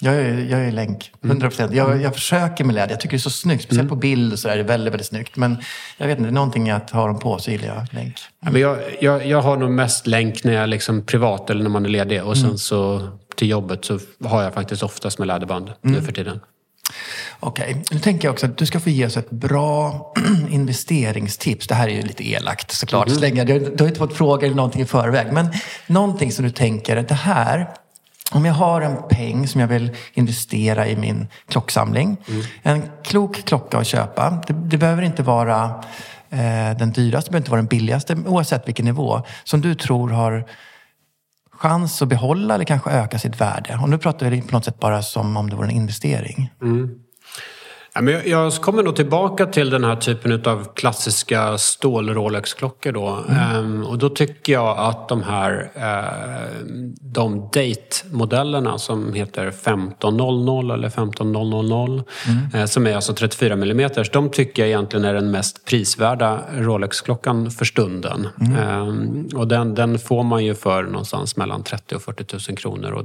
Jag 0.00 0.14
är, 0.14 0.46
jag 0.50 0.60
är 0.60 0.72
länk, 0.72 1.12
100 1.24 1.48
procent. 1.48 1.74
Jag, 1.74 2.02
jag 2.02 2.14
försöker 2.14 2.64
med 2.64 2.74
läder. 2.74 2.90
Jag 2.90 3.00
tycker 3.00 3.16
det 3.16 3.16
är 3.16 3.20
så 3.20 3.30
snyggt. 3.30 3.62
Speciellt 3.62 3.88
på 3.88 3.96
bild 3.96 4.38
så 4.38 4.48
är 4.48 4.56
det 4.56 4.62
väldigt, 4.62 4.92
väldigt 4.92 5.06
snyggt. 5.06 5.36
Men 5.36 5.56
jag 5.98 6.06
vet 6.06 6.18
inte, 6.18 6.30
någonting 6.30 6.70
att 6.70 6.90
ha 6.90 7.06
dem 7.06 7.18
på 7.18 7.38
så 7.38 7.50
gillar 7.50 7.66
jag 7.66 7.86
länk. 7.90 8.16
Men 8.40 8.60
jag, 8.60 8.78
jag, 9.00 9.26
jag 9.26 9.42
har 9.42 9.56
nog 9.56 9.70
mest 9.70 10.06
länk 10.06 10.44
när 10.44 10.52
jag 10.52 10.62
är 10.62 10.66
liksom 10.66 11.06
privat 11.06 11.50
eller 11.50 11.62
när 11.62 11.70
man 11.70 11.84
är 11.84 11.88
ledig. 11.88 12.24
Och 12.24 12.36
sen 12.36 12.58
så 12.58 13.08
till 13.36 13.48
jobbet 13.48 13.84
så 13.84 13.98
har 14.24 14.42
jag 14.42 14.54
faktiskt 14.54 14.82
oftast 14.82 15.18
med 15.18 15.28
läderband 15.28 15.72
nu 15.82 16.02
för 16.02 16.12
tiden. 16.12 16.40
Okej, 17.40 17.82
nu 17.90 17.98
tänker 17.98 18.28
jag 18.28 18.32
också 18.32 18.46
att 18.46 18.56
du 18.56 18.66
ska 18.66 18.80
få 18.80 18.90
ge 18.90 19.06
oss 19.06 19.16
ett 19.16 19.30
bra 19.30 20.12
investeringstips. 20.50 21.66
Det 21.66 21.74
här 21.74 21.88
är 21.88 21.92
ju 21.92 22.02
lite 22.02 22.28
elakt 22.28 22.70
såklart. 22.72 23.10
Slänga. 23.10 23.44
Du, 23.44 23.58
du 23.58 23.84
har 23.84 23.88
inte 23.88 23.98
fått 23.98 24.16
fråga 24.16 24.46
eller 24.46 24.56
någonting 24.56 24.82
i 24.82 24.86
förväg. 24.86 25.32
Men 25.32 25.48
någonting 25.86 26.32
som 26.32 26.44
du 26.44 26.50
tänker, 26.50 26.96
att 26.96 27.08
det 27.08 27.14
här, 27.14 27.68
om 28.30 28.44
jag 28.44 28.54
har 28.54 28.80
en 28.80 28.96
peng 29.10 29.48
som 29.48 29.60
jag 29.60 29.68
vill 29.68 29.96
investera 30.14 30.88
i 30.88 30.96
min 30.96 31.28
klocksamling. 31.48 32.16
En 32.62 32.82
klok 33.04 33.44
klocka 33.44 33.78
att 33.78 33.86
köpa. 33.86 34.42
Det, 34.46 34.52
det 34.52 34.78
behöver 34.78 35.02
inte 35.02 35.22
vara 35.22 35.64
eh, 36.30 36.76
den 36.78 36.92
dyraste, 36.92 37.28
det 37.28 37.32
behöver 37.32 37.38
inte 37.38 37.50
vara 37.50 37.60
den 37.60 37.68
billigaste, 37.68 38.16
oavsett 38.26 38.68
vilken 38.68 38.84
nivå. 38.84 39.22
Som 39.44 39.60
du 39.60 39.74
tror 39.74 40.08
har 40.10 40.44
chans 41.52 42.02
att 42.02 42.08
behålla 42.08 42.54
eller 42.54 42.64
kanske 42.64 42.90
öka 42.90 43.18
sitt 43.18 43.40
värde. 43.40 43.78
Och 43.82 43.88
nu 43.88 43.98
pratar 43.98 44.30
vi 44.30 44.42
på 44.42 44.52
något 44.56 44.64
sätt 44.64 44.80
bara 44.80 45.02
som 45.02 45.36
om 45.36 45.50
det 45.50 45.56
vore 45.56 45.66
en 45.66 45.76
investering. 45.76 46.50
Ja, 47.94 48.00
men 48.00 48.30
jag, 48.30 48.52
kommer 48.52 48.82
nog 48.82 48.96
tillbaka 48.96 49.46
till 49.46 49.70
den 49.70 49.84
här 49.84 49.96
typen 49.96 50.42
av 50.44 50.74
klassiska 50.74 51.58
stål-Rolex-klockor 51.58 52.92
då. 52.92 53.24
Ehm, 53.28 53.84
och 53.84 53.98
då 53.98 54.08
tycker 54.08 54.52
jag 54.52 54.78
att 54.78 55.08
de 55.08 55.22
här 55.22 55.70
eh, 55.74 56.66
de 57.00 57.40
date-modellerna 57.40 58.78
som 58.78 59.12
heter 59.12 59.46
1500 59.46 60.74
eller 60.74 60.88
15000 60.88 62.02
eh, 62.54 62.64
som 62.64 62.86
är 62.86 62.94
alltså 62.94 63.14
34 63.14 63.52
mm. 63.52 63.90
De 64.12 64.30
tycker 64.30 64.62
jag 64.62 64.68
egentligen 64.68 65.04
är 65.04 65.14
den 65.14 65.30
mest 65.30 65.64
prisvärda 65.64 66.40
Rolex-klockan 66.58 67.50
för 67.50 67.64
stunden. 67.64 68.28
Ehm, 68.58 69.28
och 69.34 69.48
den, 69.48 69.74
den 69.74 69.98
får 69.98 70.22
man 70.22 70.44
ju 70.44 70.54
för 70.54 70.82
någonstans 70.82 71.36
mellan 71.36 71.62
30 71.62 71.94
och 71.94 72.02
40 72.02 72.50
000 72.50 72.58
kronor. 72.58 72.92
Och 72.92 73.04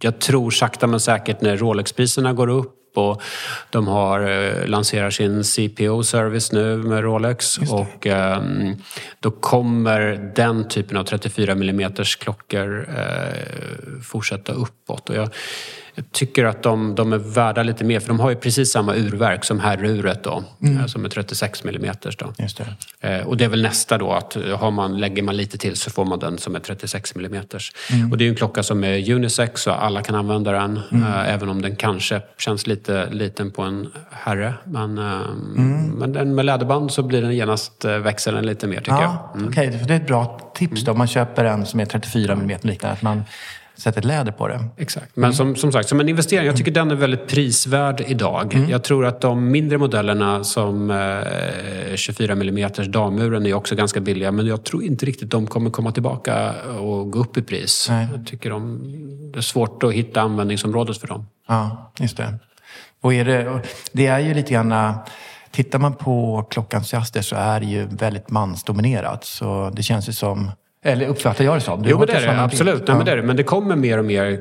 jag 0.00 0.20
tror 0.20 0.50
sakta 0.50 0.86
men 0.86 1.00
säkert 1.00 1.40
när 1.40 1.56
Rolex-priserna 1.56 2.32
går 2.32 2.48
upp 2.48 2.77
och 2.98 3.22
de 3.70 3.88
har 3.88 4.20
eh, 4.20 4.66
lanserar 4.66 5.10
sin 5.10 5.44
CPO-service 5.44 6.52
nu 6.52 6.76
med 6.76 7.02
Rolex 7.02 7.58
och 7.58 8.06
ehm, 8.06 8.76
då 9.20 9.30
kommer 9.30 10.32
den 10.36 10.68
typen 10.68 10.96
av 10.96 11.04
34 11.04 11.52
mm 11.52 11.92
klockor 12.18 12.88
eh, 12.96 14.02
fortsätta 14.02 14.52
uppåt. 14.52 15.10
Och 15.10 15.16
jag, 15.16 15.22
jag 15.22 15.30
tycker 16.12 16.44
att 16.44 16.62
de, 16.62 16.94
de 16.94 17.12
är 17.12 17.18
värda 17.18 17.62
lite 17.62 17.84
mer 17.84 18.00
för 18.00 18.08
de 18.08 18.20
har 18.20 18.30
ju 18.30 18.36
precis 18.36 18.72
samma 18.72 18.94
urverk 18.94 19.44
som 19.44 19.60
herruret 19.60 20.24
då, 20.24 20.44
eh, 20.80 20.86
som 20.86 21.04
är 21.04 21.08
36 21.08 21.62
mm. 21.64 21.90
Då. 22.18 22.32
Just 22.38 22.60
det. 23.00 23.08
Eh, 23.18 23.26
Och 23.26 23.36
det 23.36 23.44
är 23.44 23.48
väl 23.48 23.62
nästa 23.62 23.98
då 23.98 24.12
att 24.12 24.36
har 24.58 24.70
man, 24.70 24.98
lägger 25.00 25.22
man 25.22 25.36
lite 25.36 25.58
till 25.58 25.76
så 25.76 25.90
får 25.90 26.04
man 26.04 26.18
den 26.18 26.38
som 26.38 26.54
är 26.54 26.60
36 26.60 27.14
mm. 27.16 28.12
Och 28.12 28.18
det 28.18 28.24
är 28.24 28.28
en 28.28 28.34
klocka 28.34 28.62
som 28.62 28.84
är 28.84 29.12
unisex 29.12 29.62
så 29.62 29.70
alla 29.70 30.02
kan 30.02 30.14
använda 30.14 30.52
den. 30.52 30.76
eh, 30.92 31.34
Även 31.34 31.48
om 31.48 31.62
den 31.62 31.76
kanske 31.76 32.20
känns 32.38 32.66
lite 32.66 33.10
liten 33.10 33.50
på 33.50 33.62
en 33.62 33.88
herre. 34.10 34.54
Men, 34.64 34.98
eh, 34.98 35.20
men 35.98 36.12
den 36.12 36.34
med 36.34 36.44
läderband 36.44 36.92
så 36.92 37.02
blir 37.02 37.22
den 37.22 37.36
genast 37.36 37.84
växer 37.84 38.32
den 38.32 38.46
lite 38.46 38.66
mer 38.66 38.78
tycker 38.78 38.92
Ja, 38.92 39.30
jag. 39.32 39.36
Mm. 39.40 39.48
okej. 39.48 39.80
Det 39.86 39.92
är 39.94 39.96
ett 39.96 40.06
bra 40.06 40.40
tips 40.54 40.84
då. 40.84 40.92
Om 40.92 40.98
man 40.98 41.06
köper 41.06 41.44
en 41.44 41.66
som 41.66 41.80
är 41.80 41.84
34 41.84 42.32
mm 42.32 42.48
liknande, 42.62 42.92
att 42.92 43.02
man 43.02 43.22
sätter 43.78 44.02
läder 44.02 44.32
på 44.32 44.48
det. 44.48 44.64
Exakt. 44.76 45.16
Men 45.16 45.34
som, 45.34 45.56
som 45.56 45.72
sagt, 45.72 45.88
som 45.88 46.00
en 46.00 46.08
investering, 46.08 46.46
jag 46.46 46.56
tycker 46.56 46.70
den 46.70 46.90
är 46.90 46.94
väldigt 46.94 47.28
prisvärd 47.28 48.04
idag. 48.06 48.66
Jag 48.68 48.84
tror 48.84 49.06
att 49.06 49.20
de 49.20 49.50
mindre 49.50 49.78
modellerna 49.78 50.44
som 50.44 50.90
eh, 50.90 51.94
24 51.94 52.32
mm 52.32 52.70
damuren 52.86 53.46
är 53.46 53.54
också 53.54 53.74
ganska 53.74 54.00
billiga. 54.00 54.32
Men 54.32 54.46
jag 54.46 54.64
tror 54.64 54.84
inte 54.84 55.06
riktigt 55.06 55.30
de 55.30 55.46
kommer 55.46 55.70
komma 55.70 55.92
tillbaka 55.92 56.54
och 56.80 57.10
gå 57.10 57.18
upp 57.18 57.36
i 57.36 57.42
pris. 57.42 57.86
Nej. 57.90 58.08
Jag 58.16 58.26
tycker 58.26 58.50
de, 58.50 58.80
det 59.32 59.38
är 59.38 59.42
svårt 59.42 59.82
att 59.82 59.92
hitta 59.92 60.20
användningsområdet 60.20 60.98
för 60.98 61.08
dem. 61.08 61.26
Ja, 61.48 61.92
just 61.98 62.16
det. 62.16 62.34
Och 63.00 63.14
är 63.14 63.24
det, 63.24 63.62
det 63.92 64.06
är 64.06 64.18
ju 64.18 64.34
lite 64.34 64.52
grann... 64.52 64.94
tittar 65.50 65.78
man 65.78 65.94
på 65.94 66.46
klockentusiaster 66.50 67.22
så 67.22 67.36
är 67.36 67.60
det 67.60 67.66
ju 67.66 67.86
väldigt 67.86 68.30
mansdominerat. 68.30 69.24
Så 69.24 69.70
det 69.74 69.82
känns 69.82 70.08
ju 70.08 70.12
som, 70.12 70.50
eller 70.84 71.06
uppfattar 71.06 71.44
jag 71.44 71.56
det 71.56 71.60
som? 71.60 71.82
Du 71.82 71.90
Jo, 71.90 71.98
men 71.98 72.06
det 72.06 72.12
är 72.12 72.26
det. 72.26 72.42
Absolut. 72.42 72.74
bild? 72.74 72.88
Nej, 72.88 72.96
men, 72.96 72.98
Ja. 72.98 73.04
det 73.04 73.12
är 73.12 73.16
det. 73.16 73.22
men 73.22 73.36
det 73.36 73.42
kommer 73.42 73.76
mer 73.76 73.98
och 73.98 74.04
mer 74.04 74.40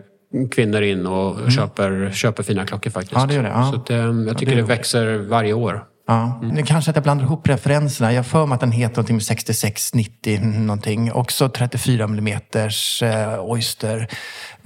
kvinnor 0.52 0.82
in 0.82 1.06
och 1.08 1.52
köper, 1.52 2.12
köper 2.14 2.44
fina 2.44 2.66
klockor 2.66 2.90
faktiskt. 2.92 3.16
Ja, 3.16 3.26
det 3.26 3.34
gör 3.34 3.44
det. 3.44 3.50
Ja. 3.50 3.84
Så 3.88 3.94
eh, 3.94 4.00
jag 4.00 4.38
tycker 4.38 4.52
det 4.52 4.58
är 4.58 4.62
det, 4.62 4.68
växer 4.68 5.18
varje 5.18 5.54
år. 5.54 5.84
Ja, 6.08 6.40
nu 6.54 6.64
kanske 6.64 6.92
att 6.92 6.96
jag 6.96 7.04
blandar 7.04 7.26
ihop 7.26 7.48
referenserna. 7.48 8.14
Jag 8.14 8.26
för 8.26 8.46
mig 8.46 8.56
att 8.56 8.62
den 8.62 8.72
heter 8.72 8.96
någonting 8.96 9.16
med 9.16 9.24
6690 9.24 10.40
någonting. 10.42 11.12
Också 11.12 11.50
34 11.50 12.04
mm 12.04 12.28
eh, 12.28 13.40
Oyster. 13.40 14.08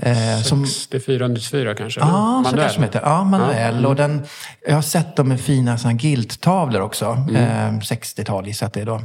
Eh, 0.02 0.42
som, 0.44 0.66
6494 0.66 1.76
kanske? 1.76 2.00
Ja, 2.00 2.06
så 2.06 2.12
Manuell. 2.12 2.60
kanske 2.60 2.80
de 2.80 2.84
heter. 2.84 3.02
Ja, 3.04 3.24
manuell. 3.24 3.86
Och 3.86 3.96
den, 3.96 4.22
jag 4.68 4.76
har 4.76 4.82
sett 4.82 5.16
dem 5.16 5.28
med 5.28 5.42
fina 5.42 5.78
såna 5.78 5.94
gilttavlor 5.94 6.82
också. 6.82 7.06
Eh, 7.06 7.72
60-tal 7.72 8.48
gissar 8.48 8.66
jag 8.66 8.74
det 8.74 8.82
är 8.82 8.86
då. 8.86 8.96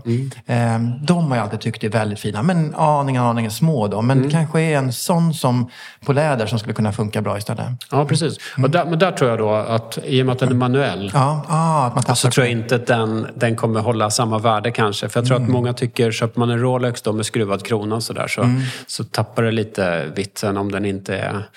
Eh, 0.53 0.79
de 1.07 1.31
har 1.31 1.37
jag 1.37 1.45
alltid 1.45 1.61
tyckt 1.61 1.85
är 1.85 1.89
väldigt 1.89 2.21
fina. 2.21 2.43
Men 2.43 2.75
aningen, 2.75 3.23
aningen 3.23 3.51
små 3.51 3.89
då. 3.89 4.03
Men 4.03 4.31
kanske 4.31 4.61
är 4.61 4.79
en 4.79 4.93
sån 4.93 5.35
som 5.35 5.71
på 6.05 6.13
läder 6.13 6.47
som 6.47 6.59
skulle 6.59 6.75
kunna 6.75 6.93
funka 6.93 7.23
bra 7.23 7.39
istället. 7.39 7.67
Ja, 7.91 8.05
precis. 8.05 8.39
Och 8.63 8.71
där, 8.71 8.85
men 8.85 8.99
där 8.99 9.13
tror 9.13 9.31
jag 9.31 9.39
då 9.39 9.55
att 9.55 9.99
i 10.05 10.23
och 10.23 10.27
med 10.27 10.33
att 10.33 10.39
den 10.39 10.49
är 10.49 10.55
manuell 10.55 11.11
Ja, 11.15 11.45
ah, 11.49 11.87
att 11.87 11.95
man 12.07 12.17
så 12.17 12.31
tror 12.31 12.47
jag 12.47 12.53
inte 12.53 12.75
att 12.75 12.87
den, 12.87 13.27
den 13.35 13.57
kommer 13.57 13.81
hålla 13.81 14.11
samma 14.11 14.39
värde 14.39 14.71
kanske. 14.71 15.09
För 15.09 15.21
jag 15.21 15.27
tror 15.27 15.37
att 15.37 15.49
många 15.49 15.73
tycker, 15.73 16.13
köper 16.13 16.41
man 16.41 16.51
en 16.51 16.61
Rolex 16.61 17.03
då 17.03 17.13
med 17.13 17.27
skruvad 17.27 17.65
krona 17.65 17.97
och 17.97 18.03
sådär 18.03 18.29
så, 18.29 18.61
så 18.87 19.05
tappar 19.05 19.43
det 19.43 19.51
lite 19.51 20.07
vitsen 20.15 20.57
om 20.57 20.73
den 20.73 20.86
inte 20.89 21.17
är 21.17 21.49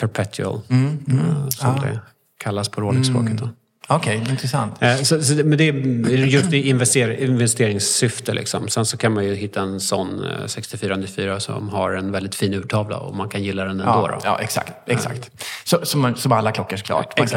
perpetual. 0.00 0.60
eh, 0.70 1.48
Som 1.48 1.80
det 1.80 2.00
kallas 2.38 2.68
på 2.68 2.80
Rolex-språket. 2.80 3.38
då. 3.38 3.48
Okej, 3.90 4.24
intressant. 4.30 4.82
Eh, 4.82 4.96
Så, 4.96 5.22
så, 5.22 5.34
men 5.34 5.58
det 5.58 5.68
är 5.68 5.72
just 6.26 6.52
i 6.52 6.68
invester, 6.68 7.10
investeringssyfte. 7.22 8.34
Liksom. 8.34 8.68
Sen 8.68 8.86
så 8.86 8.96
kan 8.96 9.12
man 9.12 9.24
ju 9.24 9.34
hitta 9.34 9.60
en 9.60 9.80
sån 9.80 10.24
eh, 10.24 10.46
6494 10.46 11.40
som 11.40 11.68
har 11.68 11.92
en 11.92 12.12
väldigt 12.12 12.34
fin 12.34 12.54
urtavla 12.54 12.96
och 12.96 13.16
man 13.16 13.28
kan 13.28 13.42
gilla 13.42 13.64
den 13.64 13.80
ändå. 13.80 13.84
Ja, 13.92 14.08
då. 14.08 14.20
ja 14.24 14.38
exakt. 14.40 14.72
exakt. 14.86 15.30
Så, 15.64 15.86
som, 15.86 16.14
som 16.16 16.32
alla 16.32 16.52
klockor 16.52 16.76
såklart. 16.76 17.18
Man 17.18 17.28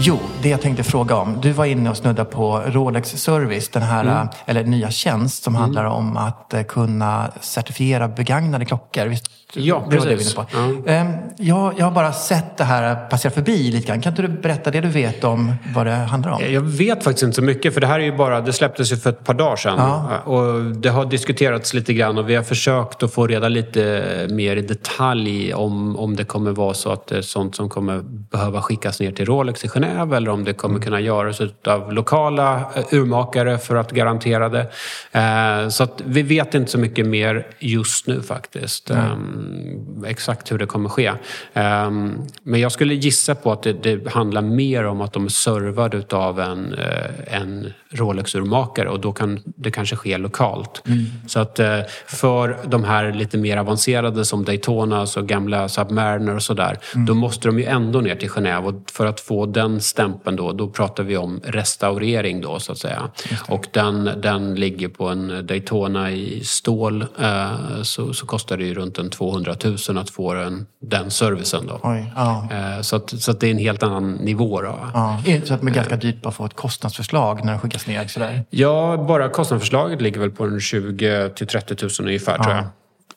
Jo, 0.00 0.18
det 0.42 0.48
jag 0.48 0.60
tänkte 0.60 0.82
fråga 0.84 1.16
om. 1.16 1.38
Du 1.42 1.52
var 1.52 1.64
inne 1.64 1.90
och 1.90 1.96
snudda 1.96 2.24
på 2.24 2.62
Rolex 2.66 3.08
Service, 3.10 3.68
den 3.68 3.82
här 3.82 4.04
Mm. 4.04 4.28
eller 4.46 4.64
nya 4.64 4.90
tjänst 4.90 5.42
som 5.44 5.54
handlar 5.54 5.84
om 5.84 6.16
att 6.16 6.54
eh, 6.54 6.62
kunna 6.62 7.30
certifiera 7.40 8.08
begagnade 8.08 8.64
klockor. 8.64 9.06
Visst, 9.06 9.30
Ja, 9.54 9.86
det 9.90 9.98
var 9.98 10.06
det 10.06 10.16
precis. 10.16 10.36
var 10.36 10.46
inne 10.66 10.82
på. 10.82 10.88
Ehm, 10.90 11.12
Jag, 11.38 11.74
jag 11.78 11.84
har 11.84 11.90
bara 11.92 12.12
sett 12.12 12.56
det 12.56 12.64
här 12.64 13.08
passera 13.08 13.32
förbi 13.32 13.70
lite 13.72 13.86
grann. 13.88 14.00
Kan 14.00 14.12
inte 14.12 14.22
du 14.22 14.28
berätta 14.28 14.70
det 14.70 14.80
du 14.80 14.88
vet 14.88 15.24
om 15.24 15.54
vad 15.74 15.86
det 15.86 15.92
handlar 15.94 16.30
om? 16.32 16.40
Jag 16.50 16.60
vet 16.60 17.04
faktiskt 17.04 17.22
inte 17.22 17.34
så 17.36 17.42
mycket 17.42 17.74
för 17.74 17.80
det 17.80 17.86
här 17.86 18.00
är 18.00 18.04
ju 18.04 18.16
bara, 18.16 18.40
det 18.40 18.52
släpptes 18.52 18.92
ju 18.92 18.96
för 18.96 19.10
ett 19.10 19.24
par 19.24 19.34
dagar 19.34 19.56
sedan. 19.56 19.74
Ja. 19.78 20.18
Och 20.32 20.62
det 20.64 20.88
har 20.88 21.04
diskuterats 21.04 21.74
lite 21.74 21.92
grann 21.94 22.18
och 22.18 22.28
vi 22.30 22.34
har 22.34 22.42
försökt 22.42 23.02
att 23.02 23.12
få 23.12 23.26
reda 23.26 23.48
lite 23.48 24.26
mer 24.30 24.56
i 24.56 24.60
detalj 24.62 25.54
om, 25.54 25.96
om 25.98 26.16
det 26.16 26.24
kommer 26.24 26.50
vara 26.50 26.74
så 26.74 26.92
att 26.92 27.06
det 27.06 27.16
är 27.18 27.22
sånt 27.22 27.56
som 27.56 27.68
kommer 27.68 28.00
behöva 28.04 28.62
skickas 28.62 29.00
ner 29.00 29.12
till 29.12 29.26
Rolex 29.26 29.64
i 29.64 29.68
Genève 29.68 29.87
eller 29.96 30.28
om 30.28 30.44
det 30.44 30.52
kommer 30.52 30.80
kunna 30.80 31.00
göras 31.00 31.40
av 31.66 31.92
lokala 31.92 32.56
eh, 32.76 32.84
urmakare 32.94 33.58
för 33.58 33.76
att 33.76 33.90
garantera 33.92 34.48
det. 34.48 34.66
Eh, 35.12 35.68
Så 35.68 35.82
att 35.82 36.02
vi 36.04 36.22
vet 36.22 36.54
inte 36.54 36.70
så 36.70 36.78
mycket 36.78 37.06
mer 37.06 37.46
just 37.58 38.06
nu 38.06 38.22
faktiskt. 38.22 38.90
Ehm, 38.90 40.04
Exakt 40.06 40.52
hur 40.52 40.58
det 40.58 40.66
kommer 40.66 40.88
ske. 40.88 41.12
Ehm, 41.54 42.14
Men 42.42 42.60
jag 42.60 42.72
skulle 42.72 42.94
gissa 42.94 43.34
på 43.34 43.52
att 43.52 43.62
det, 43.62 43.72
det 43.72 44.08
handlar 44.10 44.42
mer 44.42 44.84
om 44.84 45.00
att 45.00 45.12
de 45.12 45.24
är 45.24 45.28
servade 45.28 45.96
utav 45.96 46.40
en, 46.40 46.74
eh, 46.74 47.40
en 47.42 47.72
Rolex-urmakare 47.90 48.86
och 48.88 49.00
då 49.00 49.12
kan 49.12 49.40
det 49.44 49.70
kanske 49.70 49.96
ske 49.96 50.18
lokalt. 50.18 50.82
Så 51.26 51.40
att 51.40 51.58
eh, 51.58 51.80
för 52.06 52.58
de 52.66 52.84
här 52.84 53.12
lite 53.12 53.38
mer 53.38 53.56
avancerade 53.56 54.24
som 54.24 54.44
Daytona, 54.44 55.06
så 55.06 55.22
gamla 55.22 55.68
Submariner 55.68 56.34
och 56.34 56.42
sådär, 56.42 56.78
då 57.06 57.14
måste 57.14 57.48
de 57.48 57.58
ju 57.58 57.64
ändå 57.64 58.00
ner 58.00 58.14
till 58.16 58.30
Genève 58.30 58.64
och 58.64 58.90
för 58.90 59.06
att 59.06 59.20
få 59.20 59.46
den 59.46 59.80
stämpeln 59.80 60.36
då, 60.36 60.52
då 60.52 60.68
pratar 60.68 61.02
vi 61.02 61.16
om 61.16 61.40
restaurering 61.44 62.40
då 62.40 62.58
så 62.58 62.72
att 62.72 62.78
säga. 62.78 63.10
Och 63.48 63.66
den, 63.72 64.10
den 64.22 64.54
ligger 64.54 64.88
på 64.88 65.08
en 65.08 65.46
Daytona 65.46 66.10
i 66.10 66.44
stål 66.44 67.06
eh, 67.20 67.82
så, 67.82 68.12
så 68.14 68.26
kostar 68.26 68.56
det 68.56 68.64
ju 68.64 68.74
runt 68.74 68.98
en 68.98 69.10
200 69.10 69.54
000 69.88 69.98
att 69.98 70.10
få 70.10 70.34
den, 70.34 70.66
den 70.82 71.10
servicen 71.10 71.66
då. 71.66 71.80
Oj, 71.82 72.12
ja. 72.16 72.48
Eh, 72.50 72.80
Så, 72.82 72.96
att, 72.96 73.22
så 73.22 73.30
att 73.30 73.40
det 73.40 73.46
är 73.46 73.50
en 73.50 73.58
helt 73.58 73.82
annan 73.82 74.12
nivå 74.12 74.62
då. 74.62 74.78
Ja, 74.94 75.20
så 75.44 75.54
att 75.54 75.60
det 75.60 75.66
är 75.66 75.74
ganska 75.74 75.96
dyrt 75.96 76.22
bara 76.22 76.28
att 76.28 76.34
få 76.34 76.44
ett 76.44 76.56
kostnadsförslag 76.56 77.44
när 77.44 77.52
det 77.52 77.58
skickas 77.58 77.77
ner 77.86 78.06
sådär? 78.06 78.44
Ja, 78.50 79.04
bara 79.08 79.28
kostnadsförslaget 79.28 80.00
ligger 80.00 80.20
väl 80.20 80.30
på 80.30 80.44
en 80.44 80.60
20 80.60 81.28
till 81.28 81.46
30 81.46 81.76
000 81.82 81.90
ungefär 82.08 82.38
tror 82.38 82.54
jag. 82.54 82.64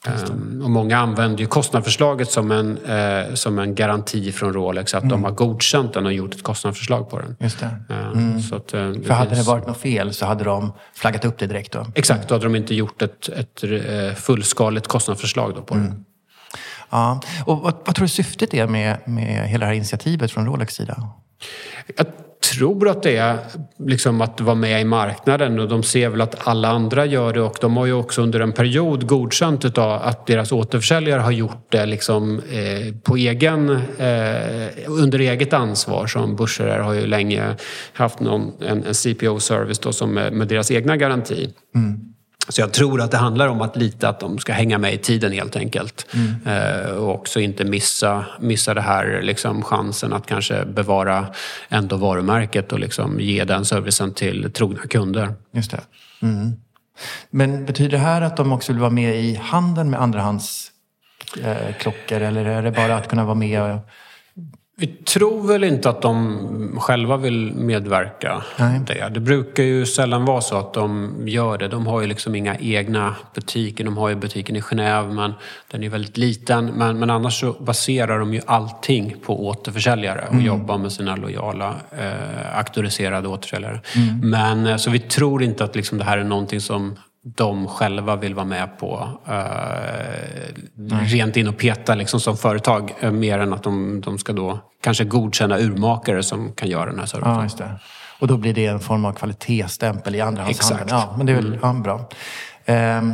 Ehm, 0.08 0.62
och 0.64 0.70
många 0.70 0.98
använder 0.98 1.40
ju 1.40 1.46
kostnadsförslaget 1.48 2.32
som 2.32 2.52
en, 2.52 2.78
eh, 2.78 3.34
som 3.34 3.60
en 3.60 3.76
garanti 3.76 4.32
från 4.32 4.54
Rolex 4.54 4.94
att 4.94 5.10
de 5.10 5.24
har 5.24 5.32
godkänt 5.32 5.94
den 5.94 6.06
och 6.06 6.14
gjort 6.14 6.34
ett 6.36 6.44
kostnadsförslag 6.44 7.10
på 7.10 7.20
den. 7.20 7.36
Just 7.40 7.60
det. 7.60 7.94
Ehm, 7.94 8.42
Så 8.42 8.56
att, 8.56 8.74
eh, 8.74 8.80
För 8.80 9.14
hade 9.14 9.30
det 9.30 9.36
finns- 9.36 9.48
varit 9.48 9.68
något 9.68 9.78
fel 9.78 10.14
så 10.14 10.26
hade 10.26 10.44
de 10.44 10.74
flaggat 10.94 11.26
upp 11.26 11.38
det 11.38 11.48
direkt 11.48 11.72
då? 11.74 11.86
Exakt, 11.96 12.28
då 12.30 12.36
hade 12.36 12.46
de 12.46 12.56
inte 12.56 12.76
gjort 12.76 13.02
ett, 13.02 13.30
ett 13.30 13.64
eh, 13.64 14.16
fullskaligt 14.16 14.88
kostnadsförslag 14.88 15.54
då 15.56 15.62
på 15.62 15.76
den. 15.76 16.06
Ja. 16.90 17.22
Och 17.46 17.58
vad, 17.62 17.74
vad 17.86 17.96
tror 17.96 18.06
du 18.06 18.10
syftet 18.10 18.54
är 18.54 18.68
med, 18.68 18.98
med 19.06 19.48
hela 19.50 19.60
det 19.60 19.66
här 19.66 19.74
initiativet 19.74 20.32
från 20.32 20.46
Rolex 20.46 20.74
sida? 20.76 21.10
Jag 21.98 22.06
tror 22.42 22.90
att 22.90 23.04
det 23.04 23.18
är 23.18 23.38
liksom 23.78 24.22
att 24.22 24.42
vara 24.42 24.56
med 24.56 24.82
i 24.82 24.84
marknaden 24.84 25.60
och 25.60 25.68
de 25.68 25.84
ser 25.84 26.10
väl 26.10 26.22
att 26.22 26.48
alla 26.48 26.68
andra 26.68 27.06
gör 27.06 27.34
det 27.34 27.42
och 27.42 27.58
de 27.62 27.78
har 27.78 27.86
ju 27.86 27.94
också 27.94 28.22
under 28.22 28.40
en 28.40 28.52
period 28.52 29.08
godkänt 29.08 29.66
utav 29.66 29.92
att 29.92 30.28
deras 30.28 30.52
återförsäljare 30.52 31.22
har 31.22 31.32
gjort 31.32 31.66
det 31.70 31.86
liksom 31.86 32.40
eh, 32.40 32.94
på 33.04 33.18
egen, 33.18 33.70
eh, 33.98 34.68
under 34.88 35.20
eget 35.20 35.54
ansvar. 35.54 36.08
Som 36.08 36.36
Börser 36.36 36.80
har 36.80 36.94
ju 36.94 37.08
länge 37.08 37.56
haft 37.94 38.20
någon, 38.20 38.52
en, 38.62 38.84
en 38.84 38.94
CPO-service 38.94 39.80
då 39.80 39.94
som 39.94 40.14
med, 40.14 40.34
med 40.34 40.48
deras 40.48 40.72
egna 40.72 40.98
garanti. 40.98 41.54
Mm. 41.76 42.11
Så 42.50 42.62
jag 42.62 42.74
tror 42.74 43.02
att 43.02 43.12
det 43.12 43.18
handlar 43.18 43.48
om 43.48 43.62
att 43.62 43.76
lita 43.76 44.10
att 44.10 44.20
de 44.20 44.40
ska 44.40 44.54
hänga 44.54 44.78
med 44.78 44.94
i 44.94 44.98
tiden 44.98 45.32
helt 45.32 45.56
enkelt. 45.56 46.08
Eh, 46.46 46.92
och 46.92 47.16
också 47.16 47.40
inte 47.40 47.66
missa, 47.66 48.26
missa 48.40 48.74
det 48.74 48.82
här 48.82 49.22
liksom, 49.22 49.64
chansen 49.64 50.14
att 50.14 50.26
kanske 50.26 50.66
bevara 50.66 51.28
ändå 51.70 51.96
varumärket 51.96 52.72
och 52.72 52.80
liksom 52.80 53.20
ge 53.20 53.44
den 53.44 53.66
servicen 53.66 54.14
till 54.14 54.52
trogna 54.54 54.82
kunder. 54.82 55.34
Just 55.52 55.72
det. 55.72 55.82
Mm. 56.22 56.52
Men 57.30 57.66
betyder 57.66 57.92
det 57.92 57.98
här 57.98 58.22
att 58.22 58.38
de 58.38 58.52
också 58.52 58.72
vill 58.72 58.82
vara 58.82 58.92
med 58.92 59.16
i 59.16 59.36
handeln 59.36 59.90
med 59.90 60.02
andrahandsklockor 60.02 62.22
eh, 62.22 62.28
eller 62.28 62.46
är 62.46 62.64
det 62.64 62.72
bara 62.72 62.96
att 62.96 63.08
kunna 63.08 63.26
vara 63.26 63.36
med 63.36 63.62
och... 63.62 63.80
Vi 64.82 64.88
tror 64.88 65.48
väl 65.48 65.64
inte 65.64 65.90
att 65.90 66.02
de 66.02 66.78
själva 66.80 67.18
vill 67.18 67.54
medverka. 67.54 68.44
Nej. 68.58 68.82
Det. 68.88 69.10
det 69.10 69.20
brukar 69.20 69.64
ju 69.64 69.86
sällan 69.86 70.26
vara 70.26 70.42
så 70.42 70.58
att 70.58 70.74
de 70.74 71.16
gör 71.26 71.58
det. 71.58 71.68
De 71.68 71.88
har 71.88 72.02
ju 72.02 72.08
liksom 72.08 72.36
inga 72.36 72.58
egna 72.58 73.16
butiker. 73.36 73.84
De 73.84 73.98
har 73.98 74.10
ju 74.10 74.16
butiken 74.16 74.56
i 74.56 74.62
Genève 74.62 75.14
men 75.14 75.34
den 75.72 75.84
är 75.84 75.90
väldigt 75.90 76.18
liten. 76.18 76.66
Men, 76.66 77.00
men 77.00 77.10
annars 77.10 77.40
så 77.40 77.52
baserar 77.52 78.20
de 78.20 78.34
ju 78.34 78.42
allting 78.46 79.16
på 79.26 79.48
återförsäljare 79.48 80.28
och 80.30 80.42
jobbar 80.42 80.78
med 80.78 80.92
sina 80.92 81.16
lojala 81.16 81.76
eh, 82.00 82.58
auktoriserade 82.58 83.28
återförsäljare. 83.28 83.82
Men 84.24 84.68
eh, 84.68 84.78
så 84.78 84.90
vi 84.90 85.00
tror 85.00 85.44
inte 85.44 85.64
att 85.64 85.76
liksom 85.76 85.98
det 85.98 86.04
här 86.04 86.18
är 86.18 86.24
någonting 86.24 86.62
som 86.62 86.96
de 87.24 87.68
själva 87.68 88.16
vill 88.16 88.36
vara 88.36 88.46
med 88.46 88.78
på. 88.80 89.10
Eh, 89.28 91.04
rent 91.06 91.38
in 91.38 91.48
och 91.48 91.58
peta 91.58 91.96
liksom 91.96 92.20
som 92.20 92.38
företag. 92.38 92.94
Eh, 93.00 93.12
mer 93.12 93.40
än 93.40 93.54
att 93.54 93.64
de, 93.64 94.02
de 94.02 94.18
ska 94.18 94.34
då 94.34 94.60
kanske 94.84 95.04
godkänna 95.04 95.60
urmakare 95.60 96.24
som 96.24 96.54
kan 96.54 96.70
göra 96.70 96.86
den 96.86 97.00
här 97.00 97.06
servicen. 97.06 97.34
Ja, 97.34 97.44
just 97.44 97.58
det. 97.58 97.80
Och 98.20 98.28
då 98.28 98.38
blir 98.38 98.54
det 98.54 98.66
en 98.66 98.80
form 98.80 99.06
av 99.06 99.14
kvalitetsstämpel 99.14 100.16
i 100.16 100.22
andrahandshandeln. 100.22 100.90
Ja, 100.90 101.14
men 101.18 101.26
det 101.26 101.32
är 101.32 101.36
väl 101.36 101.60
ja, 101.62 101.74
bra. 101.74 102.10
Ehm, 102.66 103.14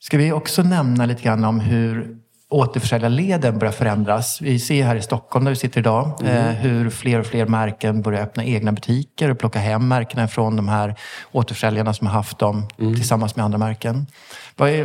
ska 0.00 0.18
vi 0.18 0.32
också 0.32 0.62
nämna 0.62 1.06
lite 1.06 1.22
grann 1.22 1.44
om 1.44 1.60
hur 1.60 2.16
återförsäljarleden 2.54 3.58
börjar 3.58 3.72
förändras. 3.72 4.40
Vi 4.40 4.58
ser 4.58 4.84
här 4.84 4.96
i 4.96 5.02
Stockholm 5.02 5.44
där 5.44 5.52
vi 5.52 5.56
sitter 5.56 5.80
idag 5.80 6.12
eh, 6.24 6.42
hur 6.42 6.90
fler 6.90 7.20
och 7.20 7.26
fler 7.26 7.46
märken 7.46 8.02
börjar 8.02 8.22
öppna 8.22 8.44
egna 8.44 8.72
butiker 8.72 9.30
och 9.30 9.38
plocka 9.38 9.58
hem 9.58 9.88
märkena 9.88 10.28
från 10.28 10.56
de 10.56 10.68
här 10.68 10.94
återförsäljarna 11.32 11.94
som 11.94 12.06
har 12.06 12.14
haft 12.14 12.38
dem 12.38 12.68
tillsammans 12.76 13.36
med 13.36 13.44
andra 13.44 13.58
märken. 13.58 14.06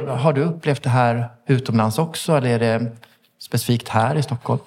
Har 0.08 0.34
du 0.34 0.42
upplevt 0.42 0.84
det 0.84 0.90
här 0.90 1.30
utomlands 1.48 2.00
också 2.00 2.38
eller 2.38 2.50
är 2.50 2.60
det 2.60 2.92
specifikt 3.40 3.90
här 3.90 4.16
i 4.16 4.24
Stockholm? 4.24 4.62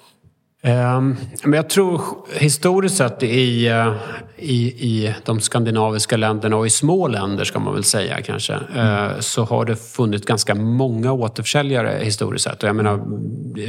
Ehm, 0.65 1.15
men 1.43 1.53
jag 1.53 1.69
tror 1.69 2.01
historiskt 2.37 2.97
sett 2.97 3.23
i, 3.23 3.67
eh, 3.67 3.93
i, 4.37 4.65
i 4.65 5.15
de 5.25 5.39
skandinaviska 5.39 6.17
länderna 6.17 6.57
och 6.57 6.65
i 6.65 6.69
små 6.69 7.07
länder 7.07 7.43
ska 7.43 7.59
man 7.59 7.73
väl 7.73 7.83
säga 7.83 8.21
kanske, 8.21 8.53
mm. 8.75 9.11
så 9.21 9.43
har 9.43 9.65
det 9.65 9.75
funnits 9.75 10.25
ganska 10.25 10.55
många 10.55 11.11
återförsäljare 11.11 11.99
historiskt 12.03 12.43
sett. 12.43 12.63
Och 12.63 12.69
jag 12.69 12.75
menar, 12.75 13.01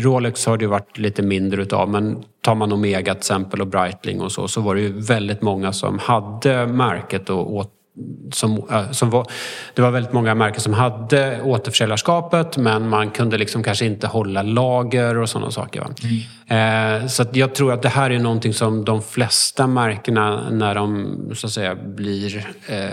Rolex 0.02 0.46
har 0.46 0.56
det 0.56 0.64
ju 0.64 0.70
varit 0.70 0.98
lite 0.98 1.22
mindre 1.22 1.62
utav, 1.62 1.88
men 1.88 2.22
tar 2.40 2.54
man 2.54 2.72
Omega 2.72 3.14
till 3.14 3.18
exempel 3.18 3.60
och 3.60 3.66
Breitling 3.66 4.20
och 4.20 4.32
så, 4.32 4.48
så 4.48 4.60
var 4.60 4.74
det 4.74 4.80
ju 4.80 5.00
väldigt 5.00 5.42
många 5.42 5.72
som 5.72 5.98
hade 5.98 6.66
märket 6.66 7.30
och 7.30 7.54
åt 7.54 7.70
som, 8.32 8.68
som 8.92 9.10
var, 9.10 9.26
det 9.74 9.82
var 9.82 9.90
väldigt 9.90 10.12
många 10.12 10.34
märken 10.34 10.60
som 10.60 10.72
hade 10.72 11.42
återförsäljarskapet 11.42 12.56
men 12.56 12.88
man 12.88 13.10
kunde 13.10 13.38
liksom 13.38 13.62
kanske 13.62 13.86
inte 13.86 14.06
hålla 14.06 14.42
lager 14.42 15.18
och 15.18 15.28
sådana 15.28 15.50
saker. 15.50 15.86
Mm. 16.02 16.22
Eh, 17.02 17.06
så 17.06 17.24
jag 17.32 17.54
tror 17.54 17.72
att 17.72 17.82
det 17.82 17.88
här 17.88 18.10
är 18.10 18.18
någonting 18.18 18.54
som 18.54 18.84
de 18.84 19.02
flesta 19.02 19.66
märkena 19.66 20.50
när 20.50 20.74
de 20.74 21.16
så 21.34 21.46
att 21.46 21.52
säga 21.52 21.74
blir 21.74 22.46
eh, 22.66 22.88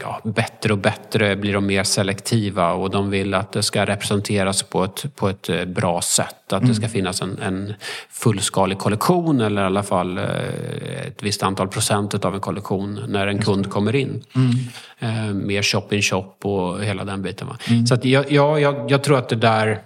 ja, 0.00 0.20
bättre 0.24 0.72
och 0.72 0.78
bättre 0.78 1.36
blir 1.36 1.52
de 1.52 1.66
mer 1.66 1.84
selektiva 1.84 2.72
och 2.72 2.90
de 2.90 3.10
vill 3.10 3.34
att 3.34 3.52
det 3.52 3.62
ska 3.62 3.86
representeras 3.86 4.62
på 4.62 4.84
ett, 4.84 5.16
på 5.16 5.28
ett 5.28 5.48
eh, 5.48 5.64
bra 5.64 6.00
sätt. 6.00 6.52
Att 6.52 6.62
mm. 6.62 6.68
det 6.68 6.74
ska 6.74 6.88
finnas 6.88 7.22
en, 7.22 7.38
en 7.42 7.74
fullskalig 8.10 8.78
kollektion 8.78 9.40
eller 9.40 9.62
i 9.62 9.64
alla 9.64 9.82
fall 9.82 10.18
eh, 10.18 10.24
ett 11.06 11.22
visst 11.22 11.42
antal 11.42 11.68
procent 11.68 12.24
av 12.24 12.34
en 12.34 12.40
kollektion 12.40 13.04
när 13.08 13.26
en 13.26 13.42
kund 13.42 13.70
kommer 13.70 13.89
in. 13.96 14.24
Mm. 14.34 14.50
Eh, 14.98 15.34
mer 15.34 15.62
shop-in-shop 15.62 16.34
och 16.42 16.84
hela 16.84 17.04
den 17.04 17.22
biten. 17.22 17.48
Mm. 17.68 17.86
Så 17.86 17.94
att 17.94 18.04
jag, 18.04 18.32
jag, 18.32 18.60
jag, 18.60 18.90
jag 18.90 19.04
tror 19.04 19.18
att 19.18 19.28
det 19.28 19.36
där 19.36 19.80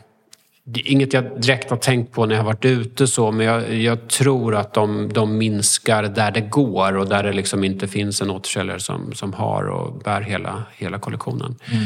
det 0.67 0.81
är 0.81 0.93
inget 0.93 1.13
jag 1.13 1.41
direkt 1.41 1.71
har 1.71 1.77
tänkt 1.77 2.13
på 2.13 2.27
när 2.27 2.35
jag 2.35 2.43
har 2.43 2.47
varit 2.47 2.65
ute 2.65 3.07
så 3.07 3.31
men 3.31 3.47
jag, 3.47 3.75
jag, 3.75 4.09
tror 4.09 4.55
att 4.55 4.75
de, 4.75 5.13
de 5.13 5.39
minskar 5.39 6.03
där 6.03 6.31
det 6.31 6.41
går 6.41 6.97
och 6.97 7.09
där 7.09 7.23
det 7.23 7.33
liksom 7.33 7.65
inte 7.65 7.89
finns 7.89 8.23
en 8.23 8.31
återförsäljare 8.31 8.81
som, 8.81 9.13
som 9.13 9.33
har 9.33 9.65
och 9.65 9.99
bär 9.99 10.21
hela, 10.21 10.63
hela 10.77 10.99
kollektionen. 10.99 11.57
Mm. 11.73 11.85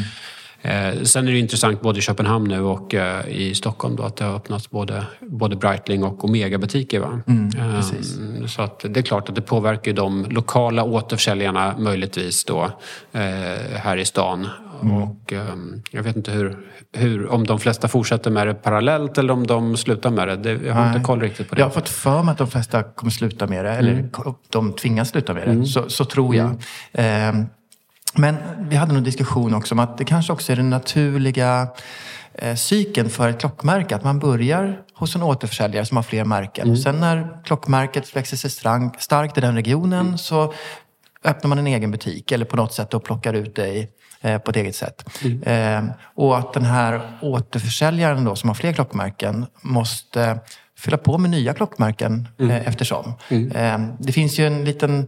Eh, 0.61 1.01
sen 1.03 1.27
är 1.27 1.31
det 1.31 1.39
intressant 1.39 1.81
både 1.81 1.99
i 1.99 2.01
Köpenhamn 2.01 2.47
nu 2.47 2.61
och 2.61 2.93
eh, 2.93 3.27
i 3.27 3.55
Stockholm 3.55 3.95
då, 3.95 4.03
att 4.03 4.15
det 4.15 4.25
har 4.25 4.35
öppnats 4.35 4.69
både, 4.69 5.05
både 5.21 5.55
Breitling 5.55 6.03
och 6.03 6.25
Omega-butiker. 6.25 6.99
Va? 6.99 7.21
Mm, 7.27 7.49
eh, 7.57 8.45
så 8.47 8.61
att 8.61 8.85
det 8.89 8.99
är 8.99 9.01
klart 9.01 9.29
att 9.29 9.35
det 9.35 9.41
påverkar 9.41 9.93
de 9.93 10.25
lokala 10.29 10.83
återförsäljarna 10.83 11.75
möjligtvis 11.77 12.43
då 12.43 12.63
eh, 13.11 13.21
här 13.75 13.97
i 13.97 14.05
stan. 14.05 14.47
Mm. 14.83 14.95
Och, 14.95 15.33
ehm, 15.33 15.81
jag 15.91 16.03
vet 16.03 16.15
inte 16.15 16.31
hur, 16.31 16.57
hur, 16.93 17.27
om 17.27 17.47
de 17.47 17.59
flesta 17.59 17.87
fortsätter 17.87 18.31
med 18.31 18.47
det 18.47 18.53
parallellt 18.53 19.17
eller 19.17 19.33
om 19.33 19.47
de 19.47 19.77
slutar 19.77 20.11
med 20.11 20.27
det. 20.27 20.35
det 20.35 20.67
jag 20.67 20.73
har 20.73 20.85
Nej. 20.85 20.95
inte 20.95 21.05
koll 21.05 21.21
riktigt 21.21 21.49
på 21.49 21.55
det. 21.55 21.61
Jag 21.61 21.65
har 21.65 21.71
fått 21.71 21.89
för 21.89 22.23
mig 22.23 22.31
att 22.31 22.37
de 22.37 22.47
flesta 22.47 22.83
kommer 22.83 23.11
sluta 23.11 23.47
med 23.47 23.65
det, 23.65 23.71
eller 23.71 23.91
mm. 23.91 24.09
de 24.49 24.73
tvingas 24.73 25.09
sluta 25.09 25.33
med 25.33 25.47
det. 25.47 25.51
Mm. 25.51 25.65
Så, 25.65 25.89
så, 25.89 26.05
tror 26.05 26.35
jag. 26.35 26.55
Men 28.13 28.37
vi 28.59 28.75
hade 28.75 28.95
en 28.95 29.03
diskussion 29.03 29.53
också 29.53 29.75
om 29.75 29.79
att 29.79 29.97
det 29.97 30.05
kanske 30.05 30.33
också 30.33 30.51
är 30.51 30.55
den 30.55 30.69
naturliga 30.69 31.67
eh, 32.33 32.55
cykeln 32.55 33.09
för 33.09 33.29
ett 33.29 33.39
klockmärke. 33.39 33.95
Att 33.95 34.03
man 34.03 34.19
börjar 34.19 34.81
hos 34.93 35.15
en 35.15 35.23
återförsäljare 35.23 35.85
som 35.85 35.97
har 35.97 36.03
fler 36.03 36.25
märken. 36.25 36.67
Mm. 36.67 36.77
Sen 36.77 36.99
när 36.99 37.43
klockmärket 37.43 38.15
växer 38.15 38.37
sig 38.37 38.49
starkt 38.99 39.37
i 39.37 39.41
den 39.41 39.55
regionen 39.55 40.05
mm. 40.05 40.17
så 40.17 40.53
öppnar 41.23 41.49
man 41.49 41.59
en 41.59 41.67
egen 41.67 41.91
butik 41.91 42.31
eller 42.31 42.45
på 42.45 42.55
något 42.55 42.73
sätt 42.73 42.89
då 42.89 42.99
plockar 42.99 43.33
ut 43.33 43.55
det 43.55 43.87
eh, 44.21 44.37
på 44.37 44.51
ett 44.51 44.57
eget 44.57 44.75
sätt. 44.75 45.09
Mm. 45.23 45.43
Eh, 45.87 45.93
och 46.15 46.37
att 46.37 46.53
den 46.53 46.65
här 46.65 47.01
återförsäljaren 47.21 48.23
då 48.23 48.35
som 48.35 48.49
har 48.49 48.55
fler 48.55 48.73
klockmärken 48.73 49.45
måste 49.61 50.39
fylla 50.77 50.97
på 50.97 51.17
med 51.17 51.29
nya 51.29 51.53
klockmärken 51.53 52.27
mm. 52.39 52.51
eh, 52.51 52.67
eftersom. 52.67 53.13
Mm. 53.29 53.51
Eh, 53.51 53.95
det 53.99 54.11
finns 54.11 54.39
ju 54.39 54.47
en 54.47 54.65
liten 54.65 55.07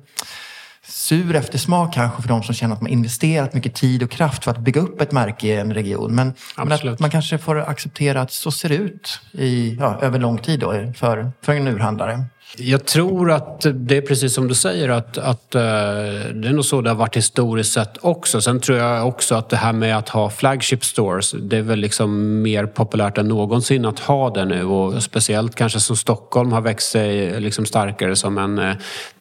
sur 0.91 1.35
eftersmak 1.35 1.93
kanske 1.93 2.21
för 2.21 2.29
de 2.29 2.43
som 2.43 2.55
känner 2.55 2.75
att 2.75 2.81
man 2.81 2.91
investerat 2.91 3.53
mycket 3.53 3.75
tid 3.75 4.03
och 4.03 4.11
kraft 4.11 4.43
för 4.43 4.51
att 4.51 4.59
bygga 4.59 4.81
upp 4.81 5.01
ett 5.01 5.11
märke 5.11 5.47
i 5.47 5.51
en 5.51 5.73
region. 5.73 6.15
Men, 6.15 6.33
men 6.57 6.71
att 6.71 6.99
man 6.99 7.09
kanske 7.09 7.37
får 7.37 7.59
acceptera 7.59 8.21
att 8.21 8.31
så 8.31 8.51
ser 8.51 8.69
det 8.69 8.75
ut 8.75 9.19
i, 9.31 9.75
ja, 9.79 9.99
över 10.01 10.19
lång 10.19 10.37
tid 10.37 10.59
då, 10.59 10.93
för, 10.95 11.31
för 11.41 11.53
en 11.53 11.67
urhandlare. 11.67 12.25
Jag 12.57 12.85
tror 12.85 13.31
att 13.31 13.65
det 13.73 13.97
är 13.97 14.01
precis 14.01 14.33
som 14.33 14.47
du 14.47 14.55
säger 14.55 14.89
att, 14.89 15.17
att 15.17 15.55
uh, 15.55 15.61
det 15.61 16.47
är 16.47 16.53
nog 16.53 16.65
så 16.65 16.81
det 16.81 16.89
har 16.89 16.95
varit 16.95 17.17
historiskt 17.17 17.73
sett 17.73 17.97
också. 18.01 18.41
Sen 18.41 18.59
tror 18.59 18.77
jag 18.77 19.07
också 19.07 19.35
att 19.35 19.49
det 19.49 19.55
här 19.55 19.73
med 19.73 19.97
att 19.97 20.09
ha 20.09 20.29
flagship 20.29 20.85
stores, 20.85 21.31
det 21.31 21.57
är 21.57 21.61
väl 21.61 21.79
liksom 21.79 22.41
mer 22.41 22.65
populärt 22.65 23.17
än 23.17 23.27
någonsin 23.27 23.85
att 23.85 23.99
ha 23.99 24.29
det 24.29 24.45
nu 24.45 24.65
och 24.65 25.03
speciellt 25.03 25.55
kanske 25.55 25.79
som 25.79 25.95
Stockholm 25.95 26.51
har 26.51 26.61
växt 26.61 26.91
sig 26.91 27.39
liksom 27.41 27.65
starkare 27.65 28.15
som 28.15 28.37
en 28.37 28.59
uh, 28.59 28.73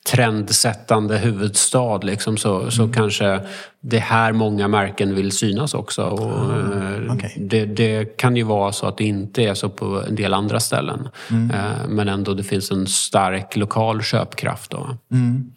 trendsättande 0.09 1.19
huvudstad 1.19 1.99
liksom, 1.99 2.37
så, 2.37 2.71
så 2.71 2.83
mm. 2.83 2.95
kanske 2.95 3.41
det 3.83 3.97
är 3.97 4.01
här 4.01 4.33
många 4.33 4.69
märken 4.69 5.15
vill 5.15 5.33
synas 5.33 5.75
också. 5.75 6.03
Och, 6.03 6.55
mm. 6.55 7.17
okay. 7.17 7.31
det, 7.37 7.65
det, 7.65 8.17
kan 8.17 8.37
ju 8.37 8.43
vara 8.43 8.73
så 8.73 8.87
att 8.87 8.99
det 8.99 9.05
inte 9.05 9.43
är 9.43 9.55
så 9.55 9.69
på 9.69 10.03
en 10.09 10.15
del 10.15 10.35
andra 10.35 10.61
ställen. 10.61 11.09
Mm. 11.31 11.51
Eh, 11.51 11.89
men 11.89 12.09
ändå 12.09 12.35
det 12.35 12.43
finns 12.43 12.71
en 12.71 12.87
stark 12.87 13.57
lokal 13.57 14.03
köpkraft. 14.03 14.71
Då. 14.71 14.97
Mm. 15.13 15.53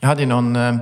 Jag 0.00 0.08
hade 0.08 0.26
någon 0.26 0.56
eh, 0.56 0.76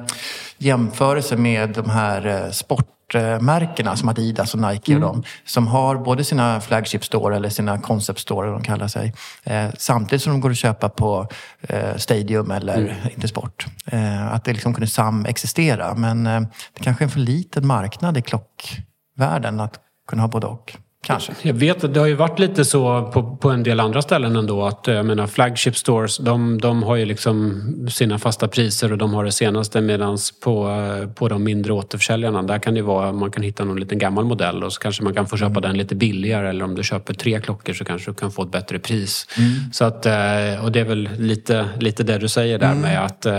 jämförelse 0.59 1.37
med 1.37 1.71
de 1.71 1.91
här 1.91 2.51
sport 2.51 2.96
sportmärkena 3.11 3.97
som 3.97 4.09
Adidas 4.09 4.55
och 4.55 4.61
Nike 4.61 4.93
mm. 4.93 5.05
och 5.05 5.15
de 5.15 5.23
som 5.45 5.67
har 5.67 5.97
både 5.97 6.25
sina 6.25 6.61
flagship 6.61 7.05
store 7.05 7.37
eller 7.37 7.49
sina 7.49 7.79
concept 7.79 8.19
store, 8.19 8.51
de 8.51 8.63
kallar 8.63 8.89
sig, 8.89 9.15
eh, 9.45 9.71
samtidigt 9.79 10.23
som 10.23 10.33
de 10.33 10.41
går 10.41 10.51
att 10.51 10.57
köpa 10.57 10.89
på 10.89 11.29
eh, 11.61 11.97
Stadium 11.97 12.51
eller 12.51 12.77
mm. 12.77 12.95
Intersport. 13.15 13.67
Eh, 13.87 14.35
att 14.35 14.45
det 14.45 14.53
liksom 14.53 14.75
kunde 14.75 14.87
samexistera. 14.87 15.95
Men 15.95 16.27
eh, 16.27 16.41
det 16.73 16.83
kanske 16.83 17.05
är 17.05 17.07
en 17.07 17.11
för 17.11 17.21
liten 17.21 17.67
marknad 17.67 18.17
i 18.17 18.23
klockvärlden 18.23 19.61
att 19.61 19.81
kunna 20.09 20.23
ha 20.23 20.29
både 20.29 20.47
och. 20.47 20.77
Kanske. 21.07 21.33
Jag 21.43 21.55
vet 21.55 21.85
att 21.85 21.95
det 21.95 22.01
har 22.01 22.07
ju 22.07 22.15
varit 22.15 22.39
lite 22.39 22.65
så 22.65 23.11
på, 23.13 23.37
på 23.37 23.51
en 23.51 23.63
del 23.63 23.81
andra 23.81 24.03
ställen 24.03 24.37
ändå 24.37 24.67
att 24.67 24.87
jag 24.87 25.07
menar 25.07 25.27
flagship 25.27 25.77
stores 25.77 26.19
de, 26.19 26.61
de 26.61 26.83
har 26.83 26.97
ju 26.97 27.05
liksom 27.05 27.63
sina 27.91 28.19
fasta 28.19 28.49
priser 28.49 28.93
och 28.93 28.99
de 28.99 29.15
har 29.15 29.25
det 29.25 29.33
senaste 29.33 29.81
medans 29.81 30.41
på, 30.41 30.71
på 31.15 31.29
de 31.29 31.45
mindre 31.45 31.73
återförsäljarna 31.73 32.43
där 32.43 32.59
kan 32.59 32.75
det 32.75 32.83
vara 32.83 33.13
man 33.13 33.31
kan 33.31 33.43
hitta 33.43 33.65
någon 33.65 33.81
liten 33.81 33.99
gammal 33.99 34.25
modell 34.25 34.65
och 34.65 34.73
så 34.73 34.81
kanske 34.81 35.03
man 35.03 35.15
kan 35.15 35.27
få 35.27 35.37
köpa 35.37 35.51
mm. 35.51 35.63
den 35.63 35.77
lite 35.77 35.95
billigare 35.95 36.49
eller 36.49 36.65
om 36.65 36.75
du 36.75 36.83
köper 36.83 37.15
tre 37.15 37.41
klockor 37.41 37.73
så 37.73 37.85
kanske 37.85 38.11
du 38.11 38.15
kan 38.15 38.33
få 38.33 38.43
ett 38.43 38.51
bättre 38.51 38.79
pris. 38.79 39.27
Mm. 39.39 39.73
Så 39.73 39.85
att, 39.85 40.07
eh, 40.07 40.65
och 40.65 40.73
det 40.73 40.81
är 40.81 40.85
väl 40.85 41.09
lite, 41.19 41.69
lite 41.81 42.03
det 42.03 42.19
du 42.19 42.29
säger 42.29 42.59
där 42.59 42.73
mm. 42.73 42.81
med, 42.81 43.05
att, 43.05 43.27
eh, 43.27 43.33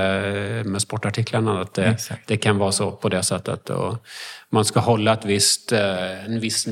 med 0.72 0.82
sportartiklarna 0.82 1.62
att 1.62 1.74
det, 1.74 1.98
det, 2.26 2.38
kan 2.38 2.58
vara 2.58 2.72
så 2.72 2.92
på 2.92 3.10
det 3.10 3.24
sättet. 3.24 3.70
Och, 3.70 3.98
man 4.50 4.66
ska 4.66 4.80
hålla 4.80 5.14
ett 5.14 5.26
visst, 5.26 5.72
eh, 5.72 6.26
en 6.26 6.40
viss, 6.40 6.68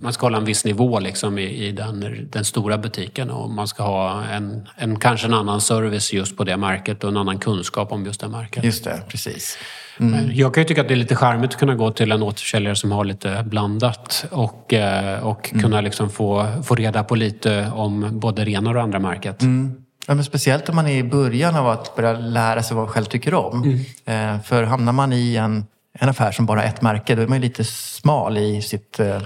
man 0.00 0.12
ska 0.12 0.26
hålla 0.26 0.38
en 0.38 0.44
viss 0.44 0.64
nivå 0.64 1.00
liksom 1.00 1.38
i, 1.38 1.66
i 1.66 1.72
den, 1.72 2.28
den 2.32 2.44
stora 2.44 2.78
butiken 2.78 3.30
och 3.30 3.50
man 3.50 3.68
ska 3.68 3.82
ha 3.82 4.24
en, 4.24 4.68
en, 4.76 4.98
kanske 4.98 5.26
en 5.26 5.34
annan 5.34 5.60
service 5.60 6.12
just 6.12 6.36
på 6.36 6.44
det 6.44 6.56
märket 6.56 7.04
och 7.04 7.10
en 7.10 7.16
annan 7.16 7.38
kunskap 7.38 7.92
om 7.92 8.06
just 8.06 8.20
det 8.20 8.28
märket. 8.28 8.64
Just 8.64 8.84
det, 8.84 9.02
precis. 9.08 9.58
Mm. 10.00 10.30
Jag 10.32 10.54
kan 10.54 10.62
ju 10.62 10.68
tycka 10.68 10.80
att 10.80 10.88
det 10.88 10.94
är 10.94 10.96
lite 10.96 11.16
charmigt 11.16 11.50
att 11.50 11.58
kunna 11.58 11.74
gå 11.74 11.90
till 11.90 12.12
en 12.12 12.22
återförsäljare 12.22 12.76
som 12.76 12.92
har 12.92 13.04
lite 13.04 13.44
blandat 13.46 14.24
och, 14.30 14.74
eh, 14.74 15.26
och 15.26 15.50
mm. 15.52 15.62
kunna 15.62 15.80
liksom 15.80 16.10
få, 16.10 16.46
få 16.64 16.74
reda 16.74 17.04
på 17.04 17.14
lite 17.14 17.70
om 17.74 18.20
både 18.20 18.44
det 18.44 18.50
ena 18.50 18.70
och 18.70 18.74
det 18.74 18.82
andra 18.82 18.98
märket. 18.98 19.42
Mm. 19.42 19.82
Ja, 20.06 20.14
men 20.14 20.24
speciellt 20.24 20.68
om 20.68 20.76
man 20.76 20.86
är 20.86 20.96
i 20.96 21.04
början 21.04 21.56
av 21.56 21.68
att 21.68 21.96
börja 21.96 22.12
lära 22.12 22.62
sig 22.62 22.74
vad 22.74 22.84
man 22.84 22.92
själv 22.92 23.04
tycker 23.04 23.34
om. 23.34 23.62
Mm. 24.04 24.34
Eh, 24.34 24.42
för 24.42 24.62
hamnar 24.62 24.92
man 24.92 25.12
i 25.12 25.36
en 25.36 25.64
en 25.92 26.08
affär 26.08 26.32
som 26.32 26.46
bara 26.46 26.62
ett 26.62 26.82
märke, 26.82 27.14
då 27.14 27.22
är 27.22 27.26
man 27.26 27.38
ju 27.38 27.42
lite 27.42 27.64
smal 27.64 28.38
i 28.38 28.62
sitt 28.62 29.00
eh, 29.00 29.22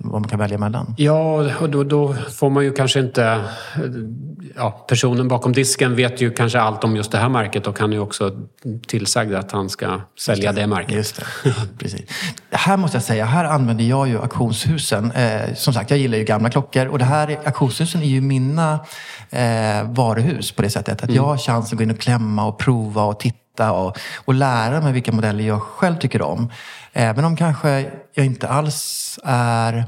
vad 0.00 0.20
man 0.20 0.28
kan 0.28 0.38
välja 0.38 0.58
mellan. 0.58 0.94
Ja, 0.98 1.54
och 1.60 1.70
då, 1.70 1.84
då, 1.84 2.14
får 2.14 2.50
man 2.50 2.64
ju 2.64 2.72
kanske 2.72 3.00
inte... 3.00 3.44
Ja, 4.56 4.84
personen 4.88 5.28
bakom 5.28 5.52
disken 5.52 5.96
vet 5.96 6.20
ju 6.20 6.30
kanske 6.30 6.60
allt 6.60 6.84
om 6.84 6.96
just 6.96 7.12
det 7.12 7.18
här 7.18 7.28
märket 7.28 7.66
och 7.66 7.76
kan 7.76 7.92
ju 7.92 7.98
också 7.98 8.32
tillsagd 8.86 9.34
att 9.34 9.52
han 9.52 9.68
ska 9.68 10.00
sälja 10.18 10.52
det, 10.52 10.60
det 10.60 10.66
märket. 10.66 10.94
Just 10.94 11.16
det, 11.16 11.54
precis. 11.78 12.00
Här 12.50 12.76
måste 12.76 12.96
jag 12.96 13.04
säga, 13.04 13.24
här 13.24 13.44
använder 13.44 13.84
jag 13.84 14.08
ju 14.08 14.18
auktionshusen. 14.18 15.12
Eh, 15.12 15.54
som 15.54 15.74
sagt, 15.74 15.90
jag 15.90 15.98
gillar 15.98 16.18
ju 16.18 16.24
gamla 16.24 16.50
klockor 16.50 16.86
och 16.86 16.98
det 16.98 17.04
här 17.04 17.38
auktionshusen 17.44 18.02
är 18.02 18.06
ju 18.06 18.20
mina 18.20 18.80
eh, 19.30 19.84
varuhus 19.84 20.52
på 20.52 20.62
det 20.62 20.70
sättet 20.70 20.94
att 20.94 21.04
mm. 21.04 21.16
jag 21.16 21.24
har 21.24 21.36
chans 21.36 21.72
att 21.72 21.78
gå 21.78 21.82
in 21.82 21.90
och 21.90 21.98
klämma 21.98 22.46
och 22.46 22.58
prova 22.58 23.04
och 23.04 23.20
titta 23.20 23.47
hitta 23.58 23.72
och, 23.72 23.98
och 24.24 24.34
lära 24.34 24.80
mig 24.80 24.92
vilka 24.92 25.12
modeller 25.12 25.44
jag 25.44 25.62
själv 25.62 25.96
tycker 25.96 26.22
om. 26.22 26.50
Eh, 26.92 27.08
Även 27.08 27.24
om 27.24 27.36
kanske 27.36 27.90
jag 28.14 28.26
inte 28.26 28.48
alls 28.48 29.18
är 29.24 29.84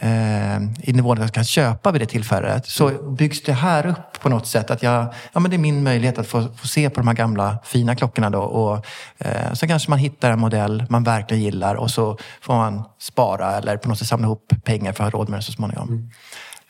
eh, 0.00 0.56
i 0.82 0.92
nivån 0.92 1.18
att 1.18 1.24
jag 1.24 1.32
kan 1.32 1.44
köpa 1.44 1.92
vid 1.92 2.00
det 2.00 2.06
tillfället 2.06 2.66
så 2.66 2.90
byggs 3.18 3.42
det 3.42 3.52
här 3.52 3.86
upp 3.86 4.20
på 4.20 4.28
något 4.28 4.46
sätt. 4.46 4.70
Att 4.70 4.82
jag, 4.82 5.14
ja, 5.32 5.40
men 5.40 5.50
det 5.50 5.56
är 5.56 5.58
min 5.58 5.82
möjlighet 5.82 6.18
att 6.18 6.26
få, 6.26 6.42
få 6.56 6.66
se 6.66 6.90
på 6.90 7.00
de 7.00 7.08
här 7.08 7.14
gamla 7.14 7.58
fina 7.64 7.94
klockorna. 7.94 8.30
Då, 8.30 8.40
och, 8.40 8.86
eh, 9.18 9.52
så 9.52 9.66
kanske 9.66 9.90
man 9.90 9.98
hittar 9.98 10.30
en 10.30 10.40
modell 10.40 10.84
man 10.88 11.04
verkligen 11.04 11.42
gillar 11.42 11.74
och 11.74 11.90
så 11.90 12.18
får 12.40 12.54
man 12.54 12.84
spara 12.98 13.58
eller 13.58 13.76
på 13.76 13.88
något 13.88 13.98
sätt 13.98 14.08
samla 14.08 14.26
ihop 14.26 14.52
pengar 14.64 14.92
för 14.92 15.04
att 15.04 15.12
ha 15.12 15.20
råd 15.20 15.28
med 15.28 15.38
det 15.38 15.42
så 15.42 15.52
småningom. 15.52 15.88
Mm. 15.88 16.10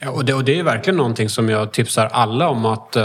Ja, 0.00 0.10
och, 0.10 0.24
det, 0.24 0.34
och 0.34 0.44
det 0.44 0.58
är 0.58 0.62
verkligen 0.62 0.96
någonting 0.96 1.28
som 1.28 1.48
jag 1.48 1.72
tipsar 1.72 2.06
alla 2.06 2.48
om 2.48 2.66
att 2.66 2.96
uh, 2.96 3.02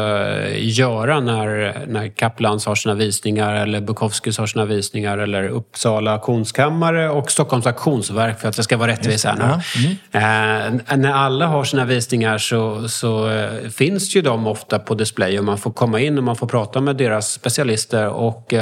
göra 0.59 1.19
när, 1.19 1.77
när 1.87 2.07
Kaplans 2.07 2.65
har 2.65 2.75
sina 2.75 2.93
visningar 2.93 3.53
eller 3.53 3.81
Bukowskis 3.81 4.37
har 4.37 4.47
sina 4.47 4.65
visningar 4.65 5.17
eller 5.17 5.47
Uppsala 5.47 6.11
auktionskammare 6.11 7.09
och 7.09 7.31
Stockholms 7.31 7.67
auktionsverk 7.67 8.39
för 8.39 8.49
att 8.49 8.55
det 8.55 8.63
ska 8.63 8.77
vara 8.77 8.91
rättvist 8.91 9.25
här 9.25 9.35
nu. 9.35 9.43
Mm. 9.43 10.73
Uh, 10.75 10.97
när 10.97 11.13
alla 11.13 11.47
har 11.47 11.63
sina 11.63 11.85
visningar 11.85 12.37
så, 12.37 12.89
så 12.89 13.29
uh, 13.29 13.69
finns 13.69 14.15
ju 14.15 14.21
de 14.21 14.47
ofta 14.47 14.79
på 14.79 14.95
display 14.95 15.39
och 15.39 15.45
man 15.45 15.57
får 15.57 15.71
komma 15.71 15.99
in 15.99 16.17
och 16.17 16.23
man 16.23 16.35
får 16.35 16.47
prata 16.47 16.81
med 16.81 16.95
deras 16.95 17.31
specialister 17.31 18.07
och 18.07 18.53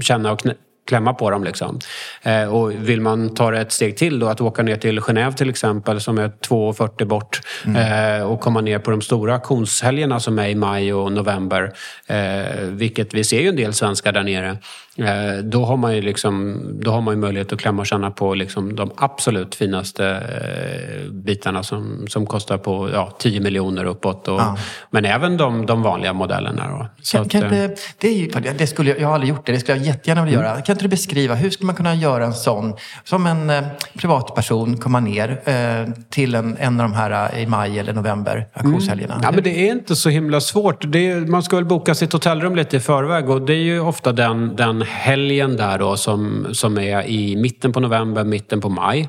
känna 0.00 0.32
och 0.32 0.46
klämma 0.90 1.14
på 1.14 1.30
dem. 1.30 1.44
Liksom. 1.44 1.78
Eh, 2.22 2.54
och 2.54 2.72
vill 2.72 3.00
man 3.00 3.34
ta 3.34 3.50
det 3.50 3.60
ett 3.60 3.72
steg 3.72 3.96
till 3.96 4.18
då, 4.18 4.28
att 4.28 4.40
åka 4.40 4.62
ner 4.62 4.76
till 4.76 5.00
Genève 5.00 5.32
till 5.32 5.50
exempel 5.50 6.00
som 6.00 6.18
är 6.18 6.28
2,40 6.28 7.04
bort 7.04 7.40
mm. 7.66 8.20
eh, 8.20 8.30
och 8.30 8.40
komma 8.40 8.60
ner 8.60 8.78
på 8.78 8.90
de 8.90 9.00
stora 9.00 9.34
auktionshelgerna 9.34 10.20
som 10.20 10.38
är 10.38 10.48
i 10.48 10.54
maj 10.54 10.94
och 10.94 11.12
november. 11.12 11.72
Eh, 12.06 12.60
vilket 12.68 13.14
vi 13.14 13.24
ser 13.24 13.40
ju 13.40 13.48
en 13.48 13.56
del 13.56 13.72
svenskar 13.72 14.12
där 14.12 14.22
nere. 14.22 14.56
Eh, 14.96 15.44
då 15.44 15.64
har 15.64 15.76
man 15.76 15.94
ju, 15.94 16.02
liksom, 16.02 16.62
då 16.82 16.90
har 16.90 17.00
man 17.00 17.14
ju 17.14 17.20
möjlighet 17.20 17.52
att 17.52 17.58
klämma 17.58 17.80
och 17.80 17.86
känna 17.86 18.10
på 18.10 18.34
liksom 18.34 18.76
de 18.76 18.90
absolut 18.96 19.54
finaste 19.54 20.06
eh, 20.06 21.12
bitarna 21.12 21.62
som, 21.62 22.06
som 22.08 22.26
kostar 22.26 22.58
på 22.58 22.90
ja, 22.92 23.16
10 23.18 23.40
miljoner 23.40 23.84
uppåt. 23.84 24.28
Och, 24.28 24.40
ja. 24.40 24.56
Men 24.90 25.04
även 25.04 25.36
de, 25.36 25.66
de 25.66 25.82
vanliga 25.82 26.12
modellerna. 26.12 26.68
Då. 26.68 26.86
Så 27.02 27.16
kan, 27.16 27.28
kan, 27.28 27.44
att, 27.44 27.50
det, 27.50 27.80
det, 27.98 28.08
är 28.08 28.14
ju, 28.14 28.52
det 28.58 28.66
skulle 28.66 28.90
jag, 28.90 29.00
jag 29.00 29.06
har 29.06 29.14
aldrig 29.14 29.30
gjort 29.30 29.46
det, 29.46 29.52
det 29.52 29.60
skulle 29.60 29.78
jag 29.78 29.86
jättegärna 29.86 30.24
vilja 30.24 30.38
mm. 30.38 30.50
göra. 30.50 30.62
Kan 30.62 30.72
inte 30.72 30.84
du 30.84 30.88
beskriva, 30.88 31.34
hur 31.34 31.50
skulle 31.50 31.66
man 31.66 31.76
kunna 31.76 31.94
göra 31.94 32.24
en 32.24 32.34
sån, 32.34 32.74
som 33.04 33.26
en 33.26 33.50
eh, 33.50 33.62
privatperson 33.98 34.76
komma 34.76 35.00
ner 35.00 35.40
eh, 35.44 35.92
till 36.10 36.34
en, 36.34 36.56
en 36.60 36.80
av 36.80 36.90
de 36.90 36.96
här 36.96 37.38
i 37.38 37.46
maj 37.46 37.78
eller 37.78 37.92
november 37.92 38.46
auktionshelgerna? 38.52 39.14
Mm. 39.14 39.24
Ja, 39.24 39.32
men 39.32 39.44
det 39.44 39.68
är 39.68 39.72
inte 39.72 39.96
så 39.96 40.08
himla 40.08 40.40
svårt. 40.40 40.84
Är, 40.84 41.26
man 41.26 41.42
ska 41.42 41.56
väl 41.56 41.64
boka 41.64 41.94
sitt 41.94 42.12
hotellrum 42.12 42.56
lite 42.56 42.76
i 42.76 42.80
förväg 42.80 43.30
och 43.30 43.42
det 43.42 43.52
är 43.52 43.62
ju 43.62 43.80
ofta 43.80 44.12
den, 44.12 44.56
den 44.56 44.79
helgen 44.82 45.56
där 45.56 45.78
då 45.78 45.96
som, 45.96 46.46
som 46.52 46.78
är 46.78 47.06
i 47.06 47.36
mitten 47.36 47.72
på 47.72 47.80
november, 47.80 48.24
mitten 48.24 48.60
på 48.60 48.68
maj. 48.68 49.08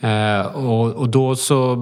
Mm. 0.00 0.40
Eh, 0.40 0.46
och, 0.46 0.92
och, 0.92 1.08
då 1.08 1.36
så 1.36 1.76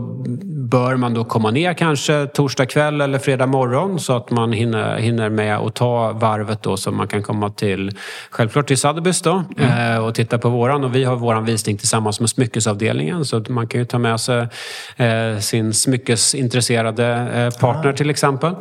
bör 0.71 0.97
man 0.97 1.15
då 1.15 1.25
komma 1.25 1.51
ner 1.51 1.75
kanske 1.75 2.27
torsdag 2.27 2.67
kväll 2.67 3.01
eller 3.01 3.19
fredag 3.19 3.47
morgon 3.47 4.01
så 4.01 4.17
att 4.17 4.31
man 4.31 4.53
hinner, 4.53 4.99
hinner 4.99 5.31
med 5.31 5.57
att 5.57 5.75
ta 5.75 6.13
varvet 6.13 6.63
då 6.63 6.77
så 6.77 6.91
man 6.91 7.09
kan 7.09 7.23
komma 7.23 7.51
till, 7.51 7.91
självklart 8.31 8.67
till 8.67 8.77
Sotheby's 8.77 9.25
då 9.25 9.45
mm. 9.59 9.95
eh, 9.95 10.05
och 10.05 10.15
titta 10.15 10.39
på 10.39 10.49
våran. 10.49 10.85
Och 10.85 10.95
vi 10.95 11.05
har 11.05 11.17
våran 11.17 11.45
visning 11.45 11.77
tillsammans 11.77 12.21
med 12.21 12.31
smyckesavdelningen 12.31 13.25
så 13.25 13.45
man 13.49 13.67
kan 13.67 13.81
ju 13.81 13.85
ta 13.85 13.99
med 13.99 14.21
sig 14.21 14.49
eh, 14.97 15.39
sin 15.41 15.75
smyckesintresserade 15.75 17.07
eh, 17.07 17.61
partner 17.61 17.91
ah. 17.91 17.97
till 17.97 18.11
exempel. 18.11 18.55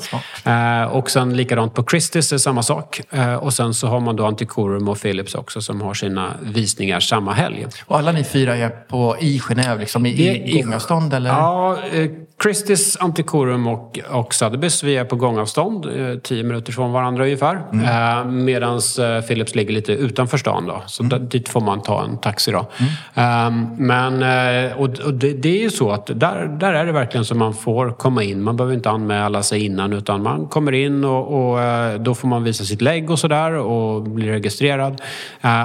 Eh, 0.43 0.83
och 0.83 1.09
sen 1.09 1.37
likadant 1.37 1.73
på 1.73 1.83
Christies 1.83 2.33
är 2.33 2.37
samma 2.37 2.63
sak. 2.63 3.01
Eh, 3.09 3.35
och 3.35 3.53
sen 3.53 3.73
så 3.73 3.87
har 3.87 3.99
man 3.99 4.15
då 4.15 4.25
Antiquorum 4.25 4.66
Forum 4.67 4.87
och 4.87 5.01
Philips 5.01 5.35
också 5.35 5.61
som 5.61 5.81
har 5.81 5.93
sina 5.93 6.33
visningar 6.41 6.99
samma 6.99 7.33
helg. 7.33 7.65
Och 7.85 7.97
alla 7.97 8.11
ni 8.11 8.23
fyra 8.23 8.57
är 8.57 8.69
på, 8.69 9.17
i 9.19 9.39
Genève, 9.39 9.79
liksom, 9.79 10.05
i, 10.05 10.09
i 10.09 10.61
gångavstånd? 10.61 11.13
Eller? 11.13 11.29
Ja, 11.29 11.77
eh, 11.93 12.09
Christies, 12.43 12.97
Antiquorum 12.97 13.67
och, 13.67 13.99
och 14.09 14.31
Sotheby's, 14.31 14.85
vi 14.85 14.97
är 14.97 15.05
på 15.05 15.15
gångavstånd, 15.15 15.85
eh, 15.85 16.19
tio 16.19 16.43
minuter 16.43 16.71
från 16.71 16.91
varandra 16.91 17.23
ungefär. 17.23 17.61
Mm. 17.73 17.85
Eh, 17.85 18.25
Medan 18.31 18.79
eh, 18.99 19.21
Philips 19.21 19.55
ligger 19.55 19.73
lite 19.73 19.91
utanför 19.93 20.37
stan 20.37 20.67
då, 20.67 20.83
så 20.87 21.03
mm. 21.03 21.29
dit 21.29 21.49
får 21.49 21.61
man 21.61 21.81
ta 21.81 22.03
en 22.03 22.17
taxi 22.17 22.51
då. 22.51 22.65
Mm. 22.77 22.91
Eh, 23.13 23.77
men, 23.77 24.13
eh, 24.23 24.77
och, 24.77 25.13
det, 25.13 25.33
det, 25.33 25.49
är 25.49 25.61
ju 25.61 25.69
så 25.69 25.91
att 25.91 26.07
där, 26.07 26.57
där 26.59 26.73
är 26.73 26.85
det 26.85 26.91
verkligen 26.91 27.25
så 27.25 27.35
man 27.35 27.53
får 27.53 27.91
komma 27.91 28.23
in. 28.23 28.43
Man 28.43 28.57
behöver 28.57 28.75
inte 28.75 28.89
anmäla 28.89 29.43
sig 29.43 29.65
innan 29.65 29.93
utan 29.93 30.23
man 30.23 30.47
kommer 30.47 30.71
in 30.71 31.03
och, 31.03 31.51
och 31.51 31.61
eh, 31.61 31.99
då 31.99 32.15
får 32.15 32.27
man 32.27 32.43
visa 32.43 32.63
sitt 32.63 32.81
lägg 32.81 33.09
och 33.09 33.19
sådär 33.19 33.53
och 33.53 34.01
bli 34.03 34.31
registrerad. 34.31 35.01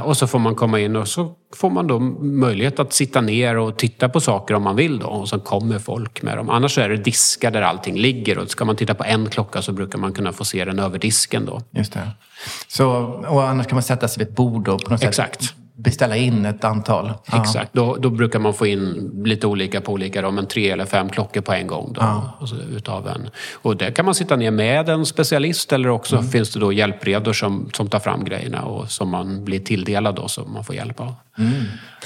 Och 0.05 0.17
så 0.17 0.27
får 0.27 0.39
man 0.39 0.55
komma 0.55 0.81
in 0.81 0.97
och 0.97 1.09
så 1.09 1.35
får 1.57 1.71
man 1.71 1.87
då 1.87 1.99
möjlighet 2.21 2.79
att 2.79 2.93
sitta 2.93 3.21
ner 3.21 3.57
och 3.57 3.79
titta 3.79 4.09
på 4.09 4.21
saker 4.21 4.55
om 4.55 4.63
man 4.63 4.77
vill 4.77 4.99
då 4.99 5.07
och 5.07 5.29
så 5.29 5.39
kommer 5.39 5.79
folk 5.79 6.23
med 6.23 6.37
dem. 6.37 6.51
Annars 6.51 6.79
är 6.79 6.89
det 6.89 6.97
diskar 6.97 7.51
där 7.51 7.63
allting 7.63 7.97
ligger 7.97 8.39
och 8.39 8.51
ska 8.51 8.65
man 8.65 8.77
titta 8.77 8.95
på 8.95 9.05
en 9.05 9.31
klocka 9.31 9.63
så 9.63 9.73
brukar 9.73 9.99
man 9.99 10.13
kunna 10.13 10.33
få 10.33 10.45
se 10.45 10.65
den 10.65 10.79
över 10.79 10.99
disken 10.99 11.45
då. 11.45 11.63
Just 11.71 11.93
det. 11.93 12.11
Så, 12.69 12.89
och 13.29 13.49
annars 13.49 13.67
kan 13.67 13.77
man 13.77 13.83
sätta 13.83 14.09
sig 14.09 14.19
vid 14.19 14.29
ett 14.29 14.37
bord 14.37 14.69
och 14.69 14.85
på 14.85 14.91
något 14.91 15.03
Exakt. 15.03 15.45
sätt 15.45 15.55
beställa 15.83 16.17
in 16.17 16.47
ett 16.47 16.65
antal. 16.65 17.13
Exakt, 17.33 17.73
då, 17.73 17.97
då, 17.97 18.11
brukar 18.11 18.39
man 18.39 18.55
få 18.55 18.67
in 18.67 19.11
lite 19.25 19.47
olika 19.47 19.81
på 19.81 19.93
olika, 19.93 20.23
då, 20.23 20.31
men 20.31 20.47
tre 20.47 20.71
eller 20.71 20.85
fem 20.85 21.09
klockor 21.09 21.41
på 21.41 21.53
en 21.53 21.67
gång. 21.67 21.93
Då, 21.93 22.01
ja. 22.01 22.37
och, 22.39 22.49
så, 22.49 22.57
utav 22.57 23.09
en. 23.09 23.31
och 23.63 23.77
där 23.77 23.91
kan 23.91 24.05
man 24.05 24.15
sitta 24.15 24.37
ner 24.37 24.51
med 24.51 24.89
en 24.89 25.07
specialist 25.07 25.73
eller 25.73 25.89
också 25.89 26.17
mm. 26.17 26.29
finns 26.29 26.53
det 26.53 26.61
då 26.61 26.73
hjälpredor 26.73 27.33
som, 27.33 27.71
som 27.73 27.89
tar 27.89 27.99
fram 27.99 28.25
grejerna 28.25 28.63
och 28.63 28.91
som 28.91 29.09
man 29.09 29.45
blir 29.45 29.61
tilldelad 29.61 30.15
då, 30.15 30.29
som 30.29 30.53
man 30.53 30.65
får 30.65 30.75
hjälp 30.75 31.01
av. 31.01 31.15
Mm. 31.39 31.53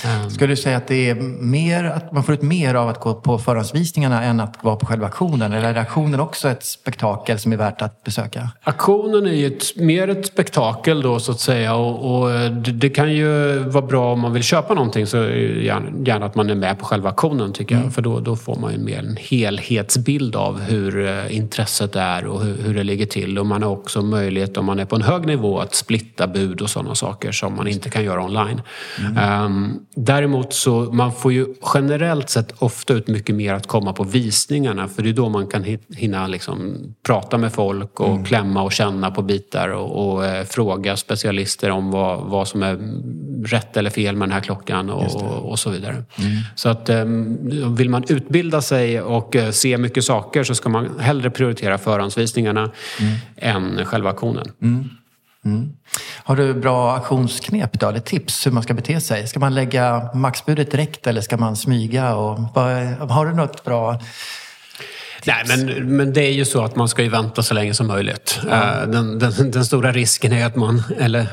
Um. 0.05 0.31
Skulle 0.31 0.53
du 0.53 0.57
säga 0.57 0.77
att 0.77 0.87
det 0.87 1.11
är 1.11 1.15
mer, 1.15 1.85
att 1.85 2.13
man 2.13 2.25
får 2.25 2.35
ut 2.35 2.43
mer 2.43 2.75
av 2.75 2.89
att 2.89 3.01
gå 3.01 3.15
på 3.15 3.39
förhandsvisningarna 3.39 4.23
än 4.23 4.41
att 4.41 4.65
vara 4.65 4.77
på 4.77 4.87
själva 4.87 5.07
auktionen? 5.07 5.53
Eller 5.53 5.75
är 5.75 5.79
auktionen 5.79 6.21
också 6.21 6.49
ett 6.49 6.65
spektakel 6.65 7.39
som 7.39 7.53
är 7.53 7.57
värt 7.57 7.83
att 7.83 8.05
besöka? 8.05 8.51
Auktionen 8.63 9.27
är 9.27 9.33
ju 9.33 9.47
ett, 9.47 9.77
mer 9.77 10.09
ett 10.09 10.27
spektakel 10.27 11.03
då 11.03 11.21
så 11.21 11.33
att 11.33 11.41
säga 11.41 11.75
och, 11.75 12.21
och 12.21 12.31
det, 12.51 12.73
det, 12.73 12.89
kan 12.89 13.13
ju 13.13 13.59
vara 13.67 13.87
bra 13.87 14.13
om 14.13 14.21
man 14.21 14.33
vill 14.33 14.43
köpa 14.43 14.75
någonting 14.75 15.07
så 15.07 15.17
gärna, 15.17 16.05
gärna 16.07 16.27
att 16.27 16.35
man 16.35 16.51
är 16.51 16.55
med 16.55 16.79
på 16.79 16.85
själva 16.85 17.09
auktionen 17.09 17.53
tycker 17.53 17.75
mm. 17.75 17.85
jag. 17.85 17.95
För 17.95 18.03
då, 18.03 18.21
då 18.21 18.37
får 18.37 18.57
man 18.57 18.73
ju 18.73 18.79
mer 18.79 18.99
en 18.99 19.17
helhetsbild 19.17 20.37
av 20.37 20.61
hur 20.61 21.07
eh, 21.07 21.37
intresset 21.37 21.97
är 21.97 22.27
och 22.27 22.41
hur, 22.41 22.63
hur 22.63 22.75
det 22.75 22.85
ligger 22.85 23.07
till. 23.07 23.39
Och 23.39 23.47
man 23.47 23.63
har 23.63 23.71
också 23.71 24.03
möjlighet 24.03 24.57
om 24.57 24.65
man 24.65 24.79
är 24.79 24.85
på 24.85 24.97
en 24.97 25.03
hög 25.03 25.27
nivå 25.27 25.59
att 25.59 25.75
splitta 25.75 26.27
bud 26.27 26.63
och 26.63 26.71
sådana 26.71 26.95
saker 26.95 27.33
som 27.33 27.57
man 27.57 27.69
inte 27.69 27.91
kan 27.91 28.05
göra 28.05 28.25
online. 28.25 28.61
Mm. 28.99 29.45
Um, 29.45 29.87
Däremot 29.99 30.53
så 30.53 30.71
man 30.93 31.13
får 31.13 31.33
ju 31.33 31.47
generellt 31.75 32.31
sett 32.31 32.55
ofta 32.59 32.95
ut 32.95 33.09
mycket 33.09 33.35
mer 33.35 33.55
att 33.55 33.67
komma 33.67 33.93
på 33.93 34.05
visningarna 34.05 34.89
för 34.89 35.03
det 35.03 35.09
är 35.09 35.13
då 35.13 35.29
man 35.29 35.47
kan 35.47 35.79
hinna 35.97 36.27
liksom 36.27 36.77
prata 37.03 37.39
med 37.39 37.53
folk 37.53 38.01
och 38.01 38.11
mm. 38.13 38.25
klämma 38.25 38.63
och 38.63 38.73
känna 38.73 39.11
på 39.11 39.23
bitar 39.23 39.69
och, 39.69 40.15
och 40.15 40.27
eh, 40.27 40.45
fråga 40.45 40.97
specialister 40.97 41.71
om 41.71 41.91
vad, 41.91 42.21
vad 42.21 42.49
som 42.49 42.63
är 42.63 42.79
rätt 43.57 43.77
eller 43.77 43.91
fel 43.91 44.17
med 44.17 44.29
den 44.29 44.33
här 44.33 44.41
klockan 44.41 44.91
och, 44.91 45.51
och 45.51 45.59
så 45.59 45.71
vidare. 45.71 45.93
Mm. 45.93 46.37
Så 46.55 46.69
att 46.69 46.89
eh, 46.89 47.05
vill 47.77 47.91
man 47.91 48.05
utbilda 48.09 48.63
sig 48.63 49.01
och 49.01 49.37
eh, 49.37 49.51
se 49.51 49.79
mycket 49.79 50.05
saker 50.05 50.45
så 50.45 50.55
ska 50.55 50.69
man 50.69 51.01
hellre 51.01 51.31
prioritera 51.31 51.79
förhandsvisningarna 51.79 52.71
mm. 53.01 53.17
än 53.37 53.85
själva 53.85 54.11
auktionen. 54.11 54.47
Mm. 54.63 54.89
Mm. 55.45 55.73
Har 56.25 56.37
du 56.37 56.55
bra 56.55 56.93
auktionsknep 56.93 57.81
då, 57.81 57.89
eller 57.89 58.01
tips 58.01 58.47
hur 58.47 58.51
man 58.51 58.63
ska 58.63 58.75
bete 58.75 59.01
sig? 59.01 59.27
Ska 59.27 59.41
man 59.41 59.55
lägga 59.55 60.11
maxbudet 60.15 60.71
direkt 60.71 61.07
eller 61.07 61.21
ska 61.21 61.37
man 61.37 61.57
smyga? 61.57 62.15
Och, 62.15 62.39
har 63.11 63.27
du 63.27 63.33
något 63.33 63.65
bra 63.65 64.01
Nej, 65.25 65.45
men, 65.49 65.97
men 65.97 66.13
det 66.13 66.21
är 66.21 66.33
ju 66.33 66.45
så 66.45 66.65
att 66.65 66.77
man 66.77 66.89
ska 66.89 67.03
ju 67.03 67.09
vänta 67.09 67.43
så 67.43 67.55
länge 67.55 67.75
som 67.75 67.87
möjligt. 67.87 68.41
Mm. 68.43 68.91
Den, 68.91 69.19
den, 69.19 69.51
den, 69.51 69.65
stora 69.65 69.93
risken 69.93 70.33
är 70.33 70.47
att 70.47 70.57
man, 70.57 70.83
eller 70.99 71.27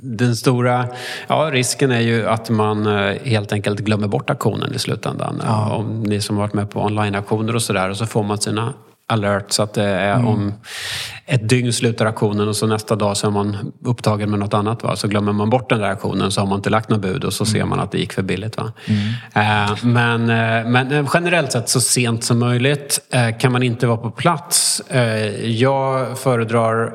den 0.00 0.36
stora, 0.36 0.88
ja 1.28 1.50
risken 1.52 1.90
är 1.90 2.00
ju 2.00 2.28
att 2.28 2.50
man 2.50 2.86
eh, 2.86 3.16
helt 3.24 3.52
enkelt 3.52 3.80
glömmer 3.80 4.08
bort 4.08 4.30
auktionen 4.30 4.74
i 4.74 4.78
slutändan. 4.78 5.42
Ja. 5.44 5.70
Om 5.70 6.02
ni 6.02 6.20
som 6.20 6.36
har 6.36 6.44
varit 6.44 6.54
med 6.54 6.70
på 6.70 6.80
online-auktioner 6.80 7.54
och 7.54 7.62
sådär 7.62 7.90
och 7.90 7.96
så 7.96 8.06
får 8.06 8.22
man 8.22 8.38
sina 8.38 8.72
alert 9.06 9.52
så 9.52 9.62
att 9.62 9.74
det 9.74 9.82
är 9.82 10.14
mm. 10.14 10.26
om 10.26 10.54
ett 11.26 11.48
dygn 11.48 11.72
slutar 11.72 12.06
aktionen 12.06 12.48
och 12.48 12.56
så 12.56 12.66
nästa 12.66 12.96
dag 12.96 13.16
så 13.16 13.26
är 13.26 13.30
man 13.30 13.72
upptagen 13.84 14.30
med 14.30 14.38
något 14.38 14.54
annat. 14.54 14.82
Va? 14.82 14.96
Så 14.96 15.08
glömmer 15.08 15.32
man 15.32 15.50
bort 15.50 15.68
den 15.68 15.80
där 15.80 15.88
aktionen 15.88 16.30
så 16.30 16.40
har 16.40 16.48
man 16.48 16.56
inte 16.56 16.70
lagt 16.70 16.88
något 16.88 17.00
bud 17.00 17.24
och 17.24 17.32
så 17.32 17.44
mm. 17.44 17.52
ser 17.52 17.64
man 17.64 17.80
att 17.80 17.92
det 17.92 17.98
gick 17.98 18.12
för 18.12 18.22
billigt. 18.22 18.56
Va? 18.56 18.72
Mm. 18.86 19.68
Eh, 19.68 19.76
men, 19.82 20.20
eh, 20.20 20.70
men 20.70 20.92
eh, 20.92 21.10
generellt 21.14 21.52
sett 21.52 21.68
så 21.68 21.80
sent 21.80 22.24
som 22.24 22.38
möjligt. 22.38 23.00
Eh, 23.10 23.38
kan 23.38 23.52
man 23.52 23.62
inte 23.62 23.86
vara 23.86 23.96
på 23.96 24.10
plats. 24.10 24.80
Eh, 24.80 25.50
jag 25.50 26.18
föredrar 26.18 26.92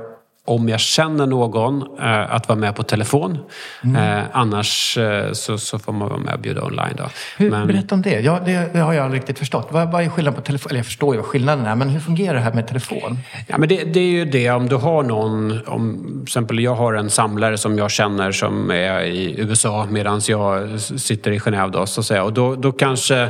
om 0.48 0.70
jag 0.70 0.80
känner 0.80 1.26
någon, 1.26 1.82
eh, 2.00 2.36
att 2.36 2.48
vara 2.48 2.60
med 2.60 2.76
på 2.76 2.84
telefon. 2.84 3.38
Mm. 3.84 4.18
Eh, 4.18 4.24
annars 4.32 4.98
eh, 4.98 5.32
så, 5.32 5.58
så, 5.58 5.80
får 5.80 5.94
man 5.94 6.10
vara 6.10 6.20
med 6.20 6.34
och 6.34 6.40
bjuda 6.40 6.64
online. 6.64 6.96
Då. 6.98 7.04
Hur, 7.38 7.52
men... 7.52 7.68
Berätta 7.68 7.96
om 7.96 8.02
det. 8.02 8.20
Ja, 8.20 8.40
det. 8.46 8.74
det. 8.74 8.80
har 8.80 8.94
jag 8.94 9.04
aldrig 9.04 9.22
riktigt 9.22 9.40
förstått. 9.40 9.68
Vad, 9.72 9.92
vad 9.92 10.04
är 10.04 10.10
skillnaden 10.10 10.42
på 10.42 10.46
telefon? 10.46 10.70
Eller 10.70 10.80
jag 10.80 10.86
förstår 10.86 11.16
ju 11.16 11.22
vad 11.22 11.30
skillnaden 11.30 11.66
är, 11.66 11.76
men 11.76 11.90
hur 11.90 12.00
fungerar 12.00 12.34
det 12.34 12.40
här 12.40 12.54
med 12.54 12.68
telefon? 12.68 13.18
Ja, 13.48 13.58
men 13.58 13.70
det, 13.70 13.84
det, 13.84 14.00
är 14.00 14.12
ju 14.12 14.26
det 14.26 14.52
om 14.52 14.68
du 14.68 14.76
har 14.76 15.04
någon, 15.04 15.60
om 15.68 16.04
till 16.14 16.24
exempel 16.24 16.60
jag 16.60 16.76
har 16.76 16.94
en 16.94 17.10
samlare 17.10 17.58
som 17.58 17.78
jag 17.78 17.92
känner 17.92 18.32
som 18.32 18.72
är 18.72 19.02
i 19.02 19.36
USA 19.40 19.88
medan 19.90 20.22
jag 20.28 20.80
sitter 20.80 21.32
i 21.32 21.40
Genève 21.40 21.72
då, 21.72 21.86
så 21.86 22.00
att 22.00 22.06
säga. 22.06 22.24
Och 22.24 22.34
då, 22.34 22.56
då 22.56 22.72
kanske, 22.72 23.30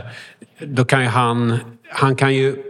då 0.59 0.85
kan 0.85 1.01
ju 1.01 1.07
han, 1.07 1.57
han 1.89 2.15
kan 2.15 2.35
ju 2.35 2.66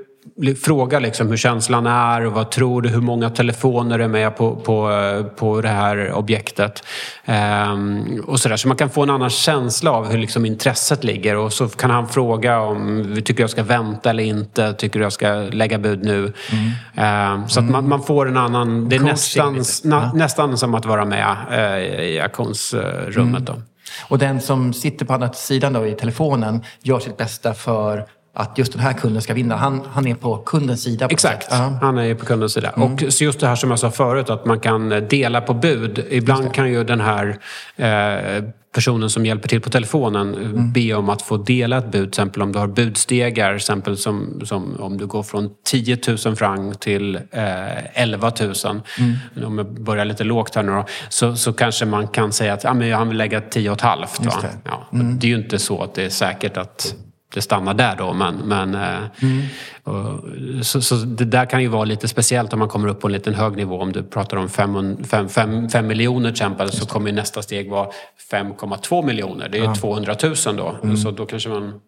fråga 0.63 0.99
liksom 0.99 1.29
hur 1.29 1.37
känslan 1.37 1.87
är 1.87 2.25
och 2.25 2.33
vad 2.33 2.51
tror 2.51 2.81
du, 2.81 2.89
hur 2.89 3.01
många 3.01 3.29
telefoner 3.29 3.99
är 3.99 4.07
med 4.07 4.37
på, 4.37 4.55
på, 4.55 4.89
på 5.35 5.61
det 5.61 5.69
här 5.69 6.11
objektet. 6.11 6.83
Ehm, 7.25 8.23
och 8.27 8.39
så, 8.39 8.49
där. 8.49 8.57
så 8.57 8.67
man 8.67 8.77
kan 8.77 8.89
få 8.89 9.03
en 9.03 9.09
annan 9.09 9.29
känsla 9.29 9.91
av 9.91 10.11
hur 10.11 10.17
liksom 10.17 10.45
intresset 10.45 11.03
ligger 11.03 11.35
och 11.35 11.53
så 11.53 11.67
kan 11.69 11.89
han 11.89 12.07
fråga 12.07 12.59
om 12.59 13.15
tycker 13.25 13.43
jag 13.43 13.49
ska 13.49 13.63
vänta 13.63 14.09
eller 14.09 14.23
inte, 14.23 14.73
tycker 14.73 14.99
jag 14.99 15.13
ska 15.13 15.33
lägga 15.33 15.77
bud 15.77 16.03
nu. 16.03 16.33
Mm. 16.51 16.71
Ehm, 16.95 17.47
så 17.47 17.59
att 17.59 17.69
man, 17.69 17.89
man, 17.89 18.03
får 18.03 18.27
en 18.27 18.37
annan, 18.37 18.89
det 18.89 18.95
är 18.95 18.99
nästan, 18.99 19.63
na, 19.83 20.11
nästan 20.13 20.57
som 20.57 20.75
att 20.75 20.85
vara 20.85 21.05
med 21.05 21.35
eh, 21.51 22.03
i 22.03 22.19
auktionsrummet. 22.19 23.49
Mm. 23.49 23.61
Och 24.07 24.17
den 24.17 24.41
som 24.41 24.73
sitter 24.73 25.05
på 25.05 25.13
andra 25.13 25.33
sidan 25.33 25.73
då 25.73 25.87
i 25.87 25.93
telefonen 25.93 26.61
gör 26.81 26.99
sitt 26.99 27.17
bästa 27.17 27.53
för 27.53 28.05
att 28.39 28.57
just 28.57 28.71
den 28.73 28.81
här 28.81 28.93
kunden 28.93 29.21
ska 29.21 29.33
vinna. 29.33 29.55
Han, 29.55 29.81
han 29.91 30.07
är 30.07 30.15
på 30.15 30.37
kundens 30.37 30.83
sida. 30.83 31.07
På 31.07 31.13
Exakt, 31.13 31.51
uh-huh. 31.51 31.79
han 31.81 31.97
är 31.97 32.15
på 32.15 32.25
kundens 32.25 32.53
sida. 32.53 32.69
Mm. 32.69 32.93
Och 32.93 33.13
så 33.13 33.23
just 33.23 33.39
det 33.39 33.47
här 33.47 33.55
som 33.55 33.69
jag 33.69 33.79
sa 33.79 33.91
förut, 33.91 34.29
att 34.29 34.45
man 34.45 34.59
kan 34.59 34.89
dela 35.09 35.41
på 35.41 35.53
bud. 35.53 36.05
Ibland 36.09 36.53
kan 36.53 36.69
ju 36.69 36.83
den 36.83 37.01
här 37.01 37.37
eh, 37.75 38.43
personen 38.73 39.09
som 39.09 39.25
hjälper 39.25 39.49
till 39.49 39.61
på 39.61 39.69
telefonen 39.69 40.35
mm. 40.35 40.73
be 40.73 40.93
om 40.93 41.09
att 41.09 41.21
få 41.21 41.37
dela 41.37 41.77
ett 41.77 41.91
bud. 41.91 41.91
Till 41.91 42.07
exempel 42.07 42.41
om 42.41 42.51
du 42.51 42.59
har 42.59 42.67
budstegar, 42.67 43.53
exempel 43.53 43.97
som, 43.97 44.41
som 44.45 44.75
om 44.79 44.97
du 44.97 45.07
går 45.07 45.23
från 45.23 45.49
10 45.65 45.97
000 46.25 46.35
franc 46.35 46.73
till 46.79 47.15
eh, 47.15 48.01
11 48.01 48.31
000. 48.41 48.53
Mm. 48.99 49.45
Om 49.45 49.57
jag 49.57 49.81
börjar 49.81 50.05
lite 50.05 50.23
lågt 50.23 50.55
här 50.55 50.63
nu 50.63 50.71
då, 50.71 50.85
så, 51.09 51.35
så 51.35 51.53
kanske 51.53 51.85
man 51.85 52.07
kan 52.07 52.31
säga 52.33 52.53
att 52.53 52.63
ja, 52.63 52.73
men 52.73 52.93
han 52.93 53.07
vill 53.07 53.17
lägga 53.17 53.41
10 53.41 53.69
och 53.69 53.75
ett 53.75 53.81
halvt. 53.81 54.23
Det. 54.23 54.49
Ja. 54.63 54.87
Mm. 54.93 55.19
det 55.19 55.27
är 55.27 55.29
ju 55.29 55.37
inte 55.37 55.59
så 55.59 55.83
att 55.83 55.93
det 55.93 56.05
är 56.05 56.09
säkert 56.09 56.57
att 56.57 56.95
det 57.33 57.41
stannar 57.41 57.73
där 57.73 57.95
då. 57.95 58.13
Men, 58.13 58.35
men, 58.35 58.75
eh, 58.75 58.97
mm. 59.21 59.41
och, 59.83 60.65
så, 60.65 60.81
så, 60.81 60.95
det 60.95 61.25
där 61.25 61.45
kan 61.45 61.61
ju 61.61 61.67
vara 61.67 61.85
lite 61.85 62.07
speciellt 62.07 62.53
om 62.53 62.59
man 62.59 62.67
kommer 62.67 62.87
upp 62.87 63.01
på 63.01 63.07
en 63.07 63.13
liten 63.13 63.33
hög 63.35 63.55
nivå. 63.55 63.81
Om 63.81 63.91
du 63.91 64.03
pratar 64.03 64.37
om 64.37 64.49
5 64.49 65.87
miljoner 65.87 66.31
till 66.31 66.79
så 66.79 66.85
kommer 66.85 67.11
nästa 67.11 67.41
steg 67.41 67.69
vara 67.69 67.87
5,2 68.31 69.05
miljoner. 69.05 69.49
Det 69.49 69.57
är 69.57 69.63
ja. 69.63 69.75
200 69.75 70.15
000 70.23 70.35
då. 70.57 70.75
Mm. 70.83 70.97
Så 70.97 71.11
då 71.11 71.25
kanske 71.25 71.49
man 71.49 71.79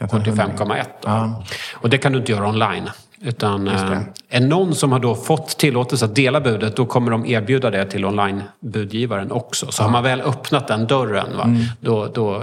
går 0.00 0.20
till 0.20 0.32
5,1. 0.32 0.84
Ja. 1.04 1.44
Och 1.72 1.90
det 1.90 1.98
kan 1.98 2.12
du 2.12 2.18
inte 2.18 2.32
göra 2.32 2.48
online. 2.48 2.90
Utan 3.22 3.68
eh, 3.68 3.98
är 4.28 4.40
någon 4.40 4.74
som 4.74 4.92
har 4.92 4.98
då 4.98 5.14
fått 5.14 5.58
tillåtelse 5.58 6.04
att 6.04 6.14
dela 6.14 6.40
budet 6.40 6.76
då 6.76 6.86
kommer 6.86 7.10
de 7.10 7.26
erbjuda 7.26 7.70
det 7.70 7.84
till 7.84 8.04
online-budgivaren 8.04 9.32
också. 9.32 9.66
Så 9.70 9.82
ja. 9.82 9.86
har 9.86 9.92
man 9.92 10.02
väl 10.02 10.20
öppnat 10.20 10.68
den 10.68 10.86
dörren 10.86 11.36
va, 11.36 11.44
mm. 11.44 11.62
då, 11.80 12.06
då 12.06 12.36
eh, 12.36 12.42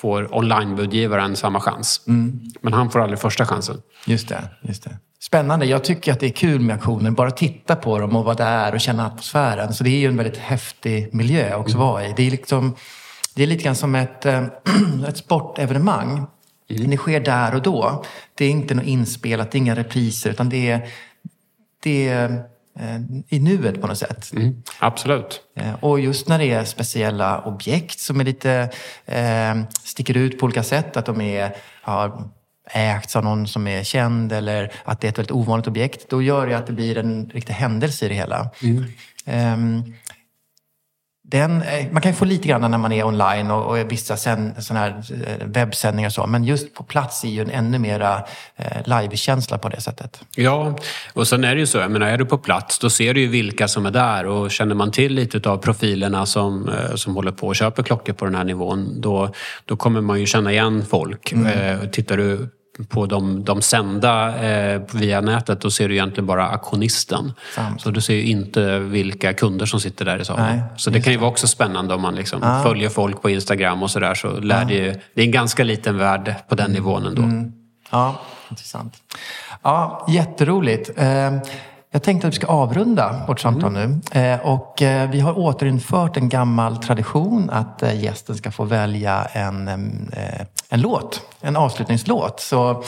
får 0.00 0.34
onlinebudgivaren 0.34 1.36
samma 1.36 1.60
chans. 1.60 2.02
Mm. 2.08 2.40
Men 2.60 2.72
han 2.72 2.90
får 2.90 3.00
aldrig 3.00 3.18
första 3.18 3.46
chansen. 3.46 3.82
Just 4.06 4.28
det, 4.28 4.44
just 4.62 4.84
det. 4.84 4.98
Spännande. 5.20 5.66
Jag 5.66 5.84
tycker 5.84 6.12
att 6.12 6.20
det 6.20 6.26
är 6.26 6.30
kul 6.30 6.60
med 6.60 6.74
auktioner. 6.74 7.10
Bara 7.10 7.30
titta 7.30 7.76
på 7.76 7.98
dem 7.98 8.16
och 8.16 8.24
vara 8.24 8.34
där 8.34 8.74
och 8.74 8.80
känna 8.80 9.06
atmosfären. 9.06 9.74
Så 9.74 9.84
det 9.84 9.90
är 9.90 9.98
ju 9.98 10.06
en 10.06 10.16
väldigt 10.16 10.36
häftig 10.36 11.14
miljö 11.14 11.54
också 11.54 11.76
att 11.76 11.80
vara 11.80 12.06
i. 12.06 12.14
Det 12.16 12.26
är, 12.26 12.30
liksom, 12.30 12.76
det 13.34 13.42
är 13.42 13.46
lite 13.46 13.64
grann 13.64 13.76
som 13.76 13.94
ett, 13.94 14.26
äh, 14.26 14.44
ett 15.08 15.16
sportevenemang. 15.16 16.26
Mm. 16.70 16.90
Det 16.90 16.96
sker 16.96 17.20
där 17.20 17.54
och 17.54 17.62
då. 17.62 18.04
Det 18.34 18.44
är 18.44 18.50
inte 18.50 18.74
något 18.74 18.86
inspelat, 18.86 19.50
det 19.50 19.56
är 19.56 19.60
inga 19.60 19.76
repriser 19.76 20.30
utan 20.30 20.48
det 20.48 20.70
är, 20.70 20.88
det 21.82 22.08
är 22.08 22.24
Eh, 22.24 22.40
i 23.28 23.38
nuet 23.38 23.80
på 23.80 23.86
något 23.86 23.98
sätt. 23.98 24.32
Mm, 24.32 24.62
absolut. 24.78 25.40
Eh, 25.56 25.74
och 25.80 26.00
just 26.00 26.28
när 26.28 26.38
det 26.38 26.50
är 26.50 26.64
speciella 26.64 27.40
objekt 27.40 28.00
som 28.00 28.20
är 28.20 28.24
lite, 28.24 28.70
eh, 29.06 29.60
sticker 29.84 30.16
ut 30.16 30.38
på 30.38 30.44
olika 30.44 30.62
sätt, 30.62 30.96
att 30.96 31.06
de 31.06 31.20
är, 31.20 31.56
har 31.82 32.30
ägts 32.72 33.16
av 33.16 33.24
någon 33.24 33.46
som 33.46 33.66
är 33.66 33.82
känd 33.82 34.32
eller 34.32 34.72
att 34.84 35.00
det 35.00 35.06
är 35.06 35.08
ett 35.10 35.18
väldigt 35.18 35.32
ovanligt 35.32 35.66
objekt, 35.66 36.10
då 36.10 36.22
gör 36.22 36.46
det 36.46 36.54
att 36.54 36.66
det 36.66 36.72
blir 36.72 36.98
en 36.98 37.30
riktig 37.34 37.54
händelse 37.54 38.06
i 38.06 38.08
det 38.08 38.14
hela. 38.14 38.50
Mm. 38.62 38.84
Um, 39.26 39.94
den, 41.30 41.62
eh, 41.62 41.86
man 41.92 42.02
kan 42.02 42.14
få 42.14 42.24
lite 42.24 42.48
grann 42.48 42.70
när 42.70 42.78
man 42.78 42.92
är 42.92 43.04
online 43.04 43.50
och, 43.50 43.66
och 43.66 43.92
vissa 43.92 44.16
sen, 44.16 44.54
såna 44.58 44.80
här 44.80 45.02
eh, 45.26 45.46
webbsändningar 45.46 46.08
och 46.08 46.12
så. 46.12 46.26
Men 46.26 46.44
just 46.44 46.74
på 46.74 46.82
plats 46.82 47.24
är 47.24 47.28
ju 47.28 47.40
en 47.40 47.50
ännu 47.50 47.78
mera 47.78 48.24
eh, 48.56 49.00
live-känsla 49.00 49.58
på 49.58 49.68
det 49.68 49.80
sättet. 49.80 50.20
Ja, 50.36 50.76
och 51.12 51.28
sen 51.28 51.44
är 51.44 51.54
det 51.54 51.60
ju 51.60 51.66
så. 51.66 51.78
Jag 51.78 51.90
menar, 51.90 52.06
är 52.06 52.18
du 52.18 52.24
på 52.24 52.38
plats 52.38 52.78
då 52.78 52.90
ser 52.90 53.14
du 53.14 53.20
ju 53.20 53.26
vilka 53.26 53.68
som 53.68 53.86
är 53.86 53.90
där 53.90 54.26
och 54.26 54.50
känner 54.50 54.74
man 54.74 54.90
till 54.90 55.14
lite 55.14 55.50
av 55.50 55.56
profilerna 55.56 56.26
som, 56.26 56.70
som 56.94 57.14
håller 57.14 57.32
på 57.32 57.46
och 57.46 57.56
köper 57.56 57.82
klockor 57.82 58.12
på 58.12 58.24
den 58.24 58.34
här 58.34 58.44
nivån 58.44 59.00
då, 59.00 59.32
då 59.64 59.76
kommer 59.76 60.00
man 60.00 60.20
ju 60.20 60.26
känna 60.26 60.52
igen 60.52 60.84
folk. 60.90 61.32
Mm. 61.32 61.90
Tittar 61.90 62.16
du 62.16 62.48
på 62.88 63.06
de, 63.06 63.44
de 63.44 63.62
sända 63.62 64.38
eh, 64.44 64.82
via 64.92 65.20
nätet, 65.20 65.60
då 65.60 65.70
ser 65.70 65.88
du 65.88 65.94
egentligen 65.94 66.26
bara 66.26 66.48
auktionisten. 66.48 67.32
Så 67.78 67.90
du 67.90 68.00
ser 68.00 68.14
ju 68.14 68.22
inte 68.22 68.78
vilka 68.78 69.32
kunder 69.32 69.66
som 69.66 69.80
sitter 69.80 70.04
där 70.04 70.18
i 70.20 70.24
salen. 70.24 70.60
Så 70.76 70.90
det 70.90 71.00
kan 71.00 71.12
ju 71.12 71.18
vara 71.18 71.30
också 71.30 71.46
spännande 71.46 71.94
om 71.94 72.02
man 72.02 72.14
liksom 72.14 72.42
ah. 72.42 72.62
följer 72.62 72.88
folk 72.88 73.22
på 73.22 73.30
Instagram 73.30 73.82
och 73.82 73.90
sådär. 73.90 74.14
Så 74.14 74.40
lär 74.40 74.62
ah. 74.62 74.64
det, 74.64 75.00
det 75.14 75.20
är 75.20 75.24
en 75.24 75.30
ganska 75.30 75.64
liten 75.64 75.98
värld 75.98 76.34
på 76.48 76.54
den 76.54 76.72
nivån 76.72 77.06
ändå. 77.06 77.22
Mm. 77.22 77.52
Ja, 77.90 78.20
intressant. 78.50 78.94
Ja, 79.62 80.06
jätteroligt. 80.08 80.90
Jag 81.92 82.02
tänkte 82.02 82.28
att 82.28 82.34
vi 82.34 82.36
ska 82.36 82.46
avrunda 82.46 83.24
vårt 83.28 83.40
samtal 83.40 83.76
mm. 83.76 84.00
nu. 84.14 84.20
Eh, 84.20 84.40
och 84.40 84.82
eh, 84.82 85.10
vi 85.10 85.20
har 85.20 85.38
återinfört 85.38 86.16
en 86.16 86.28
gammal 86.28 86.76
tradition 86.76 87.50
att 87.50 87.82
eh, 87.82 88.02
gästen 88.02 88.36
ska 88.36 88.50
få 88.50 88.64
välja 88.64 89.24
en, 89.24 89.68
en 90.68 90.80
låt, 90.80 91.22
en 91.40 91.56
avslutningslåt. 91.56 92.40
Så 92.40 92.82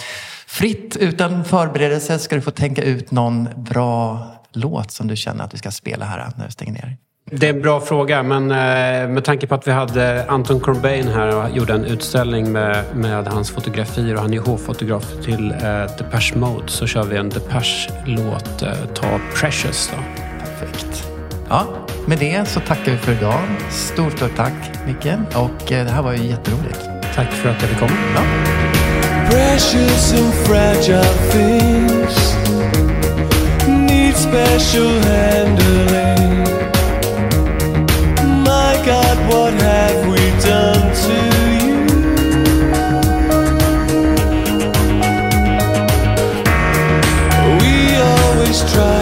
fritt, 0.46 0.96
utan 0.96 1.44
förberedelse, 1.44 2.18
ska 2.18 2.34
du 2.36 2.42
få 2.42 2.50
tänka 2.50 2.82
ut 2.82 3.10
någon 3.10 3.48
bra 3.56 4.26
låt 4.52 4.90
som 4.90 5.08
du 5.08 5.16
känner 5.16 5.44
att 5.44 5.54
vi 5.54 5.58
ska 5.58 5.70
spela 5.70 6.04
här 6.04 6.32
när 6.36 6.46
vi 6.46 6.52
stänger 6.52 6.72
ner. 6.72 6.96
Det 7.30 7.46
är 7.46 7.54
en 7.54 7.62
bra 7.62 7.80
fråga, 7.80 8.22
men 8.22 8.50
eh, 8.50 9.08
med 9.08 9.24
tanke 9.24 9.46
på 9.46 9.54
att 9.54 9.66
vi 9.66 9.72
hade 9.72 10.24
Anton 10.28 10.60
Corbijn 10.60 11.08
här 11.08 11.36
och 11.36 11.56
gjorde 11.56 11.72
en 11.72 11.84
utställning 11.84 12.52
med, 12.52 12.84
med 12.94 13.26
hans 13.26 13.50
fotografier 13.50 14.14
och 14.14 14.20
han 14.20 14.34
är 14.34 14.38
hovfotograf 14.38 15.12
till 15.24 15.50
eh, 15.50 15.96
Depeche 15.98 16.36
Mode 16.36 16.68
så 16.68 16.86
kör 16.86 17.04
vi 17.04 17.16
en 17.16 17.28
Depeche-låt, 17.28 18.62
eh, 18.62 18.72
ta 18.94 19.20
Precious 19.34 19.90
då. 19.90 20.02
Perfekt. 20.38 21.08
Ja, 21.48 21.66
med 22.06 22.18
det 22.18 22.48
så 22.48 22.60
tackar 22.60 22.92
vi 22.92 22.98
för 22.98 23.12
idag. 23.12 23.40
Stort, 23.70 24.12
stort 24.12 24.36
tack 24.36 24.70
Micke 24.86 25.14
och 25.34 25.72
eh, 25.72 25.84
det 25.84 25.90
här 25.90 26.02
var 26.02 26.12
ju 26.12 26.26
jätteroligt. 26.26 26.88
Tack 27.14 27.28
för 27.28 27.48
att 27.48 27.60
jag 27.60 27.70
fick 27.70 27.78
komma. 27.78 27.92
Ja. 28.14 28.22
Precious 29.30 30.12
and 30.12 30.34
fragile 30.34 31.04
things 31.32 32.36
need 33.66 34.16
special 34.16 35.00
handling 35.00 36.41
try 48.72 49.01